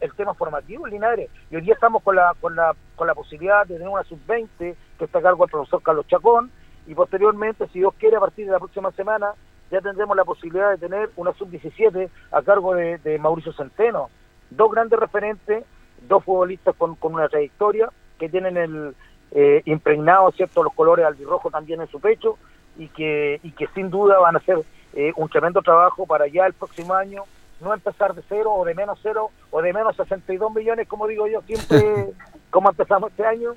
el 0.01 0.13
tema 0.15 0.35
formativo 0.35 0.87
en 0.87 0.93
Linares. 0.93 1.31
Y 1.51 1.57
hoy 1.57 1.63
día 1.63 1.75
estamos 1.75 2.01
con 2.05 2.15
la, 2.15 2.33
con 2.41 2.55
la, 2.55 2.77
con 2.95 3.09
la 3.09 3.15
posibilidad 3.15 3.67
de 3.67 3.75
tener 3.75 3.89
una 3.89 4.05
sub-20 4.05 4.77
que 4.99 5.05
está 5.05 5.19
a 5.19 5.23
cargo 5.23 5.45
del 5.45 5.51
profesor 5.51 5.83
Carlos 5.83 6.07
Chacón, 6.07 6.53
y 6.87 6.95
posteriormente, 6.95 7.67
si 7.73 7.81
Dios 7.81 7.93
quiere, 7.99 8.17
a 8.17 8.21
partir 8.21 8.47
de 8.47 8.53
la 8.53 8.59
próxima 8.61 8.93
semana, 8.93 9.33
ya 9.71 9.81
tendremos 9.81 10.17
la 10.17 10.25
posibilidad 10.25 10.71
de 10.71 10.79
tener 10.79 11.11
una 11.17 11.33
sub-17 11.33 12.09
a 12.33 12.43
cargo 12.43 12.75
de, 12.75 12.99
de 12.99 13.19
Mauricio 13.19 13.53
Centeno. 13.53 14.11
Dos 14.51 14.71
grandes 14.71 14.99
referentes, 14.99 15.65
dos 16.09 16.25
futbolistas 16.25 16.75
con, 16.77 16.95
con 16.97 17.15
una 17.15 17.29
trayectoria, 17.29 17.91
que 18.19 18.29
tienen 18.29 18.57
el 18.57 18.95
eh, 19.33 19.63
impregnado, 19.67 20.31
¿cierto?, 20.33 20.63
los 20.63 20.73
colores 20.75 21.05
albirrojo 21.05 21.51
también 21.51 21.81
en 21.81 21.89
su 21.89 22.01
pecho, 22.01 22.39
y 22.77 22.89
que, 22.89 23.41
y 23.43 23.51
que 23.53 23.67
sin 23.69 23.91
duda 23.91 24.19
van 24.19 24.37
a 24.37 24.39
hacer 24.39 24.59
eh, 24.95 25.13
un 25.17 25.29
tremendo 25.29 25.61
trabajo 25.63 26.07
para 26.07 26.27
ya 26.29 26.47
el 26.47 26.55
próximo 26.55 26.95
año 26.95 27.25
no 27.61 27.75
empezar 27.75 28.15
de 28.15 28.23
cero 28.29 28.53
o 28.55 28.65
de 28.65 28.75
menos 28.75 29.01
cero 29.03 29.31
o 29.51 29.61
de 29.61 29.73
menos 29.73 29.97
62 29.97 30.55
millones, 30.55 30.87
como 30.87 31.09
digo 31.09 31.27
yo 31.27 31.43
siempre, 31.43 32.07
como 32.51 32.71
empezamos 32.71 33.11
este 33.11 33.27
año, 33.27 33.55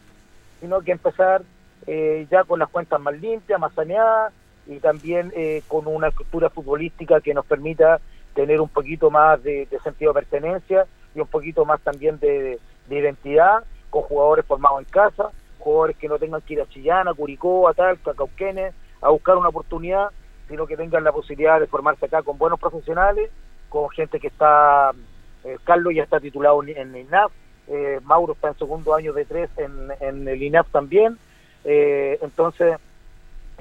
sino 0.59 0.81
que 0.81 0.91
empezar 0.91 1.43
eh, 1.85 2.27
ya 2.29 2.43
con 2.43 2.59
las 2.59 2.69
cuentas 2.69 2.99
más 2.99 3.13
limpias, 3.19 3.59
más 3.59 3.73
saneadas 3.73 4.33
y 4.67 4.79
también 4.79 5.31
eh, 5.35 5.63
con 5.67 5.87
una 5.87 6.09
estructura 6.09 6.49
futbolística 6.49 7.21
que 7.21 7.33
nos 7.33 7.45
permita 7.45 7.99
tener 8.33 8.61
un 8.61 8.69
poquito 8.69 9.09
más 9.09 9.41
de, 9.43 9.67
sentido 9.83 10.13
de 10.13 10.21
pertenencia 10.21 10.85
y 11.13 11.19
un 11.19 11.27
poquito 11.27 11.65
más 11.65 11.81
también 11.81 12.19
de, 12.19 12.59
de 12.87 12.99
identidad, 12.99 13.63
con 13.89 14.03
jugadores 14.03 14.45
formados 14.45 14.79
en 14.79 14.85
casa, 14.85 15.31
jugadores 15.59 15.97
que 15.97 16.07
no 16.07 16.17
tengan 16.17 16.41
que 16.41 16.53
ir 16.53 16.61
a 16.61 16.69
Chillán, 16.69 17.07
a 17.07 17.13
Curicó, 17.13 17.67
a 17.67 17.73
Talca, 17.73 18.11
a 18.11 18.71
a 19.03 19.09
buscar 19.09 19.37
una 19.37 19.49
oportunidad, 19.49 20.09
sino 20.47 20.67
que 20.67 20.77
tengan 20.77 21.03
la 21.03 21.11
posibilidad 21.11 21.59
de 21.59 21.67
formarse 21.67 22.05
acá 22.05 22.21
con 22.21 22.37
buenos 22.37 22.59
profesionales, 22.59 23.29
con 23.69 23.89
gente 23.89 24.19
que 24.19 24.27
está, 24.27 24.91
eh, 25.43 25.57
Carlos 25.63 25.93
ya 25.95 26.03
está 26.03 26.19
titulado 26.19 26.61
en, 26.63 26.69
en 26.69 26.95
el 26.95 27.01
INAF, 27.07 27.31
eh, 27.67 27.99
Mauro 28.03 28.33
está 28.33 28.49
en 28.49 28.57
segundo 28.57 28.93
año 28.93 29.13
de 29.13 29.25
tres 29.25 29.49
en, 29.57 29.91
en 29.99 30.27
el 30.27 30.41
INAF 30.41 30.67
también, 30.71 31.17
eh, 31.63 32.19
entonces 32.21 32.77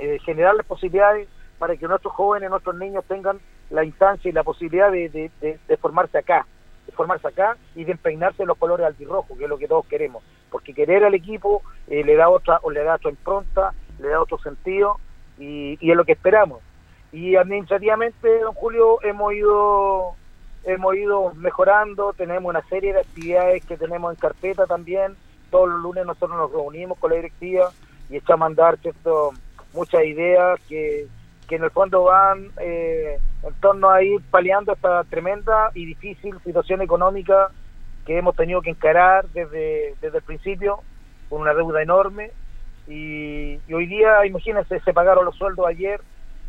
eh, 0.01 0.19
generar 0.25 0.55
las 0.55 0.67
posibilidades 0.67 1.29
para 1.59 1.77
que 1.77 1.87
nuestros 1.87 2.15
jóvenes, 2.15 2.51
nuestros 2.51 2.77
niños 2.77 3.05
tengan 3.07 3.39
la 3.71 3.85
instancia 3.85 4.29
y 4.29 4.33
la 4.33 4.43
posibilidad 4.43 4.91
de, 4.91 5.09
de- 5.11 5.31
de- 5.41 5.59
de 5.69 5.77
formarse 5.77 6.19
acá, 6.19 6.47
de 6.87 6.93
formarse 6.93 7.29
acá 7.29 7.57
y 7.75 7.85
de 7.85 7.93
empeinarse 7.93 8.43
en 8.43 8.49
los 8.49 8.59
colores 8.59 8.87
albirrojos, 8.87 9.37
que 9.37 9.45
es 9.45 9.51
lo 9.51 9.59
que 9.59 9.69
todos 9.69 9.87
queremos, 9.87 10.23
porque 10.51 10.75
querer 10.75 11.05
al 11.05 11.15
equipo 11.15 11.63
eh, 11.87 12.03
le 12.03 12.17
da 12.17 12.29
otra 12.29 12.59
o 12.63 12.71
le 12.71 12.83
da 12.83 12.95
otra 12.97 13.11
impronta, 13.11 13.73
le 13.99 14.09
da 14.09 14.21
otro 14.21 14.39
sentido 14.39 14.97
y, 15.39 15.77
y 15.81 15.91
es 15.91 15.97
lo 15.97 16.05
que 16.05 16.13
esperamos. 16.13 16.61
Y 17.13 17.37
administrativamente, 17.37 18.41
don 18.41 18.55
Julio, 18.55 18.99
hemos 19.03 19.33
ido 19.35 20.15
hemos 20.65 20.95
ido 20.95 21.33
mejorando, 21.35 22.13
tenemos 22.13 22.49
una 22.51 22.63
serie 22.69 22.93
de 22.93 23.01
actividades 23.01 23.63
que 23.65 23.77
tenemos 23.79 24.13
en 24.13 24.21
carpeta 24.21 24.67
también. 24.67 25.17
Todos 25.51 25.69
los 25.71 25.81
lunes 25.81 26.05
nosotros 26.07 26.37
nos 26.39 26.53
reunimos 26.53 26.99
con 26.99 27.11
la 27.11 27.17
directiva 27.17 27.71
y 28.11 28.17
echamos 28.17 28.43
a 28.43 28.47
andar 28.47 28.79
¿cierto? 28.79 29.31
Muchas 29.73 30.05
ideas 30.05 30.61
que, 30.69 31.07
que 31.49 31.57
en 31.57 31.65
el 31.65 31.71
fondo 31.71 32.05
van 32.05 32.51
eh, 32.59 33.19
en 33.43 33.55
torno 33.61 33.91
a 33.91 34.03
ir 34.03 34.21
paliando 34.31 34.73
esta 34.73 35.05
tremenda 35.05 35.71
y 35.75 35.87
difícil 35.87 36.39
situación 36.45 36.83
económica 36.83 37.51
que 38.07 38.19
hemos 38.19 38.35
tenido 38.37 38.63
que 38.63 38.71
encarar 38.71 39.29
desde, 39.29 39.95
desde 40.01 40.19
el 40.19 40.25
principio 40.25 40.81
con 41.29 41.43
una 41.43 41.55
deuda 41.55 41.83
enorme. 41.83 42.33
Y, 42.89 43.61
y 43.69 43.75
hoy 43.75 43.87
día, 43.87 44.27
imagínense, 44.27 44.81
se 44.81 44.93
pagaron 44.93 45.25
los 45.25 45.37
sueldos 45.37 45.67
ayer, 45.67 46.01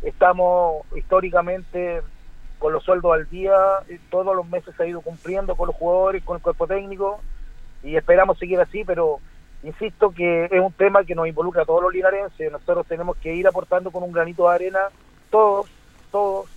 estamos 0.02 0.84
históricamente 0.96 2.00
con 2.58 2.72
los 2.72 2.82
sueldos 2.84 3.12
al 3.12 3.28
día, 3.28 3.54
y 3.88 3.98
todos 4.10 4.34
los 4.34 4.48
meses 4.48 4.74
se 4.76 4.82
ha 4.82 4.86
ido 4.86 5.00
cumpliendo 5.00 5.54
con 5.56 5.68
los 5.68 5.76
jugadores, 5.76 6.22
con 6.24 6.36
el 6.36 6.42
cuerpo 6.42 6.66
técnico 6.66 7.20
y 7.82 7.96
esperamos 7.96 8.38
seguir 8.38 8.60
así, 8.60 8.84
pero 8.84 9.18
insisto 9.62 10.10
que 10.10 10.46
es 10.46 10.60
un 10.60 10.72
tema 10.72 11.04
que 11.04 11.14
nos 11.14 11.28
involucra 11.28 11.62
a 11.62 11.64
todos 11.64 11.82
los 11.82 11.92
linarenses, 11.92 12.50
nosotros 12.50 12.86
tenemos 12.86 13.16
que 13.18 13.34
ir 13.34 13.46
aportando 13.46 13.90
con 13.90 14.02
un 14.02 14.12
granito 14.12 14.48
de 14.48 14.54
arena, 14.54 14.80
todos, 15.30 15.66
todos, 16.10 16.48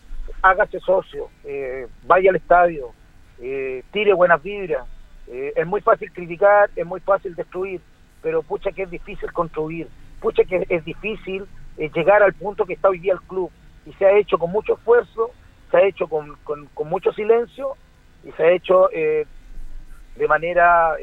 hágase 0.42 0.80
socio, 0.80 1.30
eh, 1.44 1.88
vaya 2.06 2.32
al 2.32 2.38
estadio, 2.38 2.92
eh, 3.40 3.84
tire 3.92 4.14
buenas 4.14 4.42
vibras, 4.42 4.88
eh, 5.28 5.54
es 5.56 5.68
muy 5.68 5.82
fácil 5.82 6.12
criticar, 6.12 6.70
es 6.76 6.86
muy 6.86 7.00
fácil 7.00 7.36
destruir, 7.36 7.80
pero 8.22 8.42
pucha 8.42 8.72
que 8.72 8.84
es 8.84 8.90
difícil 8.90 9.32
construir, 9.32 9.88
pucha 10.20 10.44
que 10.44 10.66
es 10.68 10.84
difícil 10.84 11.46
llegar 11.78 12.24
al 12.24 12.34
punto 12.34 12.66
que 12.66 12.74
está 12.74 12.90
hoy 12.90 13.00
día 13.00 13.14
el 13.14 13.22
club, 13.22 13.52
y 13.86 13.94
se 13.94 14.06
ha 14.06 14.18
hecho 14.18 14.40
con 14.40 14.52
mucho 14.52 14.74
esfuerzo, 14.74 15.30
se 15.70 15.78
ha 15.78 15.86
hecho 15.86 16.08
con, 16.08 16.36
con, 16.44 16.90
mucho 16.90 17.12
silencio, 17.14 17.76
y 18.24 18.32
se 18.32 18.44
ha 18.44 18.52
hecho 18.52 18.90
de 18.92 20.28
manera, 20.28 20.96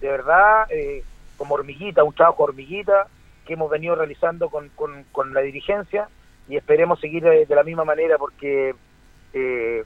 de 0.00 0.08
verdad, 0.08 0.66
eh, 0.70 1.04
como 1.40 1.54
hormiguita, 1.54 2.04
un 2.04 2.12
trabajo 2.12 2.42
hormiguita 2.42 3.06
que 3.46 3.54
hemos 3.54 3.70
venido 3.70 3.94
realizando 3.94 4.50
con, 4.50 4.68
con, 4.76 5.32
la 5.32 5.40
dirigencia 5.40 6.06
y 6.46 6.56
esperemos 6.56 7.00
seguir 7.00 7.22
de, 7.22 7.46
la 7.48 7.62
misma 7.62 7.82
manera 7.82 8.18
porque 8.18 8.74
eh, 9.32 9.84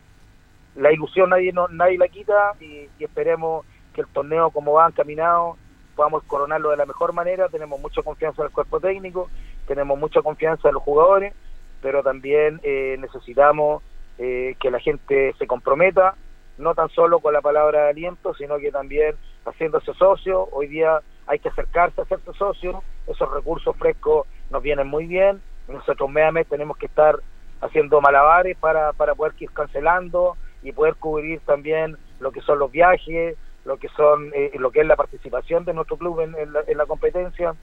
la 0.74 0.92
ilusión 0.92 1.30
nadie 1.30 1.52
no, 1.52 1.68
nadie 1.68 1.96
la 1.96 2.08
quita 2.08 2.54
y, 2.60 2.88
esperemos 2.98 3.64
que 3.94 4.00
el 4.00 4.08
torneo 4.08 4.50
como 4.50 4.72
va 4.72 4.88
encaminado 4.88 5.56
podamos 5.94 6.24
coronarlo 6.24 6.70
de 6.70 6.76
la 6.76 6.86
mejor 6.86 7.12
manera, 7.12 7.48
tenemos 7.48 7.78
mucha 7.78 8.02
confianza 8.02 8.42
en 8.42 8.46
el 8.46 8.52
cuerpo 8.52 8.80
técnico, 8.80 9.30
tenemos 9.68 9.96
mucha 9.96 10.22
confianza 10.22 10.66
en 10.66 10.74
los 10.74 10.82
jugadores, 10.82 11.34
pero 11.80 12.02
también 12.02 12.58
eh, 12.64 12.96
necesitamos 12.98 13.80
eh, 14.18 14.56
que 14.58 14.72
la 14.72 14.80
gente 14.80 15.32
se 15.38 15.46
comprometa, 15.46 16.16
no 16.58 16.74
tan 16.74 16.88
solo 16.88 17.20
con 17.20 17.32
la 17.32 17.42
palabra 17.42 17.90
aliento, 17.90 18.34
sino 18.34 18.58
que 18.58 18.72
también 18.72 19.14
haciéndose 19.44 19.94
socio. 19.94 20.48
Hoy 20.50 20.66
día 20.66 21.00
hay 21.26 21.38
que 21.38 21.48
acercarse 21.48 22.00
a 22.00 22.04
hacerse 22.04 22.32
socio, 22.34 22.82
esos 23.06 23.32
recursos 23.32 23.76
frescos 23.76 24.26
nos 24.50 24.62
vienen 24.62 24.86
muy 24.86 25.06
bien. 25.06 25.40
Nosotros 25.68 26.10
mes 26.10 26.26
a 26.26 26.32
mes 26.32 26.46
tenemos 26.46 26.76
que 26.76 26.86
estar 26.86 27.18
haciendo 27.60 28.00
malabares 28.00 28.56
para, 28.58 28.92
para 28.92 29.14
poder 29.14 29.32
ir 29.38 29.50
cancelando 29.50 30.36
y 30.62 30.72
poder 30.72 30.96
cubrir 30.96 31.40
también 31.40 31.96
lo 32.20 32.32
que 32.32 32.40
son 32.42 32.58
los 32.58 32.70
viajes, 32.70 33.36
lo 33.64 33.78
que 33.78 33.88
son 33.88 34.30
eh, 34.34 34.52
lo 34.58 34.70
que 34.70 34.80
es 34.80 34.86
la 34.86 34.96
participación 34.96 35.64
de 35.64 35.72
nuestro 35.72 35.96
club 35.96 36.20
en, 36.20 36.34
en, 36.34 36.52
la, 36.52 36.60
en 36.66 36.76
la, 36.76 36.86
competencia. 36.86 37.54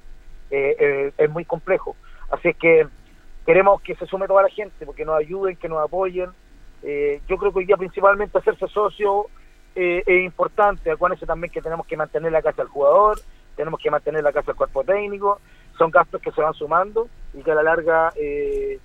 Eh, 0.51 0.75
eh, 0.79 1.13
es 1.17 1.29
muy 1.29 1.45
complejo. 1.45 1.95
Así 2.29 2.49
es 2.49 2.57
que 2.57 2.87
queremos 3.45 3.81
que 3.81 3.95
se 3.95 4.05
sume 4.05 4.27
toda 4.27 4.43
la 4.43 4.49
gente, 4.49 4.85
porque 4.85 5.05
nos 5.05 5.17
ayuden, 5.17 5.55
que 5.55 5.69
nos 5.69 5.83
apoyen. 5.83 6.29
Eh, 6.83 7.21
yo 7.27 7.37
creo 7.37 7.53
que 7.53 7.59
hoy 7.59 7.65
día 7.65 7.77
principalmente 7.77 8.37
hacerse 8.37 8.67
socio 8.67 9.27
es 9.73 10.25
importante. 10.25 10.91
Acuérdense 10.91 11.25
también 11.25 11.53
que 11.53 11.61
tenemos 11.61 11.87
que 11.87 11.95
mantener 11.95 12.31
la 12.33 12.41
casa 12.41 12.63
del 12.63 12.67
jugador, 12.67 13.17
tenemos 13.55 13.79
que 13.79 13.91
mantener 13.91 14.23
la 14.23 14.31
casa 14.31 14.47
del 14.47 14.55
cuerpo 14.55 14.83
técnico. 14.83 15.39
Son 15.77 15.91
gastos 15.91 16.21
que 16.21 16.31
se 16.31 16.41
van 16.41 16.53
sumando 16.53 17.07
y 17.33 17.41
que 17.41 17.51
a 17.51 17.55
la 17.55 17.63
larga 17.63 18.11
eh, 18.15 18.79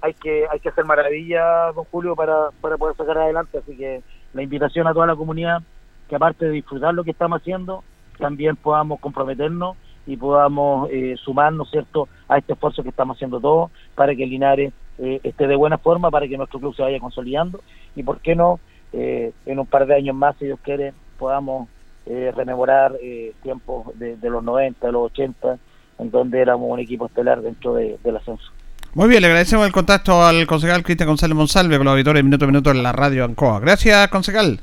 hay 0.00 0.14
que 0.14 0.46
hay 0.50 0.60
que 0.60 0.68
hacer 0.68 0.84
maravilla, 0.84 1.72
don 1.72 1.84
Julio, 1.84 2.14
para, 2.14 2.50
para 2.60 2.76
poder 2.76 2.96
sacar 2.96 3.18
adelante. 3.18 3.58
Así 3.58 3.76
que 3.76 4.02
la 4.32 4.42
invitación 4.42 4.86
a 4.86 4.92
toda 4.92 5.06
la 5.06 5.16
comunidad 5.16 5.62
que 6.08 6.16
aparte 6.16 6.46
de 6.46 6.52
disfrutar 6.52 6.94
lo 6.94 7.04
que 7.04 7.10
estamos 7.10 7.40
haciendo, 7.40 7.82
también 8.18 8.56
podamos 8.56 9.00
comprometernos 9.00 9.76
y 10.06 10.16
podamos 10.16 10.88
eh, 10.92 11.16
sumarnos, 11.22 11.70
¿cierto?, 11.70 12.08
a 12.28 12.38
este 12.38 12.52
esfuerzo 12.52 12.82
que 12.82 12.90
estamos 12.90 13.16
haciendo 13.16 13.40
todos 13.40 13.70
para 13.94 14.14
que 14.14 14.24
Linares 14.24 14.72
eh, 14.98 15.20
esté 15.24 15.46
de 15.46 15.56
buena 15.56 15.78
forma, 15.78 16.10
para 16.10 16.28
que 16.28 16.36
nuestro 16.36 16.60
club 16.60 16.74
se 16.74 16.82
vaya 16.82 17.00
consolidando 17.00 17.60
y, 17.96 18.02
¿por 18.02 18.20
qué 18.20 18.36
no?, 18.36 18.60
eh, 18.92 19.32
en 19.46 19.58
un 19.58 19.66
par 19.66 19.86
de 19.86 19.96
años 19.96 20.14
más, 20.14 20.36
si 20.36 20.46
Dios 20.46 20.60
quiere, 20.62 20.94
podamos 21.18 21.68
eh, 22.06 22.32
rememorar 22.34 22.96
eh, 23.02 23.32
tiempos 23.42 23.86
de, 23.98 24.16
de, 24.16 24.30
los 24.30 24.42
90, 24.42 24.86
de 24.86 24.92
los 24.92 25.10
80, 25.12 25.58
en 25.98 26.10
donde 26.10 26.40
éramos 26.40 26.70
un 26.70 26.80
equipo 26.80 27.06
estelar 27.06 27.42
dentro 27.42 27.74
de, 27.74 27.98
del 28.02 28.16
ascenso. 28.16 28.52
Muy 28.94 29.08
bien, 29.08 29.20
le 29.20 29.26
agradecemos 29.26 29.66
el 29.66 29.72
contacto 29.72 30.24
al 30.24 30.46
concejal 30.46 30.82
Cristian 30.82 31.08
González 31.08 31.36
Monsalve, 31.36 31.76
con 31.76 31.84
los 31.84 31.92
auditores 31.92 32.20
de 32.20 32.22
Minuto 32.22 32.44
a 32.44 32.48
Minuto 32.48 32.70
en 32.70 32.82
la 32.82 32.92
radio 32.92 33.24
Ancoa. 33.24 33.60
Gracias, 33.60 34.08
concejal. 34.08 34.60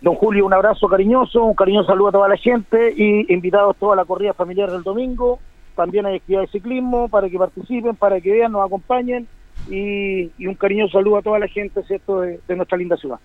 Don 0.00 0.14
Julio, 0.14 0.46
un 0.46 0.54
abrazo 0.54 0.88
cariñoso, 0.88 1.44
un 1.44 1.54
cariñoso 1.54 1.88
saludo 1.88 2.08
a 2.08 2.12
toda 2.12 2.28
la 2.28 2.36
gente 2.36 2.94
y 2.96 3.32
invitados 3.32 3.76
toda 3.76 3.96
la 3.96 4.04
corrida 4.04 4.32
familiar 4.34 4.70
del 4.70 4.82
domingo. 4.82 5.40
También 5.74 6.06
hay 6.06 6.16
actividades 6.16 6.52
de 6.52 6.58
ciclismo 6.58 7.08
para 7.08 7.28
que 7.28 7.38
participen, 7.38 7.96
para 7.96 8.20
que 8.20 8.32
vean, 8.32 8.52
nos 8.52 8.64
acompañen 8.64 9.26
y, 9.68 10.30
y 10.38 10.46
un 10.46 10.54
cariñoso 10.54 10.92
saludo 10.92 11.18
a 11.18 11.22
toda 11.22 11.38
la 11.38 11.48
gente 11.48 11.82
¿cierto? 11.82 12.20
De, 12.20 12.40
de, 12.46 12.56
nuestra 12.56 12.78
linda 12.78 12.96
ciudad. 12.96 13.18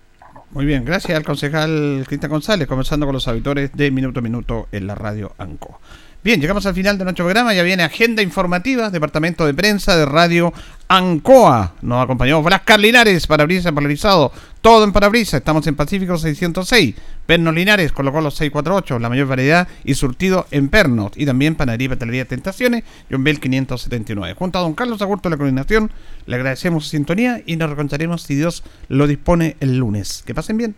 Muy 0.56 0.64
bien, 0.64 0.86
gracias 0.86 1.14
al 1.14 1.22
concejal 1.22 2.04
Cristian 2.06 2.32
González, 2.32 2.66
conversando 2.66 3.04
con 3.04 3.12
los 3.12 3.28
auditores 3.28 3.72
de 3.74 3.90
Minuto 3.90 4.20
a 4.20 4.22
Minuto 4.22 4.68
en 4.72 4.86
la 4.86 4.94
radio 4.94 5.34
ANCO. 5.36 5.78
Bien, 6.24 6.40
llegamos 6.40 6.66
al 6.66 6.74
final 6.74 6.98
de 6.98 7.04
nuestro 7.04 7.24
programa, 7.24 7.54
ya 7.54 7.62
viene 7.62 7.84
agenda 7.84 8.20
informativa, 8.20 8.90
departamento 8.90 9.46
de 9.46 9.54
prensa 9.54 9.96
de 9.96 10.06
Radio 10.06 10.52
Ancoa. 10.88 11.74
Nos 11.82 12.02
acompañó 12.02 12.42
Blas 12.42 12.62
Carlinares, 12.62 13.26
parabrisas 13.26 13.72
polarizado, 13.72 14.32
todo 14.60 14.82
en 14.84 14.92
parabrisas. 14.92 15.38
Estamos 15.38 15.66
en 15.68 15.76
Pacífico 15.76 16.18
606. 16.18 16.94
Pernos 17.26 17.54
Linares 17.54 17.92
colocó 17.92 18.20
los 18.20 18.34
648, 18.34 18.98
la 18.98 19.08
mayor 19.08 19.28
variedad 19.28 19.68
y 19.84 19.94
surtido 19.94 20.46
en 20.50 20.68
pernos. 20.68 21.12
Y 21.16 21.26
también 21.26 21.54
Panadería 21.54 21.90
Patelería 21.90 22.24
Tentaciones, 22.24 22.84
John 23.10 23.22
Bell 23.22 23.38
579. 23.38 24.34
Junto 24.36 24.58
a 24.58 24.62
don 24.62 24.74
Carlos 24.74 25.02
Agurto 25.02 25.28
de 25.28 25.34
la 25.34 25.38
coordinación, 25.38 25.92
le 26.26 26.36
agradecemos 26.36 26.84
su 26.84 26.90
sintonía 26.90 27.42
y 27.46 27.56
nos 27.56 27.70
reconcharemos 27.70 28.22
si 28.22 28.34
Dios 28.34 28.64
lo 28.88 29.06
dispone 29.06 29.56
el 29.60 29.78
lunes. 29.78 30.22
Que 30.26 30.34
pasen 30.34 30.56
bien. 30.56 30.74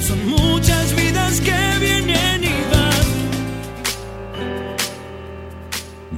Son 0.00 0.28
muchas 0.28 0.94
vidas 0.96 1.40
que 1.40 1.79